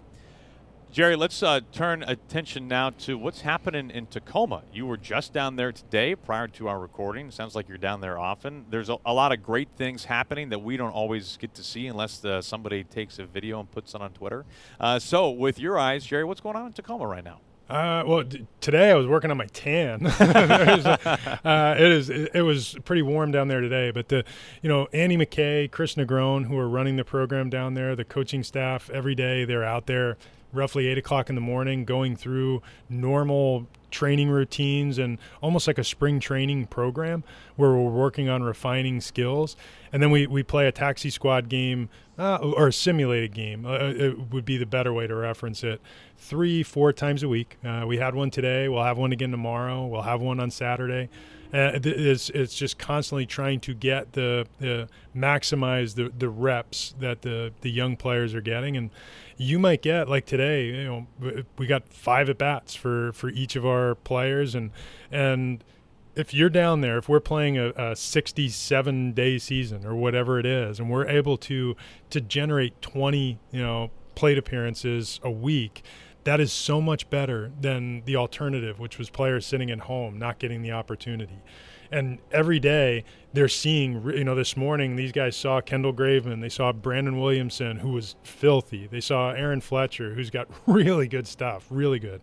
Jerry, 0.90 1.14
let's 1.14 1.42
uh, 1.42 1.60
turn 1.72 2.02
attention 2.04 2.66
now 2.66 2.90
to 2.90 3.18
what's 3.18 3.42
happening 3.42 3.90
in 3.90 4.06
Tacoma. 4.06 4.62
You 4.72 4.86
were 4.86 4.96
just 4.96 5.34
down 5.34 5.56
there 5.56 5.72
today 5.72 6.14
prior 6.14 6.48
to 6.48 6.68
our 6.68 6.78
recording. 6.78 7.30
Sounds 7.30 7.54
like 7.54 7.68
you're 7.68 7.76
down 7.76 8.00
there 8.00 8.18
often. 8.18 8.64
There's 8.70 8.88
a, 8.88 8.96
a 9.04 9.12
lot 9.12 9.32
of 9.32 9.42
great 9.42 9.68
things 9.76 10.04
happening 10.04 10.48
that 10.50 10.60
we 10.60 10.78
don't 10.78 10.92
always 10.92 11.36
get 11.36 11.52
to 11.56 11.64
see 11.64 11.88
unless 11.88 12.24
uh, 12.24 12.40
somebody 12.40 12.84
takes 12.84 13.18
a 13.18 13.26
video 13.26 13.60
and 13.60 13.70
puts 13.70 13.94
it 13.94 14.00
on 14.00 14.12
Twitter. 14.12 14.46
Uh, 14.80 14.98
so, 14.98 15.30
with 15.30 15.58
your 15.58 15.78
eyes, 15.78 16.06
Jerry, 16.06 16.24
what's 16.24 16.40
going 16.40 16.56
on 16.56 16.68
in 16.68 16.72
Tacoma 16.72 17.06
right 17.06 17.24
now? 17.24 17.40
Uh, 17.68 18.04
well, 18.06 18.22
d- 18.22 18.46
today 18.60 18.90
I 18.90 18.94
was 18.94 19.06
working 19.06 19.30
on 19.30 19.38
my 19.38 19.46
tan. 19.46 20.06
uh, 20.06 21.74
it 21.78 21.92
is. 21.92 22.10
It, 22.10 22.30
it, 22.34 22.42
was 22.42 22.76
pretty 22.84 23.00
warm 23.00 23.32
down 23.32 23.48
there 23.48 23.62
today. 23.62 23.90
But 23.90 24.08
the, 24.08 24.24
you 24.60 24.68
know, 24.68 24.86
Andy 24.92 25.16
McKay, 25.16 25.70
Chris 25.70 25.94
Negron, 25.94 26.46
who 26.46 26.58
are 26.58 26.68
running 26.68 26.96
the 26.96 27.04
program 27.04 27.48
down 27.48 27.72
there, 27.72 27.96
the 27.96 28.04
coaching 28.04 28.42
staff, 28.42 28.90
every 28.90 29.14
day 29.14 29.46
they're 29.46 29.64
out 29.64 29.86
there, 29.86 30.18
roughly 30.54 30.86
eight 30.86 30.98
o'clock 30.98 31.28
in 31.28 31.34
the 31.34 31.40
morning, 31.40 31.84
going 31.84 32.16
through 32.16 32.62
normal 32.88 33.66
training 33.90 34.28
routines 34.28 34.98
and 34.98 35.18
almost 35.40 35.66
like 35.68 35.78
a 35.78 35.84
spring 35.84 36.18
training 36.18 36.66
program 36.66 37.22
where 37.54 37.70
we're 37.70 37.90
working 37.90 38.28
on 38.28 38.42
refining 38.42 39.00
skills. 39.00 39.56
And 39.92 40.02
then 40.02 40.10
we, 40.10 40.26
we 40.26 40.42
play 40.42 40.66
a 40.66 40.72
taxi 40.72 41.10
squad 41.10 41.48
game 41.48 41.88
uh, 42.18 42.36
or 42.38 42.68
a 42.68 42.72
simulated 42.72 43.32
game. 43.34 43.64
Uh, 43.64 43.78
it 43.78 44.32
would 44.32 44.44
be 44.44 44.56
the 44.56 44.66
better 44.66 44.92
way 44.92 45.06
to 45.06 45.14
reference 45.14 45.62
it. 45.62 45.80
Three, 46.16 46.64
four 46.64 46.92
times 46.92 47.22
a 47.22 47.28
week. 47.28 47.56
Uh, 47.64 47.84
we 47.86 47.98
had 47.98 48.14
one 48.14 48.30
today. 48.30 48.68
We'll 48.68 48.82
have 48.82 48.98
one 48.98 49.12
again 49.12 49.30
tomorrow. 49.30 49.86
We'll 49.86 50.02
have 50.02 50.20
one 50.20 50.40
on 50.40 50.50
Saturday. 50.50 51.08
Uh, 51.52 51.78
it's, 51.84 52.30
it's 52.30 52.56
just 52.56 52.78
constantly 52.78 53.26
trying 53.26 53.60
to 53.60 53.74
get 53.74 54.12
the, 54.14 54.44
the 54.58 54.88
maximize 55.14 55.94
the, 55.94 56.12
the 56.18 56.28
reps 56.28 56.96
that 56.98 57.22
the, 57.22 57.52
the 57.60 57.70
young 57.70 57.96
players 57.96 58.34
are 58.34 58.40
getting. 58.40 58.76
And 58.76 58.90
you 59.36 59.58
might 59.58 59.82
get 59.82 60.08
like 60.08 60.26
today, 60.26 60.66
you 60.66 60.84
know, 60.84 61.06
we 61.58 61.66
got 61.66 61.88
five 61.88 62.28
at 62.30 62.38
bats 62.38 62.74
for, 62.74 63.12
for 63.12 63.28
each 63.30 63.56
of 63.56 63.66
our 63.66 63.94
players. 63.94 64.54
And, 64.54 64.70
and, 65.10 65.64
if 66.16 66.32
you're 66.32 66.48
down 66.48 66.80
there, 66.80 66.98
if 66.98 67.08
we're 67.08 67.20
playing 67.20 67.58
a, 67.58 67.70
a, 67.70 67.96
67 67.96 69.12
day 69.12 69.38
season 69.38 69.84
or 69.84 69.94
whatever 69.94 70.38
it 70.38 70.46
is, 70.46 70.78
and 70.78 70.90
we're 70.90 71.08
able 71.08 71.36
to 71.38 71.76
to 72.10 72.20
generate 72.20 72.80
20, 72.82 73.38
you 73.50 73.60
know, 73.60 73.90
plate 74.14 74.38
appearances 74.38 75.18
a 75.22 75.30
week, 75.30 75.82
that 76.24 76.40
is 76.40 76.52
so 76.52 76.80
much 76.80 77.10
better 77.10 77.50
than 77.60 78.02
the 78.04 78.16
alternative, 78.16 78.78
which 78.78 78.98
was 78.98 79.10
players 79.10 79.46
sitting 79.46 79.70
at 79.70 79.80
home 79.80 80.18
not 80.18 80.38
getting 80.38 80.62
the 80.62 80.72
opportunity. 80.72 81.38
And 81.90 82.18
every 82.32 82.58
day 82.58 83.04
they're 83.34 83.48
seeing, 83.48 84.00
you 84.16 84.22
know, 84.22 84.36
this 84.36 84.56
morning 84.56 84.94
these 84.94 85.10
guys 85.10 85.36
saw 85.36 85.60
Kendall 85.60 85.92
Graveman, 85.92 86.40
they 86.40 86.48
saw 86.48 86.72
Brandon 86.72 87.20
Williamson, 87.20 87.78
who 87.78 87.90
was 87.90 88.14
filthy. 88.22 88.86
They 88.86 89.00
saw 89.00 89.30
Aaron 89.30 89.60
Fletcher, 89.60 90.14
who's 90.14 90.30
got 90.30 90.48
really 90.66 91.08
good 91.08 91.26
stuff, 91.26 91.66
really 91.68 91.98
good. 91.98 92.20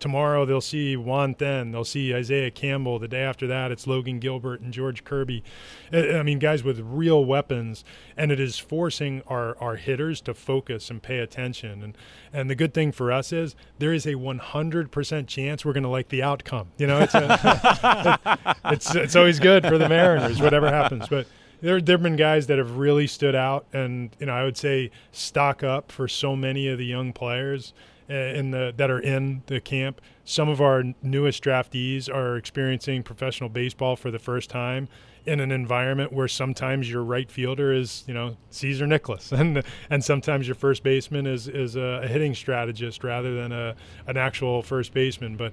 Tomorrow 0.00 0.46
they'll 0.46 0.62
see 0.62 0.96
Juan 0.96 1.36
Then, 1.38 1.70
they'll 1.70 1.84
see 1.84 2.14
Isaiah 2.14 2.50
Campbell. 2.50 2.98
The 2.98 3.08
day 3.08 3.20
after 3.20 3.46
that, 3.46 3.72
it's 3.72 3.86
Logan 3.86 4.18
Gilbert 4.18 4.62
and 4.62 4.72
George 4.72 5.04
Kirby. 5.04 5.44
I 5.92 6.22
mean, 6.22 6.38
guys 6.38 6.64
with 6.64 6.80
real 6.80 7.24
weapons, 7.24 7.84
and 8.16 8.32
it 8.32 8.40
is 8.40 8.58
forcing 8.58 9.22
our, 9.26 9.58
our 9.58 9.76
hitters 9.76 10.22
to 10.22 10.32
focus 10.32 10.90
and 10.90 11.02
pay 11.02 11.18
attention. 11.18 11.82
And 11.82 11.98
and 12.32 12.50
the 12.50 12.56
good 12.56 12.74
thing 12.74 12.90
for 12.90 13.12
us 13.12 13.32
is 13.32 13.54
there 13.78 13.92
is 13.92 14.06
a 14.06 14.14
100% 14.14 15.26
chance 15.28 15.64
we're 15.64 15.72
going 15.72 15.84
to 15.84 15.88
like 15.88 16.08
the 16.08 16.22
outcome. 16.22 16.68
You 16.78 16.88
know, 16.88 16.98
it's 16.98 17.14
a, 17.14 18.18
it's 18.64 18.94
it's 18.94 19.14
always 19.14 19.38
good 19.38 19.64
for 19.64 19.78
the 19.78 19.88
Mariners 19.88 20.40
whatever 20.54 20.74
happens. 20.74 21.08
But 21.08 21.26
there 21.60 21.76
have 21.76 21.84
been 21.84 22.16
guys 22.16 22.46
that 22.46 22.58
have 22.58 22.76
really 22.76 23.06
stood 23.06 23.34
out, 23.34 23.66
and 23.72 24.14
you 24.18 24.26
know 24.26 24.34
I 24.34 24.44
would 24.44 24.56
say 24.56 24.90
stock 25.12 25.62
up 25.62 25.90
for 25.90 26.08
so 26.08 26.36
many 26.36 26.68
of 26.68 26.78
the 26.78 26.86
young 26.86 27.12
players 27.12 27.72
uh, 28.08 28.14
in 28.14 28.50
the 28.50 28.72
that 28.76 28.90
are 28.90 29.00
in 29.00 29.42
the 29.46 29.60
camp. 29.60 30.00
Some 30.24 30.48
of 30.48 30.60
our 30.60 30.84
newest 31.02 31.42
draftees 31.42 32.12
are 32.12 32.36
experiencing 32.36 33.02
professional 33.02 33.48
baseball 33.48 33.96
for 33.96 34.10
the 34.10 34.18
first 34.18 34.50
time 34.50 34.88
in 35.26 35.40
an 35.40 35.50
environment 35.50 36.12
where 36.12 36.28
sometimes 36.28 36.90
your 36.90 37.02
right 37.02 37.30
fielder 37.30 37.72
is, 37.72 38.04
you 38.06 38.12
know, 38.12 38.36
Caesar 38.50 38.86
Nicholas, 38.86 39.32
and 39.40 39.62
and 39.90 40.04
sometimes 40.04 40.46
your 40.46 40.54
first 40.54 40.82
baseman 40.82 41.26
is 41.26 41.48
is 41.48 41.76
a, 41.76 42.06
hitting 42.06 42.34
strategist 42.34 43.02
rather 43.02 43.34
than 43.34 43.52
a 43.52 43.74
an 44.06 44.16
actual 44.16 44.62
first 44.62 44.92
baseman. 44.92 45.36
But 45.36 45.52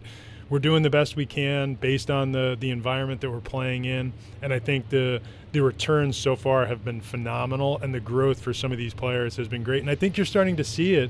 we're 0.51 0.59
doing 0.59 0.83
the 0.83 0.89
best 0.89 1.15
we 1.15 1.25
can 1.25 1.75
based 1.75 2.11
on 2.11 2.33
the 2.33 2.55
the 2.59 2.69
environment 2.69 3.21
that 3.21 3.31
we're 3.31 3.39
playing 3.39 3.85
in, 3.85 4.11
and 4.41 4.53
I 4.53 4.59
think 4.59 4.89
the 4.89 5.21
the 5.53 5.61
returns 5.61 6.17
so 6.17 6.35
far 6.35 6.65
have 6.65 6.83
been 6.85 7.01
phenomenal, 7.01 7.79
and 7.81 7.95
the 7.95 8.01
growth 8.01 8.41
for 8.41 8.53
some 8.53 8.71
of 8.71 8.77
these 8.77 8.93
players 8.93 9.37
has 9.37 9.47
been 9.47 9.63
great. 9.63 9.81
And 9.81 9.89
I 9.89 9.95
think 9.95 10.17
you're 10.17 10.25
starting 10.25 10.57
to 10.57 10.63
see 10.63 10.93
it 10.93 11.09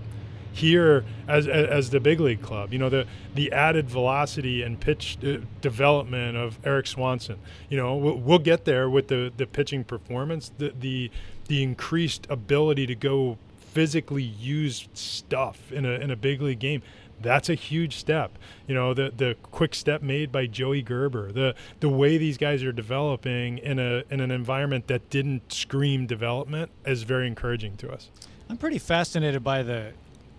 here 0.54 1.04
as 1.28 1.48
as 1.48 1.90
the 1.90 2.00
big 2.00 2.20
league 2.20 2.44
club. 2.44 2.72
You 2.72 2.78
know 2.78 2.90
the 2.90 3.08
the 3.34 3.52
added 3.52 3.90
velocity 3.90 4.62
and 4.62 4.80
pitch 4.80 5.18
uh, 5.24 5.38
development 5.60 6.38
of 6.38 6.60
Erik 6.64 6.86
Swanson. 6.86 7.40
You 7.68 7.78
know 7.78 7.96
we'll, 7.96 8.18
we'll, 8.18 8.40
get 8.40 8.66
there 8.66 8.90
with 8.92 9.08
the 9.08 9.34
the 9.36 9.48
pitching 9.48 9.84
performance. 9.84 10.52
The 10.60 10.72
the 10.80 11.10
the 11.48 11.64
increased 11.64 12.28
ability 12.30 12.86
to 12.86 12.96
go 12.96 13.40
physically 13.58 14.24
use 14.24 14.88
stuff 14.94 15.72
in 15.72 15.86
a 15.86 15.94
in 15.94 16.12
a 16.12 16.16
big 16.16 16.42
league 16.42 16.60
game 16.60 16.84
That's 17.22 17.50
a 17.50 17.56
huge 17.56 17.96
step. 17.96 18.38
You 18.68 18.76
know, 18.76 18.94
the 18.94 19.12
the 19.16 19.36
quick 19.52 19.76
step 19.76 20.02
made 20.02 20.32
by 20.32 20.48
Joey 20.48 20.82
Gerber, 20.82 21.32
the 21.32 21.56
the 21.80 21.90
way 21.90 22.18
these 22.18 22.38
guys 22.38 22.64
are 22.64 22.72
developing 22.72 23.58
in 23.60 23.80
a 23.80 24.04
in 24.10 24.20
an 24.20 24.32
environment 24.32 24.88
that 24.88 25.10
didn't 25.10 25.52
scream 25.52 26.08
development 26.08 26.72
is 26.86 27.04
very 27.04 27.28
encouraging 27.28 27.78
to 27.78 27.92
us. 27.92 28.10
I'm 28.50 28.58
pretty 28.58 28.80
fascinated 28.80 29.44
by 29.44 29.64
the 29.64 29.94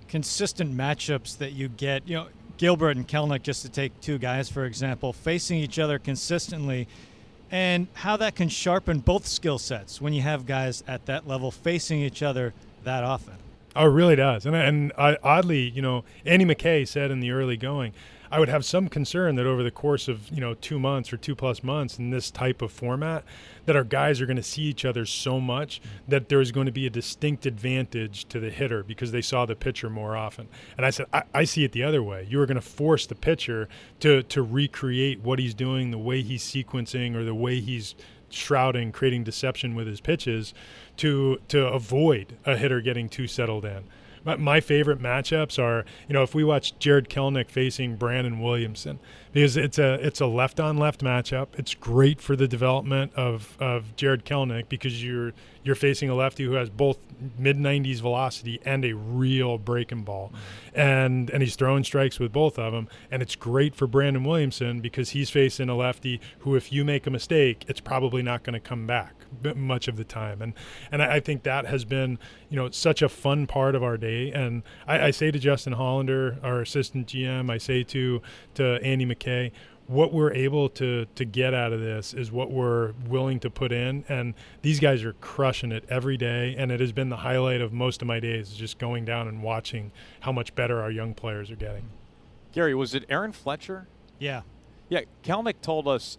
consistent 0.09 0.76
matchups 0.76 1.39
that 1.39 1.53
you 1.53 1.68
get. 1.68 2.07
You 2.07 2.16
know, 2.16 2.26
Gilbert 2.59 2.97
and 2.97 3.09
Kelenic, 3.09 3.43
just 3.43 3.62
to 3.62 3.68
take 3.68 3.99
two 4.01 4.18
guys 4.18 4.49
for 4.49 4.64
example, 4.64 5.12
facing 5.12 5.59
each 5.59 5.78
other 5.78 5.99
consistently, 5.99 6.87
and 7.51 7.89
how 7.95 8.16
that 8.18 8.35
can 8.35 8.49
sharpen 8.49 9.01
both 9.01 9.26
skill 9.26 9.59
sets 9.59 10.01
when 10.01 10.12
you 10.12 10.22
have 10.22 10.47
guys 10.47 10.83
at 10.87 11.07
that 11.07 11.26
level 11.26 11.51
facing 11.51 12.01
each 12.01 12.22
other 12.22 12.53
that 12.85 13.05
often. 13.05 13.35
Oh, 13.75 13.87
it 13.87 13.91
really 13.91 14.16
does. 14.16 14.47
And 14.47 14.55
and 14.55 14.93
I, 14.99 15.16
oddly, 15.23 15.70
you 15.70 15.83
know, 15.83 16.05
Andy 16.27 16.45
McKay 16.45 16.87
said 16.87 17.11
in 17.11 17.20
the 17.20 17.31
early 17.31 17.57
going, 17.57 17.93
I 18.31 18.39
would 18.39 18.49
have 18.49 18.64
some 18.64 18.89
concern 18.89 19.35
that 19.37 19.47
over 19.47 19.62
the 19.62 19.70
course 19.70 20.09
of 20.09 20.31
you 20.31 20.41
know 20.41 20.55
two 20.55 20.79
months 20.79 21.12
or 21.12 21.18
two 21.18 21.35
plus 21.35 21.62
months 21.62 21.99
in 21.99 22.11
this 22.11 22.31
type 22.31 22.62
of 22.62 22.73
format, 22.73 23.25
that 23.66 23.77
our 23.77 23.85
guys 23.85 24.20
are 24.20 24.27
going 24.27 24.39
to 24.39 24.43
see 24.43 24.62
each 24.62 24.85
other 24.85 25.05
so 25.07 25.39
much 25.41 25.81
that 26.09 26.29
there 26.29 26.41
is 26.41 26.51
going 26.51 26.66
to 26.66 26.73
be 26.73 26.87
a 26.87 26.91
distinct 26.91 27.47
advantage 27.47 28.27
to 28.27 28.41
the 28.41 28.51
hitter 28.51 28.83
because 28.83 29.12
they 29.12 29.20
saw 29.23 29.47
the 29.47 29.55
pitcher 29.55 29.91
more 29.91 30.16
often. 30.16 30.49
And 30.77 30.85
I 30.85 30.91
said 30.91 31.07
I, 31.12 31.23
I 31.35 31.45
see 31.45 31.64
it 31.64 31.73
the 31.73 31.83
other 31.83 32.03
way. 32.03 32.27
You 32.29 32.41
are 32.41 32.47
going 32.47 32.57
to 32.57 32.61
force 32.61 33.07
the 33.07 33.14
pitcher 33.14 33.68
to 34.01 34.23
to 34.23 34.43
recreate 34.43 35.20
what 35.20 35.39
he's 35.39 35.55
doing, 35.55 35.91
the 35.91 35.99
way 35.99 36.23
he's 36.23 36.43
sequencing, 36.43 37.14
or 37.14 37.25
the 37.25 37.35
way 37.35 37.61
he's 37.61 37.95
shrouding, 38.35 38.93
creating 38.93 39.24
deception 39.24 39.74
with 39.74 39.87
his 39.87 40.01
pitches, 40.01 40.55
to 40.99 41.41
to 41.49 41.66
avoid 41.66 42.37
a 42.45 42.57
hitter 42.57 42.80
getting 42.80 43.09
too 43.09 43.26
settled 43.26 43.64
in 43.64 43.85
my, 44.24 44.37
my 44.37 44.61
favorite 44.61 45.01
matchups 45.01 45.59
are, 45.59 45.85
you 46.09 46.12
know, 46.12 46.22
if 46.22 46.35
we 46.35 46.45
watch 46.45 46.78
Jared 46.78 47.09
Kelenic 47.09 47.51
facing 47.51 47.97
Brandon 47.97 48.41
Williamson, 48.41 48.99
because 49.33 49.57
it's 49.57 49.78
a 49.78 49.95
it's 49.95 50.20
a 50.20 50.26
left 50.26 50.61
on 50.61 50.76
left 50.76 51.03
matchup. 51.03 51.49
It's 51.59 51.74
great 51.74 52.20
for 52.20 52.37
the 52.37 52.49
development 52.49 53.12
of, 53.14 53.57
of 53.61 53.95
Jared 53.97 54.24
Kelenic 54.24 54.68
because 54.68 55.03
you're 55.03 55.33
you're 55.65 55.75
facing 55.75 56.09
a 56.11 56.15
lefty 56.15 56.45
who 56.45 56.53
has 56.53 56.71
both 56.71 56.99
mid 57.39 57.57
90s 57.57 58.01
velocity 58.01 58.61
and 58.65 58.85
a 58.85 58.93
real 58.95 59.59
breaking 59.59 60.03
ball, 60.03 60.33
and 60.75 61.31
and 61.31 61.43
he's 61.43 61.57
throwing 61.57 61.85
strikes 61.85 62.19
with 62.19 62.33
both 62.33 62.59
of 62.59 62.73
them. 62.73 62.89
And 63.11 63.23
it's 63.23 63.37
great 63.37 63.75
for 63.75 63.87
Brandon 63.87 64.25
Williamson 64.25 64.81
because 64.81 65.11
he's 65.11 65.31
facing 65.31 65.69
a 65.69 65.77
lefty 65.77 66.21
who, 66.41 66.57
if 66.57 66.73
you 66.73 66.85
make 66.85 67.07
a 67.07 67.11
mistake, 67.11 67.65
it's 67.69 67.81
probably 67.81 68.23
not 68.23 68.43
going 68.43 68.55
to 68.55 68.61
come 68.61 68.87
back 68.87 69.15
much 69.55 69.89
of 69.89 69.97
the 69.97 70.05
time. 70.05 70.43
And 70.43 70.55
and 70.91 71.03
I, 71.03 71.17
I, 71.17 71.21
think 71.21 71.43
that 71.45 71.67
has 71.67 71.85
been 71.85 72.19
you 72.49 72.57
know 72.57 72.71
such 72.71 73.03
a 73.03 73.09
fun 73.09 73.47
part 73.47 73.75
of 73.75 73.83
our 73.83 73.97
day. 73.97 74.31
And 74.33 74.63
I, 74.87 75.07
I 75.07 75.11
say 75.11 75.31
to 75.31 75.39
Justin 75.39 75.75
Hollander, 75.75 76.39
our 76.43 76.61
assistant 76.61 77.09
GM, 77.09 77.51
I 77.51 77.59
say 77.59 77.83
to 77.85 78.21
to 78.55 78.79
Andy 78.83 79.07
McKay, 79.07 79.53
what 79.93 80.12
we're 80.12 80.32
able 80.32 80.68
to 80.70 81.07
to 81.14 81.24
get 81.24 81.55
out 81.55 81.72
of 81.72 81.80
this 81.80 82.14
is 82.14 82.32
what 82.32 82.51
we're 82.51 82.93
willing 83.07 83.38
to 83.40 83.51
put 83.51 83.72
in. 83.72 84.05
And 84.09 84.34
these 84.62 84.80
guys 84.80 85.05
are 85.05 85.12
crushing 85.14 85.72
it 85.72 85.84
every 85.88 86.16
day. 86.16 86.55
And 86.57 86.72
it 86.72 86.80
has 86.80 86.93
been 86.93 87.11
the 87.11 87.18
highlight 87.18 87.61
of 87.61 87.72
most 87.72 88.03
of 88.03 88.09
my 88.09 88.18
days 88.18 88.51
just 88.53 88.78
going 88.78 89.05
down 89.05 89.28
and 89.28 89.43
watching 89.43 89.93
how 90.20 90.32
much 90.32 90.55
better 90.55 90.80
our 90.80 90.90
young 90.90 91.14
players 91.14 91.51
are 91.51 91.57
getting. 91.57 91.90
Gary 92.53 92.74
was 92.74 92.95
it 92.95 93.05
aaron 93.09 93.32
fletcher? 93.32 93.86
Yeah. 94.18 94.43
Yeah 94.88 95.01
kelenic 95.22 95.61
told 95.62 95.86
us 95.86 96.18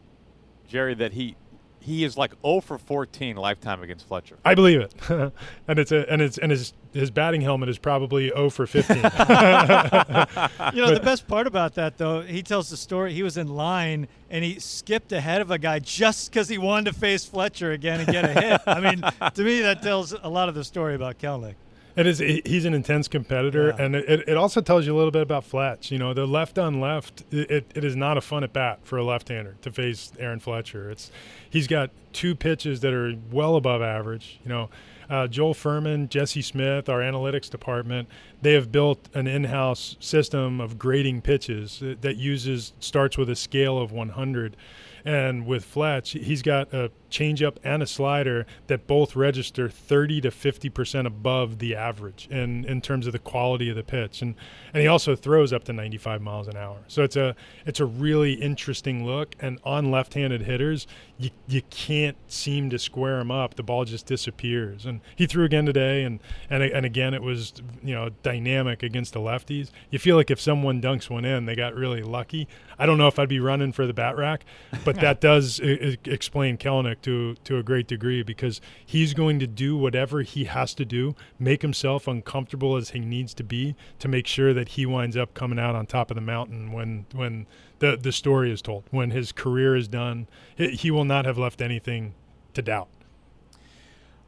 jerry 0.67 0.93
that 0.93 1.13
he 1.13 1.35
he 1.83 2.05
is 2.05 2.17
like 2.17 2.33
0 2.41 2.61
for 2.61 2.77
14 2.77 3.35
lifetime 3.35 3.83
against 3.83 4.07
Fletcher. 4.07 4.37
I 4.45 4.55
believe 4.55 4.79
it, 4.79 4.93
and 5.67 5.79
it's 5.79 5.91
a 5.91 6.09
and 6.11 6.21
it's 6.21 6.37
and 6.37 6.49
his 6.49 6.73
his 6.93 7.11
batting 7.11 7.41
helmet 7.41 7.67
is 7.67 7.77
probably 7.77 8.29
0 8.29 8.49
for 8.51 8.65
15. 8.65 8.95
you 8.97 9.03
know, 9.03 10.93
the 10.93 11.01
best 11.03 11.27
part 11.27 11.45
about 11.45 11.75
that 11.75 11.97
though, 11.97 12.21
he 12.21 12.41
tells 12.41 12.69
the 12.69 12.77
story. 12.77 13.13
He 13.13 13.21
was 13.21 13.35
in 13.37 13.47
line 13.47 14.07
and 14.29 14.45
he 14.45 14.59
skipped 14.59 15.11
ahead 15.11 15.41
of 15.41 15.51
a 15.51 15.57
guy 15.57 15.79
just 15.79 16.31
because 16.31 16.47
he 16.47 16.57
wanted 16.57 16.93
to 16.93 16.99
face 16.99 17.25
Fletcher 17.25 17.71
again 17.71 17.99
and 17.99 18.09
get 18.09 18.23
a 18.23 18.41
hit. 18.41 18.61
I 18.65 18.79
mean, 18.79 19.03
to 19.33 19.43
me, 19.43 19.61
that 19.61 19.83
tells 19.83 20.13
a 20.13 20.29
lot 20.29 20.47
of 20.47 20.55
the 20.55 20.63
story 20.63 20.95
about 20.95 21.19
Kelenic. 21.19 21.55
It 21.95 22.07
is. 22.07 22.19
He's 22.19 22.65
an 22.65 22.73
intense 22.73 23.07
competitor, 23.07 23.73
yeah. 23.77 23.85
and 23.85 23.95
it, 23.95 24.27
it 24.27 24.35
also 24.35 24.61
tells 24.61 24.87
you 24.87 24.95
a 24.95 24.97
little 24.97 25.11
bit 25.11 25.21
about 25.21 25.43
Fletch. 25.43 25.91
You 25.91 25.99
know, 25.99 26.13
the 26.13 26.25
left 26.25 26.57
on 26.57 26.79
left. 26.79 27.23
It, 27.31 27.71
it 27.75 27.83
is 27.83 27.95
not 27.95 28.17
a 28.17 28.21
fun 28.21 28.43
at 28.43 28.51
bat 28.51 28.79
for 28.83 28.97
a 28.97 29.03
left-hander 29.03 29.57
to 29.61 29.71
face 29.71 30.11
Aaron 30.17 30.39
Fletcher. 30.39 30.89
It's 30.89 31.11
he's 31.47 31.67
got 31.67 31.91
two 32.11 32.33
pitches 32.33 32.79
that 32.79 32.93
are 32.93 33.13
well 33.31 33.55
above 33.55 33.83
average. 33.83 34.39
You 34.43 34.49
know, 34.49 34.69
uh, 35.09 35.27
Joel 35.27 35.53
Furman, 35.53 36.09
Jesse 36.09 36.41
Smith, 36.41 36.89
our 36.89 36.99
analytics 36.99 37.49
department, 37.49 38.09
they 38.43 38.53
have 38.53 38.71
built 38.71 39.09
an 39.13 39.27
in-house 39.27 39.97
system 39.99 40.59
of 40.61 40.77
grading 40.77 41.21
pitches 41.21 41.81
that 42.01 42.17
uses 42.17 42.73
starts 42.79 43.17
with 43.17 43.29
a 43.29 43.35
scale 43.35 43.77
of 43.77 43.91
100 43.91 44.55
and 45.05 45.45
with 45.45 45.65
Fletch, 45.65 46.11
he's 46.11 46.41
got 46.41 46.73
a 46.73 46.89
changeup 47.11 47.57
and 47.63 47.83
a 47.83 47.87
slider 47.87 48.45
that 48.67 48.87
both 48.87 49.15
register 49.15 49.69
30 49.69 50.21
to 50.21 50.31
50 50.31 50.69
percent 50.69 51.07
above 51.07 51.59
the 51.59 51.75
average 51.75 52.27
in 52.31 52.63
in 52.65 52.81
terms 52.81 53.05
of 53.05 53.13
the 53.13 53.19
quality 53.19 53.69
of 53.69 53.75
the 53.75 53.83
pitch, 53.83 54.21
and 54.21 54.35
and 54.73 54.81
he 54.81 54.87
also 54.87 55.15
throws 55.15 55.51
up 55.51 55.65
to 55.65 55.73
95 55.73 56.21
miles 56.21 56.47
an 56.47 56.55
hour. 56.55 56.77
So 56.87 57.03
it's 57.03 57.17
a 57.17 57.35
it's 57.65 57.79
a 57.81 57.85
really 57.85 58.33
interesting 58.33 59.05
look. 59.05 59.35
And 59.39 59.59
on 59.65 59.91
left-handed 59.91 60.43
hitters, 60.43 60.87
you 61.17 61.31
you 61.47 61.61
can't 61.69 62.17
seem 62.27 62.69
to 62.69 62.79
square 62.79 63.19
him 63.19 63.29
up. 63.29 63.55
The 63.55 63.63
ball 63.63 63.83
just 63.83 64.05
disappears. 64.05 64.85
And 64.85 65.01
he 65.15 65.27
threw 65.27 65.43
again 65.43 65.65
today, 65.65 66.03
and 66.03 66.21
and 66.49 66.63
and 66.63 66.85
again 66.85 67.13
it 67.13 67.21
was 67.21 67.53
you 67.83 67.93
know 67.93 68.09
dynamic 68.33 68.81
against 68.81 69.13
the 69.13 69.19
lefties. 69.19 69.69
You 69.91 69.99
feel 69.99 70.15
like 70.15 70.31
if 70.31 70.39
someone 70.41 70.81
dunks 70.81 71.09
one 71.09 71.23
in, 71.23 71.45
they 71.45 71.55
got 71.55 71.75
really 71.75 72.01
lucky. 72.01 72.47
I 72.79 72.85
don't 72.85 72.97
know 72.97 73.07
if 73.07 73.19
I'd 73.19 73.29
be 73.29 73.39
running 73.39 73.71
for 73.71 73.85
the 73.85 73.93
bat 73.93 74.17
rack, 74.17 74.43
but 74.83 74.95
that 74.95 75.21
does 75.29 75.61
I- 75.61 75.97
explain 76.05 76.57
Kelenic 76.57 77.01
to 77.03 77.35
to 77.43 77.57
a 77.57 77.63
great 77.63 77.87
degree 77.87 78.23
because 78.23 78.59
he's 78.83 79.13
going 79.13 79.39
to 79.39 79.47
do 79.47 79.77
whatever 79.77 80.21
he 80.23 80.45
has 80.45 80.73
to 80.75 80.85
do, 80.85 81.15
make 81.37 81.61
himself 81.61 82.07
uncomfortable 82.07 82.75
as 82.75 82.89
he 82.89 82.99
needs 82.99 83.33
to 83.35 83.43
be 83.43 83.75
to 83.99 84.07
make 84.07 84.25
sure 84.25 84.53
that 84.53 84.69
he 84.69 84.85
winds 84.85 85.15
up 85.15 85.33
coming 85.33 85.59
out 85.59 85.75
on 85.75 85.85
top 85.85 86.09
of 86.09 86.15
the 86.15 86.21
mountain 86.21 86.71
when 86.71 87.05
when 87.13 87.45
the 87.79 87.95
the 87.95 88.11
story 88.11 88.51
is 88.51 88.61
told, 88.61 88.83
when 88.89 89.11
his 89.11 89.31
career 89.31 89.75
is 89.75 89.87
done. 89.87 90.27
He 90.55 90.89
will 90.89 91.05
not 91.05 91.25
have 91.25 91.37
left 91.37 91.61
anything 91.61 92.15
to 92.55 92.61
doubt. 92.61 92.89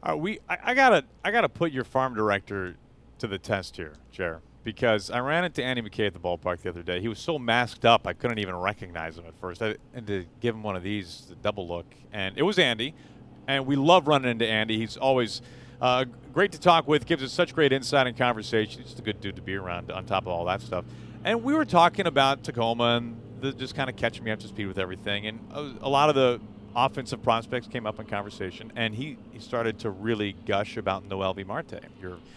Uh, 0.02 0.16
we 0.16 0.38
I, 0.48 0.58
I, 0.62 0.74
gotta 0.74 1.04
I 1.24 1.32
gotta 1.32 1.48
put 1.48 1.72
your 1.72 1.82
farm 1.82 2.14
director 2.14 2.76
to 3.18 3.26
the 3.26 3.38
test 3.38 3.76
here, 3.76 3.94
Jer 4.10 4.40
because 4.66 5.12
I 5.12 5.20
ran 5.20 5.44
into 5.44 5.62
Andy 5.62 5.80
McKay 5.80 6.08
at 6.08 6.12
the 6.12 6.18
ballpark 6.18 6.62
the 6.62 6.70
other 6.70 6.82
day. 6.82 7.00
He 7.00 7.06
was 7.06 7.20
so 7.20 7.38
masked 7.38 7.84
up, 7.84 8.04
I 8.04 8.14
couldn't 8.14 8.40
even 8.40 8.56
recognize 8.56 9.16
him 9.16 9.24
at 9.24 9.38
first. 9.40 9.62
I 9.62 9.76
had 9.94 10.08
to 10.08 10.26
give 10.40 10.56
him 10.56 10.64
one 10.64 10.74
of 10.74 10.82
these, 10.82 11.26
the 11.28 11.36
double 11.36 11.68
look, 11.68 11.86
and 12.12 12.36
it 12.36 12.42
was 12.42 12.58
Andy. 12.58 12.92
And 13.46 13.64
we 13.64 13.76
love 13.76 14.08
running 14.08 14.28
into 14.28 14.44
Andy. 14.44 14.76
He's 14.76 14.96
always 14.96 15.40
uh, 15.80 16.04
great 16.34 16.50
to 16.50 16.58
talk 16.58 16.88
with, 16.88 17.06
gives 17.06 17.22
us 17.22 17.30
such 17.32 17.54
great 17.54 17.72
insight 17.72 18.08
and 18.08 18.18
conversation. 18.18 18.82
He's 18.82 18.90
just 18.90 18.98
a 18.98 19.02
good 19.02 19.20
dude 19.20 19.36
to 19.36 19.42
be 19.42 19.54
around 19.54 19.92
on 19.92 20.04
top 20.04 20.24
of 20.24 20.30
all 20.30 20.44
that 20.46 20.60
stuff. 20.60 20.84
And 21.22 21.44
we 21.44 21.54
were 21.54 21.64
talking 21.64 22.08
about 22.08 22.42
Tacoma 22.42 22.96
and 22.96 23.20
the, 23.40 23.52
just 23.52 23.76
kind 23.76 23.88
of 23.88 23.94
catching 23.94 24.24
me 24.24 24.32
up 24.32 24.40
to 24.40 24.48
speed 24.48 24.66
with 24.66 24.80
everything. 24.80 25.28
And 25.28 25.38
a 25.80 25.88
lot 25.88 26.08
of 26.08 26.16
the 26.16 26.40
offensive 26.74 27.22
prospects 27.22 27.68
came 27.68 27.86
up 27.86 28.00
in 28.00 28.06
conversation, 28.06 28.72
and 28.74 28.96
he, 28.96 29.16
he 29.30 29.38
started 29.38 29.78
to 29.78 29.90
really 29.90 30.34
gush 30.44 30.76
about 30.76 31.08
Noelvi 31.08 31.46
Marte, 31.46 31.84
your– 32.00 32.18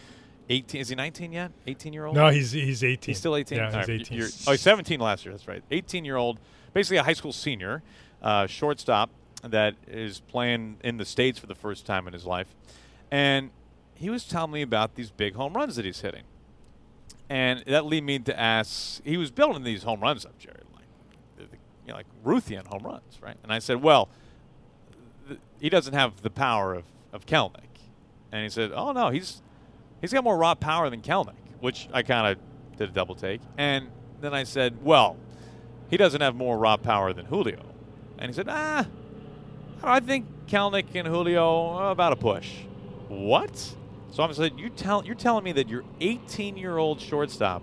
18 0.49 0.81
is 0.81 0.89
he 0.89 0.95
19 0.95 1.31
yet? 1.31 1.51
18 1.67 1.93
year 1.93 2.05
old 2.05 2.15
no 2.15 2.29
he's 2.29 2.51
he's 2.51 2.83
18 2.83 3.11
he's 3.11 3.19
still 3.19 3.35
18 3.35 3.57
yeah, 3.57 3.85
he's 3.85 3.89
18 3.89 4.21
oh 4.47 4.51
he's 4.51 4.61
17 4.61 4.99
last 4.99 5.25
year 5.25 5.33
that's 5.33 5.47
right. 5.47 5.63
18 5.71 6.05
year 6.05 6.15
old 6.15 6.39
basically 6.73 6.97
a 6.97 7.03
high 7.03 7.13
school 7.13 7.33
senior 7.33 7.83
uh, 8.21 8.47
shortstop 8.47 9.09
that 9.43 9.75
is 9.87 10.19
playing 10.21 10.77
in 10.83 10.97
the 10.97 11.05
states 11.05 11.39
for 11.39 11.47
the 11.47 11.55
first 11.55 11.85
time 11.85 12.07
in 12.07 12.13
his 12.13 12.25
life. 12.25 12.47
And 13.11 13.51
he 13.95 14.09
was 14.09 14.25
telling 14.25 14.51
me 14.51 14.61
about 14.61 14.95
these 14.95 15.11
big 15.11 15.35
home 15.35 15.53
runs 15.53 15.75
that 15.75 15.85
he's 15.85 16.01
hitting. 16.01 16.23
And 17.29 17.63
that 17.67 17.85
lead 17.85 18.03
me 18.03 18.19
to 18.19 18.39
ask 18.39 19.03
he 19.03 19.17
was 19.17 19.31
building 19.31 19.63
these 19.63 19.83
home 19.83 20.01
runs 20.01 20.25
up 20.25 20.37
Jared 20.39 20.65
like 20.73 21.49
you 21.85 21.89
know 21.89 21.95
like 21.95 22.07
Ruthian 22.25 22.65
home 22.65 22.83
runs 22.83 23.19
right? 23.21 23.37
And 23.43 23.53
I 23.53 23.59
said 23.59 23.83
well 23.83 24.09
th- 25.27 25.39
he 25.59 25.69
doesn't 25.69 25.93
have 25.93 26.23
the 26.23 26.31
power 26.31 26.73
of 26.73 26.85
of 27.13 27.27
Kelenic 27.27 27.91
and 28.31 28.41
he 28.41 28.49
said 28.49 28.71
oh 28.73 28.93
no 28.93 29.09
he's 29.09 29.43
He's 30.01 30.13
got 30.13 30.23
more 30.23 30.37
raw 30.37 30.55
power 30.55 30.89
than 30.89 31.01
Kelenic, 31.01 31.35
which 31.59 31.87
I 31.93 32.03
kind 32.03 32.27
of 32.27 32.77
did 32.77 32.89
a 32.89 32.91
double 32.91 33.15
take. 33.15 33.41
And 33.57 33.89
then 34.21 34.33
I 34.33 34.43
said, 34.43 34.83
well, 34.83 35.17
he 35.89 35.97
doesn't 35.97 36.21
have 36.21 36.35
more 36.35 36.57
raw 36.57 36.77
power 36.77 37.13
than 37.13 37.25
Julio. 37.25 37.61
And 38.17 38.29
he 38.29 38.33
said, 38.33 38.47
ah, 38.49 38.85
I 39.83 39.99
think 39.99 40.25
Kelenic 40.47 40.93
and 40.95 41.07
Julio 41.07 41.69
are 41.69 41.91
about 41.91 42.13
a 42.13 42.15
push. 42.15 42.51
What? 43.07 43.75
So 44.11 44.23
I'm 44.23 44.33
saying 44.33 44.57
you 44.57 44.69
tell 44.69 45.05
you're 45.05 45.15
telling 45.15 45.43
me 45.43 45.51
that 45.53 45.69
your 45.69 45.83
18 46.01 46.57
year 46.57 46.77
old 46.77 46.99
shortstop 46.99 47.61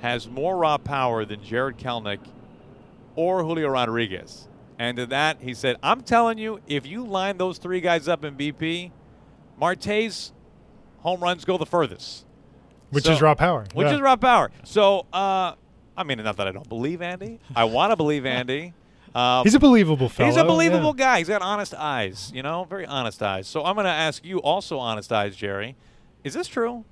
has 0.00 0.28
more 0.28 0.56
raw 0.56 0.78
power 0.78 1.24
than 1.24 1.42
Jared 1.42 1.78
Kelenic 1.78 2.20
or 3.16 3.42
Julio 3.42 3.68
Rodriguez. 3.68 4.48
And 4.78 4.96
to 4.96 5.06
that 5.06 5.38
he 5.40 5.54
said, 5.54 5.76
I'm 5.82 6.02
telling 6.02 6.38
you, 6.38 6.60
if 6.66 6.86
you 6.86 7.06
line 7.06 7.38
those 7.38 7.58
three 7.58 7.80
guys 7.80 8.08
up 8.08 8.24
in 8.24 8.34
BP, 8.34 8.90
Marte's 9.58 10.32
home 11.04 11.20
runs 11.20 11.44
go 11.44 11.56
the 11.56 11.66
furthest. 11.66 12.26
Which 12.90 13.04
so, 13.04 13.12
is 13.12 13.22
raw 13.22 13.34
power. 13.34 13.66
Which 13.74 13.86
yeah. 13.86 13.94
is 13.94 14.00
raw 14.00 14.16
power. 14.16 14.50
So 14.64 15.06
uh, 15.12 15.54
I 15.96 16.02
mean, 16.04 16.18
not 16.18 16.36
that 16.36 16.48
I 16.48 16.52
don't 16.52 16.68
believe 16.68 17.02
Andy. 17.02 17.38
I 17.54 17.64
want 17.64 17.92
to 17.92 17.96
believe 17.96 18.26
Andy. 18.40 18.72
Um, 19.14 19.44
He's 19.44 19.54
a 19.54 19.60
believable 19.60 20.08
fellow. 20.08 20.28
He's 20.28 20.36
a 20.36 20.44
believable 20.44 20.94
yeah. 20.98 21.04
guy. 21.04 21.18
He's 21.18 21.28
got 21.28 21.40
honest 21.40 21.72
eyes, 21.74 22.32
you 22.34 22.42
know, 22.42 22.64
very 22.64 22.84
honest 22.84 23.22
eyes. 23.22 23.46
So 23.46 23.64
I'm 23.64 23.76
going 23.76 23.84
to 23.84 23.90
ask 23.90 24.24
you 24.24 24.38
also 24.38 24.78
honest 24.78 25.12
eyes, 25.12 25.36
Jerry. 25.36 25.76
Is 26.24 26.34
this 26.34 26.48
true? 26.48 26.84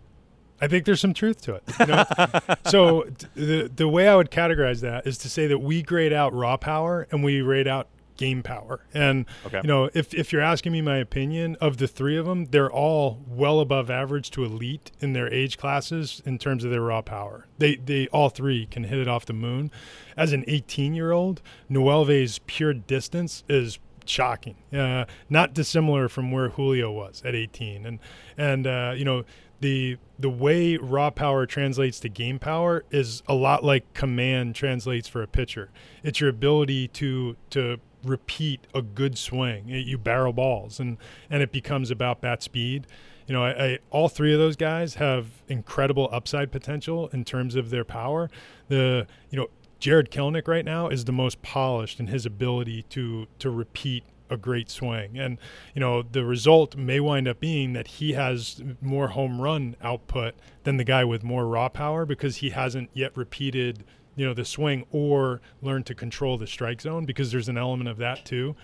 I 0.60 0.68
think 0.68 0.84
there's 0.84 1.00
some 1.00 1.14
truth 1.14 1.42
to 1.42 1.56
it. 1.56 1.64
You 1.80 1.86
know? 1.86 2.54
so 2.70 3.02
t- 3.02 3.26
the 3.34 3.72
the 3.74 3.88
way 3.88 4.06
I 4.06 4.14
would 4.14 4.30
categorize 4.30 4.80
that 4.82 5.08
is 5.08 5.18
to 5.18 5.28
say 5.28 5.48
that 5.48 5.58
we 5.58 5.82
grade 5.82 6.12
out 6.12 6.32
raw 6.32 6.56
power 6.56 7.08
and 7.10 7.24
we 7.24 7.40
rate 7.40 7.66
out 7.66 7.88
game 8.22 8.42
power. 8.42 8.84
And 8.94 9.26
Okay. 9.46 9.60
you 9.64 9.68
know, 9.68 9.90
if 9.94 10.14
if 10.14 10.32
you're 10.32 10.42
asking 10.54 10.72
me 10.72 10.80
my 10.80 10.98
opinion 10.98 11.56
of 11.60 11.78
the 11.78 11.88
three 11.88 12.16
of 12.16 12.26
them, 12.26 12.46
they're 12.46 12.70
all 12.70 13.20
well 13.26 13.58
above 13.60 13.90
average 13.90 14.30
to 14.32 14.44
elite 14.44 14.92
in 15.00 15.12
their 15.12 15.32
age 15.32 15.58
classes 15.58 16.22
in 16.24 16.38
terms 16.38 16.62
of 16.64 16.70
their 16.70 16.82
raw 16.82 17.02
power. 17.02 17.46
They 17.58 17.76
they 17.76 18.06
all 18.08 18.28
three 18.28 18.66
can 18.66 18.84
hit 18.84 18.98
it 18.98 19.08
off 19.08 19.26
the 19.26 19.32
moon. 19.32 19.70
As 20.16 20.32
an 20.32 20.44
18 20.46 20.94
year 20.94 21.10
old, 21.12 21.42
Noelvi's 21.68 22.38
pure 22.46 22.74
distance 22.74 23.42
is 23.48 23.78
shocking. 24.04 24.56
Uh, 24.72 25.04
not 25.28 25.54
dissimilar 25.54 26.08
from 26.08 26.30
where 26.30 26.50
Julio 26.50 26.90
was 26.92 27.22
at 27.24 27.34
18, 27.34 27.86
and 27.86 27.98
and 28.38 28.66
uh, 28.66 28.92
you 28.96 29.04
know 29.04 29.24
the 29.60 29.96
the 30.18 30.28
way 30.30 30.76
raw 30.76 31.10
power 31.10 31.46
translates 31.46 31.98
to 32.00 32.08
game 32.08 32.38
power 32.38 32.84
is 32.90 33.22
a 33.26 33.34
lot 33.34 33.64
like 33.64 33.94
command 33.94 34.54
translates 34.54 35.08
for 35.08 35.22
a 35.22 35.26
pitcher. 35.28 35.70
It's 36.02 36.20
your 36.20 36.30
ability 36.30 36.88
to 36.88 37.36
to 37.50 37.78
repeat 38.04 38.66
a 38.74 38.82
good 38.82 39.16
swing. 39.18 39.68
You 39.68 39.98
barrel 39.98 40.32
balls, 40.32 40.80
and 40.80 40.98
and 41.30 41.42
it 41.42 41.52
becomes 41.52 41.90
about 41.90 42.20
bat 42.20 42.42
speed. 42.42 42.86
You 43.26 43.34
know, 43.34 43.44
I, 43.44 43.64
I, 43.64 43.78
all 43.90 44.08
three 44.08 44.32
of 44.32 44.38
those 44.38 44.56
guys 44.56 44.94
have 44.94 45.42
incredible 45.48 46.08
upside 46.12 46.50
potential 46.50 47.08
in 47.12 47.24
terms 47.24 47.54
of 47.54 47.70
their 47.70 47.84
power. 47.84 48.30
The 48.68 49.06
you 49.30 49.38
know 49.38 49.48
Jared 49.78 50.10
Kelenic 50.10 50.48
right 50.48 50.64
now 50.64 50.88
is 50.88 51.04
the 51.04 51.12
most 51.12 51.42
polished 51.42 52.00
in 52.00 52.08
his 52.08 52.26
ability 52.26 52.82
to 52.90 53.26
to 53.38 53.50
repeat 53.50 54.04
a 54.32 54.36
great 54.36 54.70
swing. 54.70 55.18
And 55.18 55.38
you 55.74 55.80
know, 55.80 56.02
the 56.02 56.24
result 56.24 56.76
may 56.76 57.00
wind 57.00 57.28
up 57.28 57.38
being 57.38 57.74
that 57.74 57.86
he 57.86 58.14
has 58.14 58.62
more 58.80 59.08
home 59.08 59.40
run 59.40 59.76
output 59.82 60.34
than 60.64 60.78
the 60.78 60.84
guy 60.84 61.04
with 61.04 61.22
more 61.22 61.46
raw 61.46 61.68
power 61.68 62.06
because 62.06 62.36
he 62.36 62.50
hasn't 62.50 62.90
yet 62.94 63.16
repeated, 63.16 63.84
you 64.16 64.26
know, 64.26 64.34
the 64.34 64.44
swing 64.44 64.84
or 64.90 65.40
learn 65.60 65.82
to 65.84 65.94
control 65.94 66.38
the 66.38 66.46
strike 66.46 66.80
zone 66.80 67.04
because 67.04 67.32
there's 67.32 67.48
an 67.48 67.58
element 67.58 67.88
of 67.88 67.96
that 67.98 68.24
too. 68.24 68.54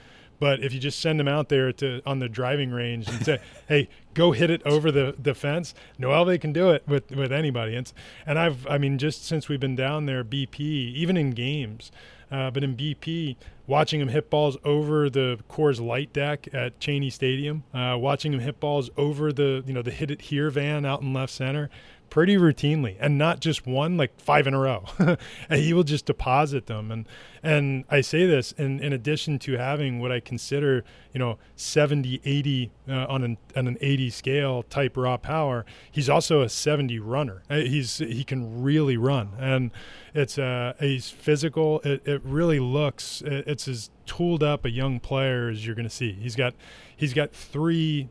But 0.41 0.63
if 0.63 0.73
you 0.73 0.79
just 0.79 1.01
send 1.01 1.19
them 1.19 1.29
out 1.29 1.49
there 1.49 1.73
to 1.75 2.01
on 2.07 2.21
the 2.21 2.29
driving 2.29 2.71
range 2.71 3.09
and 3.09 3.25
say, 3.25 3.41
"Hey, 3.69 3.89
go 4.15 4.33
hit 4.33 4.51
it 4.51 4.63
over 4.65 4.93
the, 4.93 5.15
the 5.21 5.35
fence," 5.35 5.75
Noel 5.99 6.25
they 6.25 6.39
can 6.39 6.53
do 6.53 6.71
it 6.71 6.83
with 6.87 7.11
with 7.11 7.33
anybody. 7.33 7.75
And, 7.75 7.93
and 8.25 8.39
I've, 8.39 8.67
I 8.67 8.79
mean, 8.79 8.99
just 8.99 9.25
since 9.25 9.49
we've 9.49 9.61
been 9.61 9.77
down 9.77 10.07
there, 10.07 10.23
BP, 10.23 10.61
even 10.61 11.17
in 11.17 11.33
games, 11.33 11.91
uh, 12.31 12.51
but 12.51 12.63
in 12.63 12.77
BP, 12.77 13.37
watching 13.67 14.01
him 14.01 14.09
hit 14.09 14.31
balls 14.31 14.57
over 14.65 15.11
the 15.11 15.39
Coors 15.49 15.81
Light 15.81 16.13
deck 16.13 16.49
at 16.53 16.79
Cheney 16.79 17.11
Stadium, 17.11 17.65
uh, 17.75 17.97
watching 17.99 18.33
him 18.33 18.41
hit 18.41 18.61
balls 18.61 18.91
over 18.97 19.33
the 19.33 19.65
you 19.67 19.73
know 19.73 19.83
the 19.83 19.91
hit 19.91 20.11
it 20.11 20.23
here 20.23 20.51
van 20.51 20.85
out 20.85 21.03
in 21.03 21.13
left 21.13 21.33
center, 21.33 21.69
pretty 22.11 22.37
routinely, 22.37 22.97
and 23.01 23.19
not 23.19 23.41
just 23.41 23.67
one, 23.67 23.97
like 23.97 24.19
five 24.21 24.47
in 24.47 24.55
a 24.55 24.59
row. 24.59 24.85
and 24.99 25.61
he 25.61 25.73
will 25.73 25.85
just 25.85 26.07
deposit 26.07 26.67
them. 26.67 26.91
And 26.91 27.07
and 27.43 27.85
I 27.89 28.01
say 28.01 28.27
this 28.27 28.53
in, 28.53 28.81
in 28.81 28.93
addition 28.93 29.39
to 29.41 29.57
having 29.57 30.01
what 30.01 30.11
I 30.11 30.21
consider, 30.21 30.85
you 31.13 31.19
know, 31.19 31.39
70, 31.57 32.21
80 32.25 32.71
uh, 32.89 33.07
on 33.09 33.23
an 33.25 33.39
on 33.57 33.67
an 33.67 33.79
80 33.81 34.11
scale 34.11 34.63
type 34.65 34.97
raw 34.97 35.17
power. 35.17 35.65
He's 35.91 36.09
also 36.09 36.43
a 36.43 36.49
70 36.49 36.99
runner. 36.99 37.43
Uh, 37.49 37.57
He's 37.59 37.99
he 37.99 38.25
can 38.25 38.63
really 38.63 38.97
run, 38.97 39.31
and 39.39 39.71
it's 40.15 40.39
uh 40.39 40.75
he's 40.81 41.11
physical. 41.11 41.81
It, 41.81 42.07
it 42.07 42.23
really 42.25 42.61
looks 42.61 43.23
it, 43.23 43.45
it's 43.47 43.69
as 43.69 43.91
tooled 44.07 44.43
up 44.43 44.65
a 44.65 44.71
young 44.71 45.01
player 45.01 45.49
as 45.49 45.67
you're 45.67 45.75
going 45.75 45.89
to 45.89 45.95
see. 45.95 46.13
He's 46.13 46.35
got 46.35 46.55
he's 46.97 47.15
got 47.15 47.33
three 47.33 48.09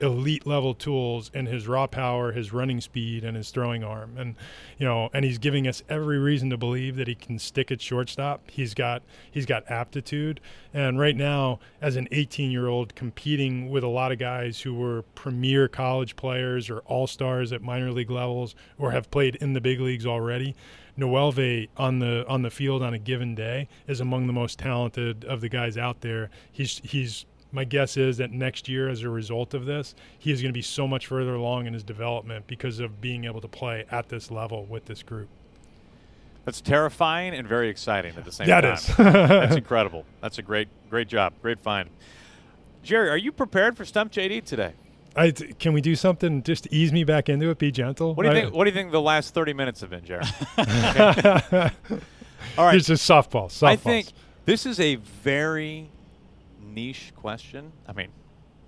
elite 0.00 0.46
level 0.46 0.74
tools 0.74 1.30
in 1.34 1.46
his 1.46 1.66
raw 1.66 1.86
power, 1.86 2.32
his 2.32 2.52
running 2.52 2.80
speed, 2.80 3.24
and 3.24 3.36
his 3.36 3.50
throwing 3.50 3.82
arm. 3.82 4.16
And 4.16 4.36
you 4.78 4.86
know, 4.86 5.10
and 5.12 5.24
he's 5.24 5.38
giving 5.38 5.66
us 5.66 5.82
every 5.88 6.18
reason 6.18 6.50
to 6.50 6.56
believe 6.56 6.96
that 6.96 7.08
he 7.08 7.14
can 7.14 7.38
stick 7.38 7.70
at 7.70 7.80
shortstop. 7.80 8.42
He's 8.50 8.74
got 8.74 9.02
he's 9.30 9.46
got 9.46 9.68
aptitude. 9.70 10.40
And 10.72 10.98
right 10.98 11.16
now, 11.16 11.58
as 11.80 11.96
an 11.96 12.08
18 12.12 12.50
year 12.50 12.68
old 12.68 12.94
competing 12.94 13.70
with 13.70 13.84
a 13.84 13.88
lot 13.88 14.12
of 14.12 14.18
guys 14.18 14.60
who 14.60 14.74
were 14.74 15.02
premier 15.14 15.68
college 15.68 16.16
players 16.16 16.70
or 16.70 16.78
all 16.80 17.06
stars 17.06 17.52
at 17.52 17.62
minor 17.62 17.92
league 17.92 18.10
levels 18.10 18.54
or 18.78 18.92
have 18.92 19.10
played 19.10 19.36
in 19.36 19.52
the 19.52 19.60
big 19.60 19.80
leagues 19.80 20.06
already. 20.06 20.54
Noelvi 20.98 21.68
on 21.76 22.00
the 22.00 22.26
on 22.26 22.42
the 22.42 22.50
field 22.50 22.82
on 22.82 22.92
a 22.92 22.98
given 22.98 23.34
day 23.34 23.68
is 23.86 24.00
among 24.00 24.26
the 24.26 24.32
most 24.32 24.58
talented 24.58 25.24
of 25.24 25.40
the 25.40 25.48
guys 25.48 25.76
out 25.78 26.00
there. 26.00 26.28
He's 26.50 26.80
he's 26.84 27.24
my 27.52 27.64
guess 27.64 27.96
is 27.96 28.18
that 28.18 28.30
next 28.30 28.68
year, 28.68 28.88
as 28.88 29.02
a 29.02 29.08
result 29.08 29.54
of 29.54 29.64
this, 29.66 29.94
he 30.18 30.30
is 30.32 30.42
going 30.42 30.50
to 30.52 30.56
be 30.58 30.62
so 30.62 30.86
much 30.86 31.06
further 31.06 31.34
along 31.34 31.66
in 31.66 31.72
his 31.72 31.82
development 31.82 32.46
because 32.46 32.78
of 32.78 33.00
being 33.00 33.24
able 33.24 33.40
to 33.40 33.48
play 33.48 33.84
at 33.90 34.08
this 34.08 34.30
level 34.30 34.64
with 34.66 34.84
this 34.84 35.02
group. 35.02 35.28
That's 36.44 36.60
terrifying 36.60 37.34
and 37.34 37.46
very 37.48 37.68
exciting 37.68 38.14
at 38.16 38.24
the 38.24 38.32
same 38.32 38.46
That 38.46 38.62
time. 38.62 38.74
is. 38.74 38.86
That's 38.96 39.56
incredible. 39.64 40.04
That's 40.20 40.38
a 40.38 40.42
great, 40.42 40.68
great 40.88 41.08
job. 41.08 41.34
Great 41.42 41.60
find. 41.60 41.90
Jerry, 42.82 43.10
are 43.10 43.16
you 43.18 43.32
prepared 43.32 43.76
for 43.76 43.84
Stump 43.84 44.12
JD 44.12 44.44
today? 44.44 44.72
I, 45.16 45.30
can 45.32 45.72
we 45.72 45.80
do 45.80 45.96
something 45.96 46.42
just 46.42 46.64
to 46.64 46.74
ease 46.74 46.92
me 46.92 47.02
back 47.04 47.28
into 47.28 47.50
it? 47.50 47.58
Be 47.58 47.70
gentle. 47.72 48.14
What 48.14 48.22
do 48.24 48.28
you 48.30 48.36
I- 48.36 48.40
think? 48.42 48.54
What 48.54 48.64
do 48.64 48.70
you 48.70 48.74
think 48.74 48.92
the 48.92 49.00
last 49.00 49.34
thirty 49.34 49.52
minutes 49.52 49.80
have 49.80 49.90
been, 49.90 50.04
Jerry? 50.04 50.22
Okay. 50.58 51.70
All 52.56 52.64
right. 52.66 52.76
It's 52.76 52.86
just 52.86 53.08
softball. 53.08 53.46
Softballs. 53.48 53.66
I 53.66 53.76
think 53.76 54.08
this 54.44 54.64
is 54.64 54.78
a 54.80 54.94
very 54.96 55.90
niche 56.68 57.12
question. 57.16 57.72
I 57.86 57.92
mean, 57.92 58.08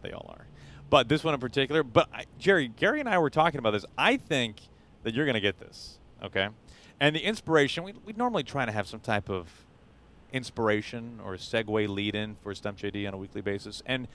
they 0.03 0.13
all 0.13 0.27
are, 0.29 0.47
but 0.89 1.09
this 1.09 1.25
one 1.25 1.35
in 1.35 1.41
particular. 1.41 1.83
But 1.83 2.09
I, 2.13 2.25
Jerry, 2.39 2.69
Gary, 2.69 3.01
and 3.01 3.09
I 3.09 3.19
were 3.19 3.31
talking 3.31 3.59
about 3.59 3.73
this. 3.73 3.85
I 3.97 4.17
think 4.17 4.61
that 5.03 5.15
you're 5.15 5.27
going 5.27 5.35
to 5.35 5.41
get 5.41 5.59
this. 5.59 5.99
Okay, 6.23 6.49
and 6.99 7.15
the 7.15 7.21
inspiration. 7.21 7.85
We 7.85 7.95
we 8.05 8.13
normally 8.15 8.45
try 8.45 8.65
to 8.65 8.73
have 8.73 8.87
some 8.87 9.01
type 9.01 9.29
of 9.29 9.49
inspiration 10.33 11.21
or 11.25 11.35
segue 11.35 11.89
lead 11.89 12.15
in 12.15 12.37
for 12.43 12.55
Stump 12.55 12.79
JD 12.79 13.07
on 13.09 13.15
a 13.15 13.19
weekly 13.19 13.41
basis, 13.41 13.83
and 13.87 14.09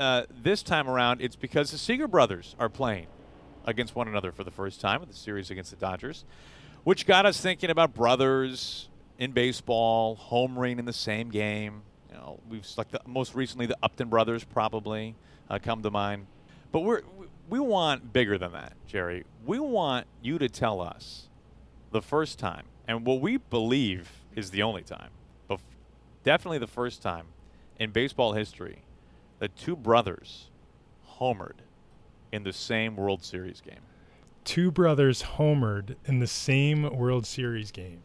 uh, 0.00 0.24
this 0.42 0.62
time 0.62 0.88
around, 0.88 1.20
it's 1.20 1.36
because 1.36 1.70
the 1.70 1.78
Seager 1.78 2.08
brothers 2.08 2.56
are 2.58 2.70
playing 2.70 3.06
against 3.66 3.94
one 3.94 4.08
another 4.08 4.32
for 4.32 4.44
the 4.44 4.50
first 4.50 4.80
time 4.80 5.02
in 5.02 5.08
the 5.08 5.14
series 5.14 5.50
against 5.50 5.70
the 5.70 5.76
Dodgers, 5.76 6.24
which 6.84 7.06
got 7.06 7.26
us 7.26 7.38
thinking 7.38 7.68
about 7.68 7.92
brothers 7.92 8.88
in 9.18 9.32
baseball, 9.32 10.16
home 10.16 10.54
homering 10.54 10.78
in 10.78 10.86
the 10.86 10.92
same 10.94 11.30
game. 11.30 11.82
You 12.10 12.16
know, 12.16 12.40
we've 12.48 12.66
like 12.76 12.90
the, 12.90 13.00
most 13.06 13.34
recently 13.34 13.66
the 13.66 13.76
Upton 13.82 14.08
brothers 14.08 14.44
probably 14.44 15.14
uh, 15.48 15.58
come 15.62 15.82
to 15.82 15.90
mind, 15.90 16.26
but 16.72 16.80
we're 16.80 17.02
we- 17.48 17.60
want 17.60 18.12
bigger 18.12 18.36
than 18.38 18.52
that, 18.52 18.72
Jerry. 18.86 19.24
We 19.44 19.58
want 19.58 20.06
you 20.22 20.38
to 20.38 20.48
tell 20.48 20.80
us 20.80 21.28
the 21.92 22.02
first 22.02 22.38
time, 22.38 22.66
and 22.88 23.04
what 23.04 23.20
we 23.20 23.36
believe 23.36 24.10
is 24.34 24.50
the 24.50 24.62
only 24.62 24.82
time, 24.82 25.10
but 25.48 25.60
definitely 26.24 26.58
the 26.58 26.66
first 26.66 27.02
time 27.02 27.26
in 27.78 27.90
baseball 27.90 28.32
history 28.34 28.82
that 29.38 29.56
two 29.56 29.74
brothers 29.76 30.50
homered 31.18 31.58
in 32.32 32.44
the 32.44 32.52
same 32.52 32.96
World 32.96 33.24
Series 33.24 33.60
game. 33.60 33.80
two 34.44 34.70
brothers 34.70 35.22
homered 35.36 35.96
in 36.06 36.18
the 36.18 36.26
same 36.26 36.82
World 36.96 37.26
Series 37.26 37.70
game. 37.70 38.00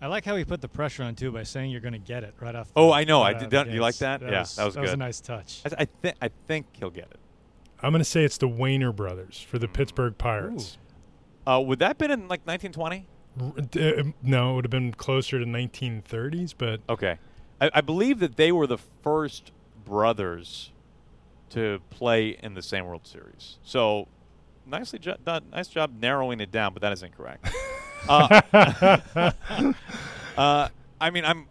I 0.00 0.06
like 0.06 0.24
how 0.24 0.36
he 0.36 0.44
put 0.44 0.60
the 0.60 0.68
pressure 0.68 1.02
on 1.02 1.14
too 1.16 1.32
by 1.32 1.42
saying 1.42 1.70
you're 1.70 1.80
going 1.80 1.92
to 1.92 1.98
get 1.98 2.22
it 2.24 2.34
right 2.40 2.54
off. 2.54 2.68
The, 2.68 2.72
Oh, 2.80 2.92
I 2.92 3.04
know. 3.04 3.20
right 3.22 3.34
I 3.34 3.34
out 3.34 3.38
did 3.40 3.44
of 3.46 3.50
the 3.50 3.56
that- 3.64 3.70
you 3.74 3.80
like 3.80 3.94
gates. 3.94 3.98
that? 4.00 4.22
Yeah, 4.22 4.40
was, 4.40 4.56
that 4.56 4.64
was 4.66 4.74
That 4.74 4.80
was 4.82 4.92
a 4.92 4.96
nice 4.96 5.20
touch. 5.20 5.62
I, 5.66 5.82
I 5.82 5.86
think 6.02 6.16
I 6.22 6.30
think 6.46 6.66
he'll 6.72 6.90
get 6.90 7.08
it. 7.10 7.18
I'm 7.82 7.90
going 7.92 8.00
to 8.00 8.04
say 8.04 8.24
it's 8.24 8.38
the 8.38 8.48
Waner 8.48 8.92
brothers 8.92 9.40
for 9.40 9.58
the 9.58 9.68
Pittsburgh 9.68 10.16
Pirates. 10.18 10.78
Uh, 11.46 11.60
would 11.64 11.78
that 11.80 11.96
been 11.98 12.10
in 12.10 12.20
like 12.28 12.46
1920? 12.46 13.06
R- 13.40 13.52
d- 13.70 13.94
uh, 13.94 14.02
no, 14.22 14.52
it 14.52 14.54
would 14.56 14.64
have 14.64 14.70
been 14.70 14.92
closer 14.92 15.38
to 15.38 15.44
1930s, 15.44 16.54
but 16.58 16.80
Okay, 16.88 17.18
I, 17.60 17.70
I 17.74 17.80
believe 17.80 18.18
that 18.20 18.36
they 18.36 18.50
were 18.52 18.66
the 18.66 18.78
first 18.78 19.52
brothers 19.84 20.72
to 21.50 21.80
play 21.90 22.30
in 22.42 22.54
the 22.54 22.62
same 22.62 22.84
World 22.86 23.06
Series. 23.06 23.58
So, 23.62 24.08
nicely 24.66 24.98
jo- 24.98 25.16
done. 25.24 25.44
Nice 25.52 25.68
job 25.68 25.92
narrowing 26.00 26.40
it 26.40 26.50
down, 26.50 26.72
but 26.74 26.82
that 26.82 26.92
is 26.92 27.02
incorrect. 27.02 27.48
uh, 28.08 28.40
uh, 30.36 30.68
I 31.00 31.10
mean, 31.10 31.24
I'm. 31.24 31.46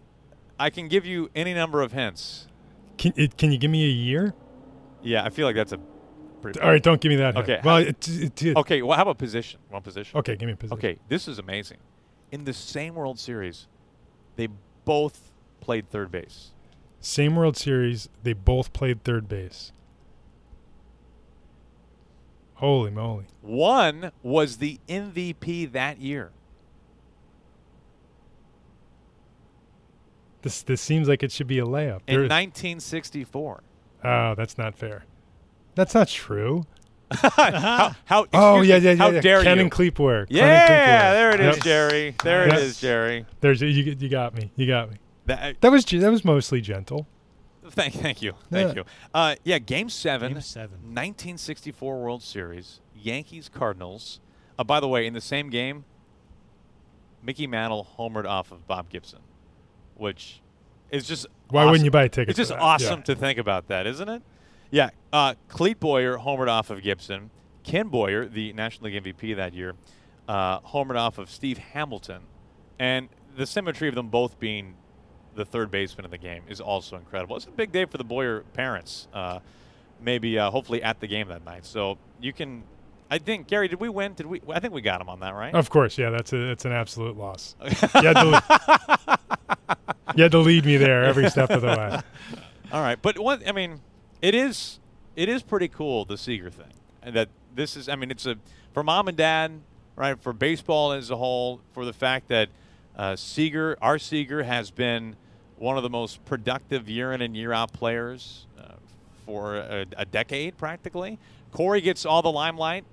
I 0.60 0.70
can 0.70 0.88
give 0.88 1.06
you 1.06 1.30
any 1.36 1.54
number 1.54 1.82
of 1.82 1.92
hints. 1.92 2.48
can, 2.98 3.14
it, 3.16 3.38
can 3.38 3.52
you 3.52 3.58
give 3.58 3.70
me 3.70 3.86
a 3.86 3.90
year? 3.92 4.34
Yeah, 5.04 5.24
I 5.24 5.30
feel 5.30 5.46
like 5.46 5.56
that's 5.56 5.72
a 5.72 5.80
pretty. 6.42 6.60
All 6.60 6.70
right, 6.70 6.82
don't 6.82 7.00
give 7.00 7.10
me 7.12 7.16
that. 7.18 7.36
hint. 7.36 7.50
Okay, 7.50 7.62
Well, 7.64 8.60
Okay, 8.62 8.82
well, 8.82 8.96
how 8.96 9.04
about 9.04 9.18
position? 9.18 9.60
One 9.70 9.82
position. 9.84 10.18
okay, 10.20 10.36
give 10.36 10.48
me 10.48 10.54
a 10.54 10.58
position. 10.58 10.78
Okay, 10.78 10.98
this 11.10 11.28
is 11.28 11.38
amazing. 11.40 11.78
In 12.32 12.46
the 12.46 12.54
same 12.54 12.96
World 12.96 13.20
Series, 13.20 13.68
they 14.36 14.48
both 14.84 15.32
played 15.62 15.90
third 15.90 16.12
base. 16.12 16.52
Same 17.00 17.36
World 17.36 17.56
Series, 17.56 18.10
they 18.24 18.34
both 18.34 18.74
played 18.74 19.04
third 19.04 19.30
base. 19.30 19.72
Holy 22.56 22.90
moly. 22.90 23.26
One 23.42 24.12
was 24.24 24.58
the 24.58 24.80
MVP 24.90 25.72
that 25.74 26.00
year. 26.02 26.32
This 30.48 30.64
this 30.64 30.82
seems 30.82 31.10
like 31.10 31.24
it 31.24 31.32
should 31.34 31.48
be 31.48 31.60
a 31.60 31.66
layup. 31.66 32.00
In 32.08 32.16
There- 32.16 32.30
1964. 32.30 33.64
oh, 34.06 34.36
that's 34.36 34.58
not 34.58 34.76
fair. 34.76 35.04
That's 35.76 35.94
not 35.94 36.08
true. 36.08 36.66
how, 37.12 37.94
how, 38.06 38.26
Oh 38.34 38.62
yeah, 38.62 38.78
yeah, 38.78 38.92
yeah. 38.92 38.96
How 38.96 39.10
yeah. 39.10 39.20
dare 39.22 39.44
Ken 39.44 39.58
you? 39.58 39.64
and 39.64 39.72
Clete 39.72 39.94
Boyer. 39.96 40.26
Ken 40.26 40.38
and 40.40 40.48
yeah, 40.48 41.14
there 41.14 41.32
it 41.34 41.40
is, 41.42 41.56
Yep. 41.58 41.64
Jerry. 41.66 42.16
There 42.24 42.44
it 42.46 42.52
Yes. 42.54 42.62
is, 42.62 42.80
Jerry. 42.82 43.26
There's 43.42 43.62
you, 43.62 43.68
you 43.70 44.10
got 44.10 44.34
me. 44.36 44.52
You 44.56 44.68
got 44.68 44.90
me. 44.92 44.98
That, 45.26 45.60
That 45.62 45.72
was 45.72 45.84
that 45.86 46.10
was 46.12 46.24
mostly 46.26 46.62
gentle. 46.62 47.08
thank, 47.70 47.94
thank 47.96 48.22
you, 48.22 48.34
thank 48.50 48.70
Yeah. 48.70 48.82
you. 48.82 48.86
Uh, 49.14 49.36
yeah, 49.44 49.60
Game 49.60 49.90
Seven, 49.90 50.34
Game 50.34 50.42
seven. 50.42 50.78
1964 50.94 52.00
World 52.02 52.24
Series, 52.24 52.80
Yankees 52.96 53.50
Cardinals. 53.54 54.22
Uh, 54.58 54.64
by 54.64 54.80
the 54.80 54.88
way, 54.88 55.06
in 55.06 55.14
the 55.14 55.22
same 55.22 55.50
game, 55.50 55.84
Mickey 57.22 57.48
Mantle 57.48 57.88
homered 57.98 58.26
off 58.26 58.52
of 58.52 58.66
Bob 58.68 58.90
Gibson, 58.90 59.20
which 60.00 60.42
is 60.92 61.08
just 61.08 61.26
Why 61.50 61.62
awesome. 61.62 61.72
wouldn't 61.72 61.86
you 61.86 61.92
buy 61.92 62.04
a 62.04 62.10
ticket? 62.10 62.30
It's 62.30 62.38
just 62.38 62.52
awesome 62.52 63.00
Yeah. 63.00 63.04
to 63.06 63.16
think 63.16 63.40
about 63.40 63.68
that, 63.68 63.86
isn't 63.88 64.08
it? 64.10 64.22
Yeah. 64.72 64.90
Uh, 65.14 65.36
Clete 65.48 65.80
Boyer 65.80 66.18
homered 66.18 66.50
off 66.50 66.70
of 66.70 66.82
Gibson. 66.82 67.30
Ken 67.64 67.88
Boyer, 67.90 68.26
the 68.26 68.54
National 68.54 68.90
League 68.92 69.04
MVP 69.04 69.34
that 69.36 69.54
year, 69.54 69.74
uh, 70.28 70.60
homered 70.62 70.98
off 70.98 71.18
of 71.18 71.30
Steve 71.30 71.58
Hamilton. 71.58 72.22
And 72.80 73.10
the 73.36 73.46
symmetry 73.46 73.90
of 73.90 73.96
them 73.96 74.08
both 74.08 74.40
being 74.40 74.76
the 75.36 75.46
third 75.46 75.70
baseman 75.70 76.06
in 76.06 76.12
the 76.12 76.18
game 76.18 76.44
is 76.48 76.60
also 76.62 76.96
incredible. 76.96 77.36
It's 77.36 77.46
a 77.46 77.52
big 77.52 77.72
day 77.72 77.86
for 77.86 77.98
the 77.98 78.04
Boyer 78.04 78.42
parents. 78.54 79.08
Uh, 79.14 79.40
maybe, 80.02 80.38
uh, 80.40 80.50
hopefully, 80.50 80.82
at 80.82 81.00
the 81.00 81.08
game 81.08 81.28
that 81.28 81.44
night. 81.46 81.66
So 81.66 81.98
you 82.20 82.34
can. 82.34 82.64
I 83.10 83.20
think 83.20 83.48
Gary, 83.48 83.68
did 83.70 83.80
we 83.80 83.88
win? 83.88 84.14
Did 84.16 84.26
we? 84.26 84.42
I 84.50 84.60
think 84.60 84.74
we 84.74 84.82
got 84.82 85.00
him 85.00 85.08
on 85.08 85.20
that, 85.22 85.34
right? 85.34 85.54
Of 85.56 85.70
course, 85.70 85.98
yeah. 85.98 86.10
That's 86.10 86.34
a 86.34 86.38
that's 86.48 86.66
an 86.66 86.72
absolute 86.74 87.16
loss. 87.16 87.56
you, 87.64 87.70
had 87.70 88.14
to, 88.14 89.17
you 90.16 90.24
had 90.24 90.32
to 90.32 90.40
lead 90.40 90.66
me 90.66 90.78
there 90.78 91.04
every 91.04 91.30
step 91.30 91.50
of 91.50 91.62
the 91.62 91.68
way. 91.68 92.00
All 92.72 92.82
right, 92.82 93.02
but 93.02 93.20
what 93.20 93.48
I 93.48 93.52
mean, 93.52 93.82
it 94.22 94.36
is 94.36 94.80
it 95.16 95.30
is 95.30 95.44
pretty 95.44 95.68
cool 95.68 96.06
the 96.06 96.18
Seager 96.18 96.50
thing, 96.50 96.74
and 97.02 97.16
that 97.16 97.30
this 97.54 97.78
is 97.78 97.90
I 97.90 97.96
mean 97.96 98.12
it's 98.12 98.26
a 98.26 98.38
for 98.74 98.84
mom 98.84 99.08
and 99.08 99.18
dad, 99.18 99.60
right? 99.96 100.20
For 100.20 100.34
baseball 100.34 100.92
as 100.92 101.10
a 101.10 101.16
whole, 101.16 101.62
for 101.74 101.86
the 101.86 101.94
fact 101.94 102.28
that 102.28 102.50
uh, 102.96 103.16
Seager, 103.16 103.78
our 103.82 104.00
Seager, 104.00 104.44
has 104.44 104.72
been 104.72 105.16
one 105.58 105.78
of 105.78 105.84
the 105.84 105.90
most 105.90 106.24
productive 106.26 106.90
year 106.90 107.12
in 107.14 107.22
and 107.22 107.36
year 107.36 107.54
out 107.54 107.74
players 107.74 108.46
uh, 108.60 108.74
for 109.26 109.56
a, 109.56 109.86
a 109.98 110.06
decade 110.06 110.58
practically. 110.58 111.18
Corey 111.52 111.82
gets 111.82 112.06
all 112.06 112.22
the 112.22 112.32
limelight 112.32 112.86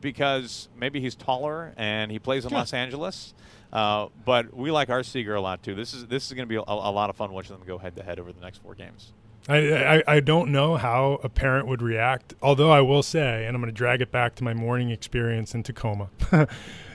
because 0.00 0.68
maybe 0.76 1.00
he's 1.00 1.14
taller 1.14 1.72
and 1.76 2.10
he 2.10 2.18
plays 2.18 2.44
in 2.44 2.52
Los 2.52 2.72
Angeles. 2.72 3.34
Uh, 3.72 4.08
but 4.24 4.54
we 4.54 4.70
like 4.70 4.90
our 4.90 5.02
Seager 5.02 5.34
a 5.34 5.40
lot 5.40 5.62
too. 5.62 5.74
This 5.74 5.94
is 5.94 6.06
this 6.06 6.26
is 6.26 6.32
going 6.32 6.46
to 6.46 6.48
be 6.48 6.56
a, 6.56 6.62
a 6.66 6.90
lot 6.90 7.10
of 7.10 7.16
fun 7.16 7.32
watching 7.32 7.56
them 7.56 7.66
go 7.66 7.78
head 7.78 7.94
to 7.96 8.02
head 8.02 8.18
over 8.18 8.32
the 8.32 8.40
next 8.40 8.58
four 8.62 8.74
games. 8.74 9.12
I, 9.48 9.56
I, 9.96 10.02
I 10.06 10.20
don't 10.20 10.52
know 10.52 10.76
how 10.76 11.18
a 11.24 11.28
parent 11.30 11.66
would 11.66 11.80
react, 11.80 12.34
although 12.42 12.70
I 12.70 12.82
will 12.82 13.02
say, 13.02 13.46
and 13.46 13.56
I'm 13.56 13.62
going 13.62 13.72
to 13.72 13.76
drag 13.76 14.02
it 14.02 14.12
back 14.12 14.34
to 14.36 14.44
my 14.44 14.52
morning 14.52 14.90
experience 14.90 15.54
in 15.54 15.62
Tacoma, 15.62 16.10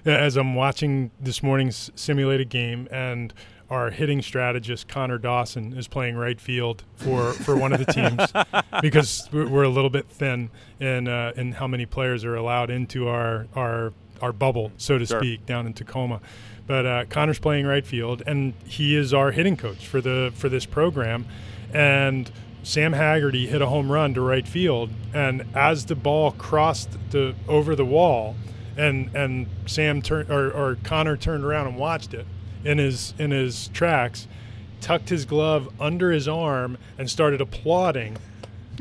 as 0.05 0.37
I'm 0.37 0.53
watching 0.53 1.09
this 1.19 1.41
morning's 1.41 1.91
simulated 1.95 2.49
game, 2.49 2.87
and 2.91 3.33
our 3.69 3.89
hitting 3.89 4.21
strategist 4.21 4.87
Connor 4.87 5.17
Dawson 5.17 5.73
is 5.73 5.87
playing 5.87 6.15
right 6.17 6.39
field 6.39 6.83
for, 6.97 7.33
for 7.33 7.57
one 7.57 7.73
of 7.73 7.83
the 7.83 7.91
teams 7.91 8.31
because 8.81 9.27
we're, 9.31 9.47
we're 9.47 9.63
a 9.63 9.69
little 9.69 9.89
bit 9.89 10.07
thin 10.07 10.51
in 10.79 11.07
uh, 11.07 11.33
in 11.35 11.53
how 11.53 11.65
many 11.67 11.87
players 11.87 12.23
are 12.23 12.35
allowed 12.35 12.69
into 12.69 13.07
our 13.07 13.47
our 13.55 13.91
our 14.21 14.31
bubble, 14.31 14.71
so 14.77 14.97
to 14.97 15.05
Sure. 15.05 15.19
speak, 15.19 15.45
down 15.45 15.65
in 15.65 15.73
Tacoma. 15.73 16.21
But 16.67 16.85
uh, 16.85 17.05
Connor's 17.09 17.39
playing 17.39 17.65
right 17.67 17.85
field, 17.85 18.23
and 18.25 18.53
he 18.65 18.95
is 18.95 19.13
our 19.13 19.31
hitting 19.31 19.55
coach 19.55 19.85
for 19.85 20.01
the 20.01 20.31
for 20.35 20.49
this 20.49 20.65
program. 20.65 21.25
And 21.73 22.31
Sam 22.63 22.93
Haggerty 22.93 23.47
hit 23.47 23.61
a 23.61 23.67
home 23.67 23.91
run 23.91 24.13
to 24.15 24.21
right 24.21 24.47
field, 24.47 24.89
and 25.13 25.45
as 25.53 25.85
the 25.85 25.95
ball 25.95 26.31
crossed 26.31 26.97
the 27.11 27.35
over 27.47 27.75
the 27.75 27.85
wall, 27.85 28.35
and 28.75 29.15
and 29.15 29.47
Sam 29.67 30.01
turned 30.01 30.31
or, 30.31 30.51
or 30.51 30.77
Connor 30.83 31.17
turned 31.17 31.43
around 31.43 31.67
and 31.67 31.77
watched 31.77 32.13
it 32.13 32.25
in 32.63 32.79
his 32.79 33.13
in 33.19 33.29
his 33.29 33.67
tracks, 33.67 34.27
tucked 34.81 35.09
his 35.09 35.25
glove 35.25 35.69
under 35.79 36.11
his 36.11 36.27
arm 36.27 36.77
and 36.97 37.09
started 37.09 37.41
applauding 37.41 38.17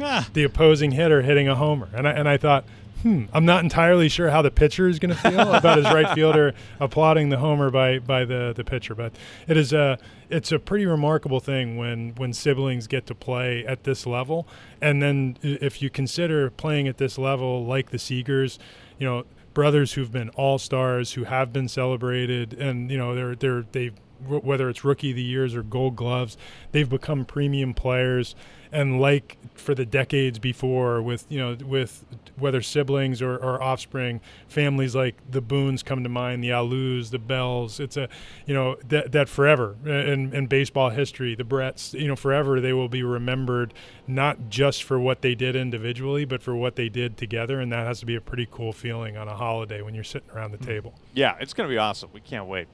Ah, 0.01 0.29
the 0.33 0.43
opposing 0.43 0.93
hitter 0.93 1.23
hitting 1.23 1.49
a 1.49 1.55
homer. 1.55 1.89
And 1.95 2.09
I, 2.09 2.13
and 2.13 2.29
I 2.29 2.37
thought, 2.37 2.65
hmm, 3.05 3.25
I'm 3.35 3.45
not 3.45 3.63
entirely 3.63 4.09
sure 4.09 4.31
how 4.31 4.41
the 4.41 4.51
pitcher 4.51 4.89
is 4.89 4.99
going 4.99 5.15
to 5.15 5.21
feel 5.21 5.53
about 5.53 5.77
his 5.77 5.85
right 5.87 6.13
fielder 6.15 6.55
applauding 6.81 7.29
the 7.29 7.37
homer 7.37 7.71
by, 7.71 7.99
by 7.99 8.25
the, 8.25 8.55
the 8.57 8.65
pitcher. 8.65 8.95
But 8.95 9.13
it 9.47 9.59
is 9.59 9.75
a 9.75 9.99
it's 10.31 10.51
a 10.51 10.59
pretty 10.59 10.87
remarkable 10.87 11.39
thing 11.39 11.77
when 11.77 12.15
when 12.17 12.33
siblings 12.33 12.87
get 12.87 13.07
to 13.07 13.15
play 13.15 13.65
at 13.67 13.85
this 13.85 14.07
level. 14.07 14.49
And 14.81 15.03
then 15.03 15.37
if 15.43 15.83
you 15.83 15.91
consider 15.91 16.51
playing 16.51 16.89
at 16.89 16.97
this 16.97 17.19
level, 17.19 17.65
like 17.67 17.91
the 17.91 17.99
Seagers, 17.99 18.59
you 18.99 19.07
know. 19.07 19.25
Brothers 19.53 19.93
who've 19.93 20.11
been 20.11 20.31
all 20.31 20.59
stars, 20.59 21.13
who 21.13 21.23
have 21.23 21.53
been 21.53 21.69
celebrated, 21.69 22.55
and 22.55 22.91
you 22.91 22.99
know 22.99 23.15
they're 23.15 23.37
they're 23.37 23.65
they 23.71 23.85
have 23.85 23.95
whether 24.27 24.69
it's 24.69 24.85
rookie 24.85 25.11
of 25.11 25.17
the 25.17 25.23
years 25.23 25.55
or 25.55 25.63
gold 25.63 25.97
gloves, 25.97 26.37
they've 26.73 26.89
become 26.89 27.25
premium 27.25 27.75
players. 27.75 28.35
And 28.73 29.01
like 29.01 29.39
for 29.55 29.73
the 29.73 29.87
decades 29.87 30.41
before, 30.41 31.01
with 31.01 31.27
you 31.29 31.39
know, 31.39 31.57
with 31.65 32.05
whether 32.37 32.61
siblings 32.61 33.23
or, 33.23 33.37
or 33.37 33.63
offspring, 33.63 34.21
families 34.49 34.97
like 34.97 35.15
the 35.31 35.41
Boones 35.41 35.85
come 35.85 36.03
to 36.03 36.09
mind, 36.09 36.43
the 36.43 36.49
Alous, 36.49 37.11
the 37.11 37.21
Bells. 37.21 37.79
It's 37.79 37.97
a, 37.97 38.09
you 38.47 38.55
know, 38.55 38.77
that 38.89 39.13
that 39.13 39.29
forever 39.29 39.77
in, 39.85 40.35
in 40.35 40.47
baseball 40.49 40.91
history, 40.91 41.37
the 41.37 41.45
Bretts, 41.45 41.95
you 41.99 42.09
know, 42.09 42.17
forever 42.17 42.61
they 42.61 42.73
will 42.73 42.89
be 42.89 43.05
remembered 43.05 43.73
not 44.09 44.49
just 44.49 44.83
for 44.83 44.99
what 44.99 45.23
they 45.23 45.37
did 45.37 45.55
individually, 45.55 46.25
but 46.25 46.43
for 46.43 46.57
what 46.57 46.75
they 46.75 46.89
did 46.89 47.17
together. 47.17 47.61
And 47.61 47.71
that 47.71 47.87
has 47.87 48.01
to 48.01 48.07
be 48.07 48.17
a 48.17 48.21
pretty 48.21 48.49
cool 48.51 48.73
feeling 48.73 49.17
on 49.17 49.29
a 49.29 49.37
holiday 49.37 49.83
when 49.83 49.95
you're 49.95 50.03
sitting 50.03 50.31
around 50.31 50.51
the 50.51 50.59
mm. 50.59 50.67
table. 50.67 50.95
Yeah, 51.15 51.37
it's 51.39 51.55
going 51.55 51.69
to 51.69 51.73
be 51.73 51.79
awesome. 51.79 52.11
We 52.13 52.21
can't 52.21 52.47
wait. 52.47 52.67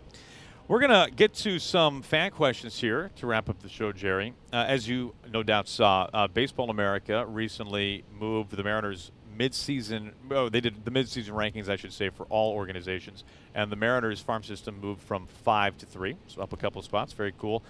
We're 0.71 0.79
going 0.79 1.11
to 1.11 1.13
get 1.13 1.35
to 1.35 1.59
some 1.59 2.01
fan 2.01 2.31
questions 2.31 2.79
here 2.79 3.11
to 3.17 3.27
wrap 3.27 3.49
up 3.49 3.59
the 3.59 3.69
show, 3.69 3.91
Jerry. 3.91 4.35
Uh, 4.53 4.67
as 4.69 4.89
you 4.89 5.17
no 5.29 5.43
doubt 5.43 5.67
saw, 5.67 6.09
uh, 6.15 6.29
Baseball 6.29 6.71
America 6.71 7.27
recently 7.27 8.05
moved 8.17 8.53
the 8.53 8.63
Mariners 8.63 9.11
mid-season. 9.37 10.13
Oh, 10.31 10.49
they 10.49 10.61
did 10.61 10.85
the 10.85 10.93
mid-season 10.93 11.35
rankings, 11.35 11.69
I 11.69 11.75
should 11.75 11.93
say, 11.93 12.09
for 12.09 12.25
all 12.27 12.53
organizations, 12.53 13.25
and 13.53 13.73
the 13.73 13.75
Mariners 13.75 14.21
farm 14.21 14.45
system 14.45 14.81
moved 14.81 15.03
from 15.03 15.27
five 15.27 15.77
to 15.79 15.87
three, 15.87 16.17
so 16.29 16.41
up 16.41 16.53
a 16.53 16.57
couple 16.57 16.81
spots. 16.83 17.15
Very 17.15 17.35
cool. 17.37 17.65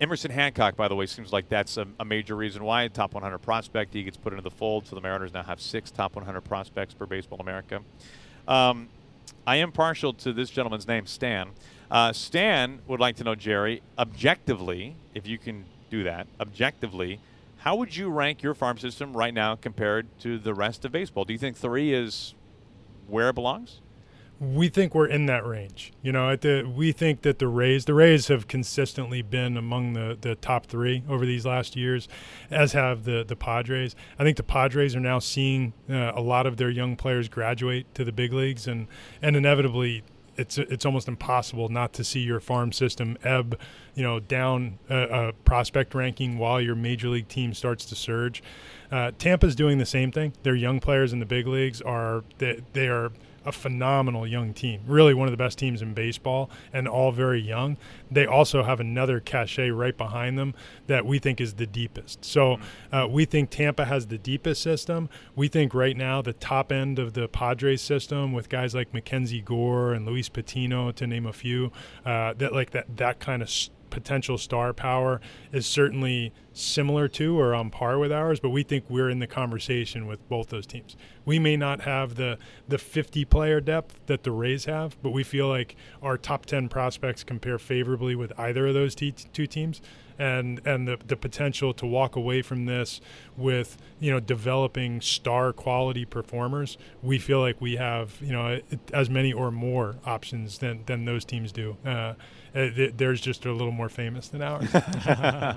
Emerson 0.00 0.30
Hancock, 0.30 0.76
by 0.76 0.86
the 0.86 0.94
way, 0.94 1.06
seems 1.06 1.32
like 1.32 1.48
that's 1.48 1.76
a, 1.76 1.88
a 1.98 2.04
major 2.04 2.36
reason 2.36 2.62
why 2.62 2.86
top 2.86 3.14
100 3.14 3.38
prospect 3.38 3.92
he 3.92 4.04
gets 4.04 4.16
put 4.16 4.32
into 4.32 4.44
the 4.44 4.50
fold. 4.52 4.86
So 4.86 4.94
the 4.94 5.02
Mariners 5.02 5.34
now 5.34 5.42
have 5.42 5.60
six 5.60 5.90
top 5.90 6.14
100 6.14 6.40
prospects 6.42 6.94
per 6.94 7.04
Baseball 7.06 7.40
America. 7.40 7.80
Um, 8.46 8.90
I 9.44 9.56
am 9.56 9.72
partial 9.72 10.12
to 10.14 10.32
this 10.32 10.50
gentleman's 10.50 10.86
name, 10.86 11.06
Stan. 11.06 11.50
Uh, 11.90 12.12
Stan 12.12 12.80
would 12.86 13.00
like 13.00 13.16
to 13.16 13.24
know, 13.24 13.34
Jerry, 13.34 13.82
objectively, 13.98 14.96
if 15.14 15.26
you 15.26 15.38
can 15.38 15.64
do 15.90 16.02
that, 16.04 16.26
objectively, 16.40 17.20
how 17.58 17.76
would 17.76 17.96
you 17.96 18.08
rank 18.08 18.42
your 18.42 18.54
farm 18.54 18.78
system 18.78 19.16
right 19.16 19.34
now 19.34 19.56
compared 19.56 20.06
to 20.20 20.38
the 20.38 20.54
rest 20.54 20.84
of 20.84 20.92
baseball? 20.92 21.24
Do 21.24 21.32
you 21.32 21.38
think 21.38 21.56
three 21.56 21.92
is 21.92 22.34
where 23.08 23.28
it 23.28 23.34
belongs? 23.34 23.80
we 24.38 24.68
think 24.68 24.94
we're 24.94 25.06
in 25.06 25.26
that 25.26 25.46
range. 25.46 25.92
You 26.02 26.12
know, 26.12 26.30
at 26.30 26.42
the 26.42 26.62
we 26.62 26.92
think 26.92 27.22
that 27.22 27.38
the 27.38 27.48
Rays, 27.48 27.86
the 27.86 27.94
Rays 27.94 28.28
have 28.28 28.48
consistently 28.48 29.22
been 29.22 29.56
among 29.56 29.94
the, 29.94 30.16
the 30.20 30.34
top 30.34 30.66
three 30.66 31.02
over 31.08 31.24
these 31.24 31.46
last 31.46 31.76
years, 31.76 32.08
as 32.50 32.72
have 32.72 33.04
the 33.04 33.24
the 33.26 33.36
Padres. 33.36 33.96
I 34.18 34.24
think 34.24 34.36
the 34.36 34.42
Padres 34.42 34.94
are 34.94 35.00
now 35.00 35.18
seeing 35.18 35.72
uh, 35.88 36.12
a 36.14 36.20
lot 36.20 36.46
of 36.46 36.56
their 36.56 36.70
young 36.70 36.96
players 36.96 37.28
graduate 37.28 37.92
to 37.94 38.04
the 38.04 38.12
big 38.12 38.32
leagues, 38.32 38.66
and 38.66 38.88
and 39.22 39.36
inevitably. 39.36 40.02
It's, 40.36 40.58
it's 40.58 40.84
almost 40.84 41.08
impossible 41.08 41.68
not 41.68 41.92
to 41.94 42.04
see 42.04 42.20
your 42.20 42.40
farm 42.40 42.72
system 42.72 43.16
ebb, 43.22 43.58
you 43.94 44.02
know, 44.02 44.20
down 44.20 44.78
a, 44.88 45.28
a 45.28 45.32
prospect 45.32 45.94
ranking 45.94 46.38
while 46.38 46.60
your 46.60 46.74
major 46.74 47.08
league 47.08 47.28
team 47.28 47.54
starts 47.54 47.84
to 47.86 47.94
surge. 47.94 48.42
Uh, 48.90 49.12
Tampa's 49.18 49.56
doing 49.56 49.78
the 49.78 49.86
same 49.86 50.12
thing. 50.12 50.32
Their 50.42 50.54
young 50.54 50.80
players 50.80 51.12
in 51.12 51.18
the 51.18 51.26
big 51.26 51.46
leagues 51.46 51.80
are 51.80 52.24
they, 52.38 52.62
they 52.72 52.88
are 52.88 53.10
a 53.46 53.52
phenomenal 53.52 54.26
young 54.26 54.52
team, 54.52 54.82
really 54.86 55.14
one 55.14 55.28
of 55.28 55.32
the 55.32 55.36
best 55.36 55.58
teams 55.58 55.80
in 55.80 55.94
baseball, 55.94 56.50
and 56.72 56.88
all 56.88 57.12
very 57.12 57.40
young. 57.40 57.76
They 58.10 58.26
also 58.26 58.64
have 58.64 58.80
another 58.80 59.20
cachet 59.20 59.70
right 59.70 59.96
behind 59.96 60.38
them 60.38 60.54
that 60.88 61.06
we 61.06 61.18
think 61.18 61.40
is 61.40 61.54
the 61.54 61.66
deepest. 61.66 62.24
So 62.24 62.58
uh, 62.92 63.06
we 63.08 63.24
think 63.24 63.50
Tampa 63.50 63.84
has 63.84 64.08
the 64.08 64.18
deepest 64.18 64.60
system. 64.62 65.08
We 65.36 65.48
think 65.48 65.74
right 65.74 65.96
now 65.96 66.20
the 66.22 66.32
top 66.32 66.72
end 66.72 66.98
of 66.98 67.12
the 67.12 67.28
Padres 67.28 67.80
system 67.80 68.32
with 68.32 68.48
guys 68.48 68.74
like 68.74 68.92
Mackenzie 68.92 69.40
Gore 69.40 69.92
and 69.92 70.04
Luis 70.04 70.28
Patino, 70.28 70.90
to 70.92 71.06
name 71.06 71.26
a 71.26 71.32
few, 71.32 71.70
uh, 72.04 72.34
that 72.34 72.52
like 72.52 72.70
that 72.70 72.96
that 72.96 73.20
kind 73.20 73.42
of. 73.42 73.48
St- 73.48 73.75
potential 73.90 74.38
star 74.38 74.72
power 74.72 75.20
is 75.52 75.66
certainly 75.66 76.32
similar 76.52 77.08
to 77.08 77.38
or 77.38 77.54
on 77.54 77.70
par 77.70 77.98
with 77.98 78.12
ours, 78.12 78.40
but 78.40 78.50
we 78.50 78.62
think 78.62 78.84
we're 78.88 79.10
in 79.10 79.18
the 79.18 79.26
conversation 79.26 80.06
with 80.06 80.26
both 80.28 80.48
those 80.48 80.66
teams. 80.66 80.96
We 81.24 81.38
may 81.38 81.56
not 81.56 81.82
have 81.82 82.14
the 82.14 82.38
the 82.68 82.78
50 82.78 83.24
player 83.26 83.60
depth 83.60 84.00
that 84.06 84.22
the 84.22 84.32
Rays 84.32 84.64
have, 84.64 85.00
but 85.02 85.10
we 85.10 85.22
feel 85.22 85.48
like 85.48 85.76
our 86.02 86.16
top 86.16 86.46
10 86.46 86.68
prospects 86.68 87.24
compare 87.24 87.58
favorably 87.58 88.14
with 88.14 88.32
either 88.38 88.66
of 88.68 88.74
those 88.74 88.94
two 88.94 89.46
teams 89.46 89.80
and 90.18 90.60
and 90.66 90.88
the, 90.88 90.98
the 91.06 91.16
potential 91.16 91.72
to 91.74 91.86
walk 91.86 92.16
away 92.16 92.42
from 92.42 92.66
this 92.66 93.00
with 93.36 93.76
you 94.00 94.10
know 94.10 94.20
developing 94.20 95.00
star 95.00 95.52
quality 95.52 96.04
performers 96.04 96.78
we 97.02 97.18
feel 97.18 97.40
like 97.40 97.60
we 97.60 97.76
have 97.76 98.16
you 98.20 98.32
know 98.32 98.60
as 98.92 99.10
many 99.10 99.32
or 99.32 99.50
more 99.50 99.96
options 100.04 100.58
than 100.58 100.82
than 100.86 101.04
those 101.04 101.24
teams 101.24 101.52
do 101.52 101.76
uh, 101.84 102.14
there's 102.52 103.20
just 103.20 103.44
a 103.44 103.52
little 103.52 103.72
more 103.72 103.88
famous 103.88 104.28
than 104.28 104.42
ours 104.42 104.68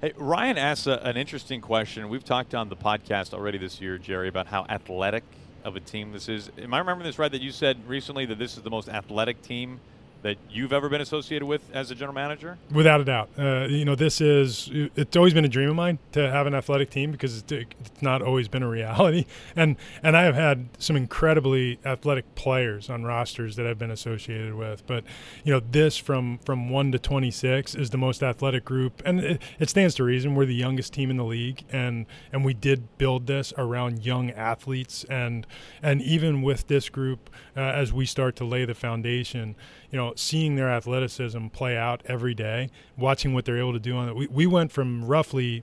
Hey, 0.00 0.12
Ryan 0.16 0.58
asks 0.58 0.86
a, 0.86 1.00
an 1.02 1.16
interesting 1.16 1.62
question. 1.62 2.10
We've 2.10 2.24
talked 2.24 2.54
on 2.54 2.68
the 2.68 2.76
podcast 2.76 3.32
already 3.32 3.56
this 3.56 3.80
year, 3.80 3.96
Jerry, 3.96 4.28
about 4.28 4.46
how 4.48 4.66
athletic 4.68 5.24
of 5.64 5.76
a 5.76 5.80
team 5.80 6.12
this 6.12 6.28
is. 6.28 6.50
Am 6.58 6.74
I 6.74 6.78
remembering 6.78 7.06
this 7.06 7.18
right 7.18 7.32
that 7.32 7.40
you 7.40 7.50
said 7.50 7.78
recently 7.88 8.26
that 8.26 8.38
this 8.38 8.58
is 8.58 8.62
the 8.62 8.68
most 8.68 8.90
athletic 8.90 9.40
team 9.40 9.80
that 10.24 10.38
you've 10.48 10.72
ever 10.72 10.88
been 10.88 11.02
associated 11.02 11.44
with 11.44 11.60
as 11.74 11.90
a 11.90 11.94
general 11.94 12.14
manager? 12.14 12.56
Without 12.72 12.98
a 12.98 13.04
doubt. 13.04 13.28
Uh, 13.38 13.66
you 13.68 13.84
know, 13.84 13.94
this 13.94 14.22
is, 14.22 14.70
it's 14.72 15.16
always 15.16 15.34
been 15.34 15.44
a 15.44 15.48
dream 15.48 15.68
of 15.68 15.76
mine 15.76 15.98
to 16.12 16.30
have 16.30 16.46
an 16.46 16.54
athletic 16.54 16.88
team 16.88 17.12
because 17.12 17.44
it's, 17.46 17.52
not 18.00 18.22
always 18.22 18.48
been 18.48 18.62
a 18.62 18.68
reality. 18.68 19.26
And, 19.56 19.76
and 20.02 20.16
I 20.16 20.22
have 20.22 20.34
had 20.34 20.68
some 20.78 20.96
incredibly 20.96 21.78
athletic 21.84 22.34
players 22.34 22.88
on 22.90 23.04
rosters 23.04 23.56
that 23.56 23.66
I've 23.66 23.78
been 23.78 23.90
associated 23.90 24.54
with. 24.54 24.84
But, 24.86 25.04
you 25.44 25.52
know, 25.52 25.60
this 25.70 25.96
from, 25.96 26.38
from 26.38 26.70
1 26.70 26.92
to 26.92 26.98
26 26.98 27.74
is 27.74 27.90
the 27.90 27.98
most 27.98 28.22
athletic 28.22 28.64
group. 28.64 29.02
And 29.04 29.20
it, 29.20 29.42
it 29.60 29.70
stands 29.70 29.94
to 29.96 30.04
reason. 30.04 30.34
We're 30.34 30.46
the 30.46 30.54
youngest 30.54 30.92
team 30.92 31.10
in 31.10 31.18
the 31.18 31.24
league. 31.24 31.64
And, 31.70 32.06
and 32.32 32.44
we 32.44 32.54
did 32.54 32.98
build 32.98 33.26
this 33.26 33.52
around 33.56 34.04
young 34.04 34.30
athletes. 34.30 35.04
And, 35.04 35.46
and 35.82 36.02
even 36.02 36.42
with 36.42 36.66
this 36.66 36.88
group, 36.88 37.30
uh, 37.56 37.60
as 37.60 37.92
we 37.92 38.06
start 38.06 38.34
to 38.36 38.44
lay 38.44 38.64
the 38.64 38.74
foundation, 38.74 39.54
you 39.94 40.00
know, 40.00 40.12
seeing 40.16 40.56
their 40.56 40.68
athleticism 40.68 41.46
play 41.52 41.76
out 41.76 42.02
every 42.06 42.34
day, 42.34 42.68
watching 42.96 43.32
what 43.32 43.44
they're 43.44 43.60
able 43.60 43.74
to 43.74 43.78
do 43.78 43.96
on 43.96 44.08
it. 44.08 44.16
We, 44.16 44.26
we 44.26 44.44
went 44.44 44.72
from 44.72 45.04
roughly, 45.04 45.62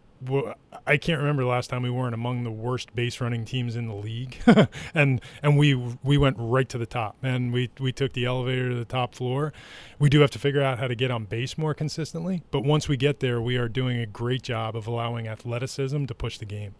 I 0.87 0.95
can't 0.95 1.19
remember 1.19 1.43
the 1.43 1.49
last 1.49 1.69
time 1.69 1.81
we 1.81 1.89
weren't 1.89 2.13
among 2.13 2.45
the 2.45 2.51
worst 2.51 2.95
base 2.95 3.19
running 3.19 3.43
teams 3.43 3.75
in 3.75 3.89
the 3.89 3.93
league, 3.93 4.37
and 4.95 5.19
and 5.43 5.57
we 5.57 5.75
we 6.01 6.17
went 6.17 6.37
right 6.39 6.69
to 6.69 6.77
the 6.77 6.85
top, 6.85 7.17
and 7.21 7.51
we 7.51 7.71
we 7.77 7.91
took 7.91 8.13
the 8.13 8.23
elevator 8.23 8.69
to 8.69 8.75
the 8.75 8.85
top 8.85 9.15
floor. 9.15 9.51
We 9.99 10.07
do 10.07 10.21
have 10.21 10.31
to 10.31 10.39
figure 10.39 10.61
out 10.61 10.79
how 10.79 10.87
to 10.87 10.95
get 10.95 11.11
on 11.11 11.25
base 11.25 11.57
more 11.57 11.73
consistently, 11.73 12.41
but 12.51 12.63
once 12.63 12.87
we 12.87 12.95
get 12.95 13.19
there, 13.19 13.41
we 13.41 13.57
are 13.57 13.67
doing 13.67 13.99
a 13.99 14.05
great 14.05 14.43
job 14.43 14.77
of 14.77 14.87
allowing 14.87 15.27
athleticism 15.27 16.05
to 16.05 16.15
push 16.15 16.37
the 16.37 16.45
game. 16.45 16.73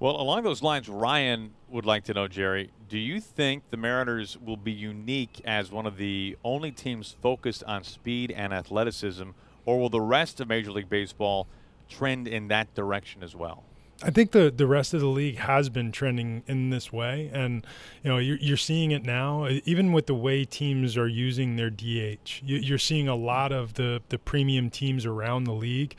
Well, 0.00 0.20
along 0.20 0.44
those 0.44 0.62
lines, 0.62 0.88
Ryan 0.88 1.54
would 1.68 1.84
like 1.84 2.04
to 2.04 2.14
know, 2.14 2.28
Jerry, 2.28 2.70
do 2.88 2.96
you 2.96 3.20
think 3.20 3.64
the 3.70 3.76
Mariners 3.76 4.38
will 4.38 4.56
be 4.56 4.70
unique 4.70 5.40
as 5.44 5.72
one 5.72 5.86
of 5.86 5.96
the 5.96 6.36
only 6.44 6.70
teams 6.70 7.16
focused 7.20 7.64
on 7.64 7.82
speed 7.82 8.30
and 8.30 8.54
athleticism, 8.54 9.30
or 9.66 9.80
will 9.80 9.88
the 9.88 10.00
rest 10.00 10.40
of 10.40 10.48
Major 10.48 10.70
League 10.70 10.88
Baseball 10.88 11.48
trend 11.88 12.28
in 12.28 12.46
that 12.48 12.72
direction 12.76 13.24
as 13.24 13.34
well? 13.34 13.64
I 14.00 14.10
think 14.10 14.30
the 14.30 14.52
the 14.56 14.68
rest 14.68 14.94
of 14.94 15.00
the 15.00 15.08
league 15.08 15.38
has 15.38 15.68
been 15.68 15.90
trending 15.90 16.44
in 16.46 16.70
this 16.70 16.92
way, 16.92 17.30
and 17.32 17.66
you 18.04 18.10
know 18.10 18.18
you're, 18.18 18.36
you're 18.36 18.56
seeing 18.56 18.92
it 18.92 19.04
now. 19.04 19.48
Even 19.64 19.92
with 19.92 20.06
the 20.06 20.14
way 20.14 20.44
teams 20.44 20.96
are 20.96 21.08
using 21.08 21.56
their 21.56 21.68
DH, 21.68 22.42
you're 22.44 22.78
seeing 22.78 23.08
a 23.08 23.16
lot 23.16 23.50
of 23.50 23.74
the 23.74 24.00
the 24.08 24.18
premium 24.18 24.70
teams 24.70 25.04
around 25.04 25.44
the 25.44 25.52
league 25.52 25.96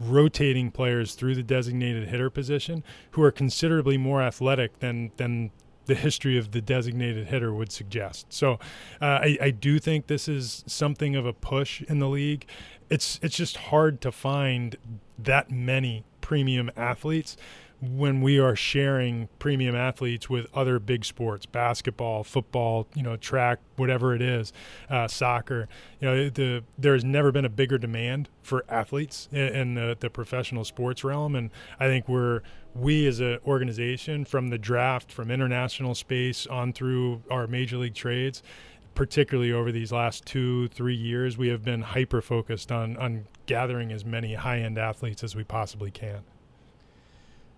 rotating 0.00 0.70
players 0.70 1.14
through 1.14 1.34
the 1.34 1.42
designated 1.42 2.08
hitter 2.08 2.30
position 2.30 2.82
who 3.12 3.22
are 3.22 3.30
considerably 3.30 3.98
more 3.98 4.22
athletic 4.22 4.78
than 4.80 5.12
than 5.18 5.50
the 5.86 5.94
history 5.94 6.38
of 6.38 6.52
the 6.52 6.60
designated 6.60 7.26
hitter 7.26 7.52
would 7.52 7.72
suggest. 7.72 8.32
So 8.32 8.54
uh, 9.00 9.18
I, 9.22 9.38
I 9.40 9.50
do 9.50 9.78
think 9.78 10.06
this 10.06 10.28
is 10.28 10.62
something 10.66 11.16
of 11.16 11.26
a 11.26 11.32
push 11.32 11.82
in 11.82 11.98
the 11.98 12.08
league. 12.08 12.46
It's 12.88 13.18
it's 13.22 13.36
just 13.36 13.56
hard 13.56 14.00
to 14.02 14.12
find 14.12 14.76
that 15.18 15.50
many 15.50 16.04
premium 16.20 16.70
athletes 16.76 17.36
when 17.80 18.20
we 18.20 18.38
are 18.38 18.54
sharing 18.54 19.28
premium 19.38 19.74
athletes 19.74 20.28
with 20.28 20.46
other 20.54 20.78
big 20.78 21.04
sports 21.04 21.46
basketball 21.46 22.22
football 22.22 22.86
you 22.94 23.02
know 23.02 23.16
track 23.16 23.58
whatever 23.76 24.14
it 24.14 24.20
is 24.20 24.52
uh, 24.90 25.08
soccer 25.08 25.66
you 25.98 26.06
know 26.06 26.28
the 26.28 26.62
there's 26.78 27.04
never 27.04 27.32
been 27.32 27.44
a 27.44 27.50
bigger 27.50 27.78
demand 27.78 28.28
for 28.42 28.64
athletes 28.68 29.28
in, 29.32 29.38
in, 29.38 29.74
the, 29.74 29.96
the 30.00 30.10
professional 30.10 30.64
sports 30.64 31.02
realm 31.02 31.34
and 31.34 31.50
i 31.78 31.86
think 31.86 32.08
we're 32.08 32.42
we 32.74 33.06
as 33.06 33.18
an 33.18 33.38
organization 33.46 34.24
from 34.24 34.48
the 34.48 34.58
draft 34.58 35.10
from 35.10 35.30
international 35.30 35.94
space 35.94 36.46
on 36.46 36.72
through 36.72 37.22
our 37.30 37.46
major 37.46 37.78
league 37.78 37.94
trades 37.94 38.42
particularly 38.94 39.52
over 39.52 39.70
these 39.70 39.92
last 39.92 40.26
two, 40.26 40.68
three 40.68 40.96
years, 40.96 41.38
we 41.38 41.48
have 41.48 41.64
been 41.64 41.80
hyper 41.80 42.20
focused 42.20 42.72
on 42.72 42.96
on 42.96 43.24
gathering 43.46 43.92
as 43.92 44.04
many 44.04 44.34
high 44.34 44.58
end 44.58 44.76
athletes 44.76 45.24
as 45.24 45.34
we 45.34 45.44
possibly 45.44 45.90
can. 45.90 46.22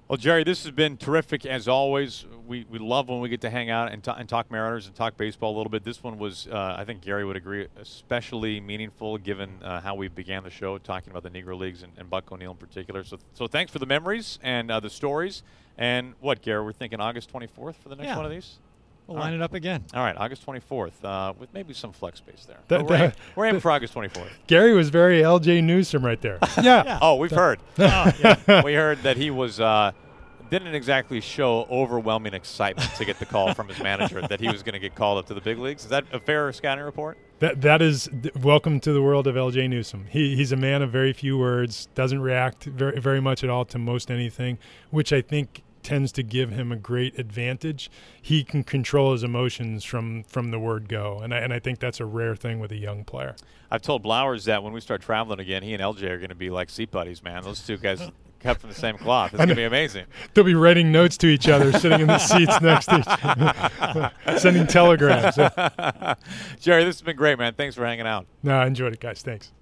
Well, 0.08 0.18
Jerry, 0.18 0.44
this 0.44 0.64
has 0.64 0.72
been 0.72 0.98
terrific 0.98 1.46
as 1.46 1.68
always. 1.68 2.26
We, 2.46 2.66
we 2.68 2.78
love 2.78 3.08
when 3.08 3.20
we 3.20 3.30
get 3.30 3.40
to 3.42 3.50
hang 3.50 3.70
out 3.70 3.92
and, 3.92 4.04
t- 4.04 4.12
and 4.14 4.28
talk 4.28 4.50
Mariners 4.50 4.86
and 4.86 4.94
talk 4.94 5.16
baseball 5.16 5.54
a 5.54 5.56
little 5.56 5.70
bit. 5.70 5.84
This 5.84 6.02
one 6.02 6.18
was, 6.18 6.48
uh, 6.48 6.74
I 6.76 6.84
think 6.84 7.00
Gary 7.00 7.24
would 7.24 7.36
agree, 7.36 7.66
especially 7.80 8.60
meaningful 8.60 9.16
given 9.16 9.62
uh, 9.62 9.80
how 9.80 9.94
we 9.94 10.08
began 10.08 10.42
the 10.42 10.50
show 10.50 10.76
talking 10.76 11.12
about 11.12 11.22
the 11.22 11.30
Negro 11.30 11.58
Leagues 11.58 11.82
and, 11.82 11.92
and 11.96 12.10
Buck 12.10 12.30
O'Neil 12.30 12.50
in 12.50 12.56
particular. 12.58 13.04
So, 13.04 13.18
so 13.32 13.46
thanks 13.46 13.72
for 13.72 13.78
the 13.78 13.86
memories 13.86 14.38
and 14.42 14.70
uh, 14.70 14.80
the 14.80 14.90
stories. 14.90 15.42
And 15.78 16.14
what, 16.20 16.42
Gary, 16.42 16.62
we're 16.62 16.72
thinking 16.72 17.00
August 17.00 17.32
24th 17.32 17.76
for 17.76 17.88
the 17.88 17.96
next 17.96 18.08
yeah. 18.08 18.16
one 18.16 18.26
of 18.26 18.32
these? 18.32 18.58
We'll 19.12 19.20
line 19.20 19.32
right. 19.32 19.40
it 19.40 19.42
up 19.42 19.54
again. 19.54 19.84
All 19.94 20.02
right, 20.02 20.16
August 20.16 20.46
24th, 20.46 20.92
uh, 21.04 21.34
with 21.38 21.52
maybe 21.52 21.74
some 21.74 21.92
flex 21.92 22.18
space 22.18 22.44
there. 22.46 22.58
That, 22.68 22.86
we're, 22.86 22.96
aiming, 22.96 23.12
we're 23.36 23.46
aiming 23.46 23.60
for 23.60 23.70
August 23.70 23.94
24th. 23.94 24.30
Gary 24.46 24.74
was 24.74 24.88
very 24.88 25.20
Ljay 25.20 25.62
Newsome 25.62 26.04
right 26.04 26.20
there. 26.20 26.38
yeah. 26.62 26.62
yeah. 26.84 26.98
Oh, 27.02 27.16
we've 27.16 27.30
heard. 27.30 27.60
oh, 27.78 28.12
yeah. 28.20 28.62
We 28.62 28.74
heard 28.74 29.02
that 29.02 29.16
he 29.16 29.30
was 29.30 29.60
uh, 29.60 29.92
didn't 30.50 30.74
exactly 30.74 31.20
show 31.20 31.66
overwhelming 31.70 32.34
excitement 32.34 32.90
to 32.96 33.04
get 33.04 33.18
the 33.18 33.26
call 33.26 33.54
from 33.54 33.68
his 33.68 33.78
manager 33.82 34.20
that 34.20 34.38
he 34.40 34.48
was 34.48 34.62
going 34.62 34.74
to 34.74 34.78
get 34.78 34.94
called 34.94 35.18
up 35.18 35.26
to 35.26 35.34
the 35.34 35.40
big 35.40 35.58
leagues. 35.58 35.84
Is 35.84 35.90
that 35.90 36.04
a 36.12 36.20
fair 36.20 36.52
scouting 36.52 36.84
report? 36.84 37.16
That 37.38 37.62
that 37.62 37.80
is 37.82 38.08
welcome 38.40 38.78
to 38.80 38.92
the 38.92 39.02
world 39.02 39.26
of 39.26 39.34
Ljay 39.34 39.68
Newsome. 39.68 40.06
He 40.10 40.36
he's 40.36 40.52
a 40.52 40.56
man 40.56 40.82
of 40.82 40.90
very 40.90 41.12
few 41.12 41.38
words, 41.38 41.88
doesn't 41.94 42.20
react 42.20 42.64
very 42.64 43.00
very 43.00 43.20
much 43.20 43.42
at 43.42 43.50
all 43.50 43.64
to 43.66 43.78
most 43.78 44.10
anything, 44.10 44.58
which 44.90 45.12
I 45.12 45.22
think 45.22 45.62
tends 45.82 46.12
to 46.12 46.22
give 46.22 46.50
him 46.50 46.72
a 46.72 46.76
great 46.76 47.18
advantage. 47.18 47.90
He 48.20 48.44
can 48.44 48.64
control 48.64 49.12
his 49.12 49.22
emotions 49.22 49.84
from 49.84 50.24
from 50.24 50.50
the 50.50 50.58
word 50.58 50.88
go, 50.88 51.18
and 51.18 51.34
I, 51.34 51.38
and 51.38 51.52
I 51.52 51.58
think 51.58 51.78
that's 51.78 52.00
a 52.00 52.06
rare 52.06 52.36
thing 52.36 52.60
with 52.60 52.72
a 52.72 52.76
young 52.76 53.04
player. 53.04 53.34
I've 53.70 53.82
told 53.82 54.02
Blowers 54.02 54.44
that 54.44 54.62
when 54.62 54.72
we 54.72 54.80
start 54.80 55.00
traveling 55.02 55.40
again, 55.40 55.62
he 55.62 55.72
and 55.74 55.82
Ljay 55.82 56.10
are 56.10 56.18
going 56.18 56.28
to 56.28 56.34
be 56.34 56.50
like 56.50 56.68
seat 56.68 56.90
buddies, 56.90 57.22
man. 57.22 57.42
Those 57.42 57.66
two 57.66 57.78
guys 57.78 58.02
cut 58.40 58.60
from 58.60 58.68
the 58.68 58.76
same 58.76 58.98
cloth. 58.98 59.32
It's 59.32 59.38
going 59.38 59.48
to 59.48 59.54
be 59.54 59.64
amazing. 59.64 60.04
They'll 60.34 60.44
be 60.44 60.54
writing 60.54 60.92
notes 60.92 61.16
to 61.18 61.26
each 61.28 61.48
other, 61.48 61.72
sitting 61.72 62.00
in 62.00 62.06
the 62.06 62.18
seats 62.18 62.60
next 62.60 62.86
to 62.86 62.98
each 62.98 63.06
other, 63.22 64.12
sending 64.38 64.66
telegrams. 64.66 65.36
Jerry, 66.60 66.84
this 66.84 66.96
has 66.96 67.02
been 67.02 67.16
great, 67.16 67.38
man. 67.38 67.54
Thanks 67.54 67.76
for 67.76 67.86
hanging 67.86 68.06
out. 68.06 68.26
No, 68.42 68.58
I 68.58 68.66
enjoyed 68.66 68.92
it, 68.92 69.00
guys. 69.00 69.22
Thanks. 69.22 69.52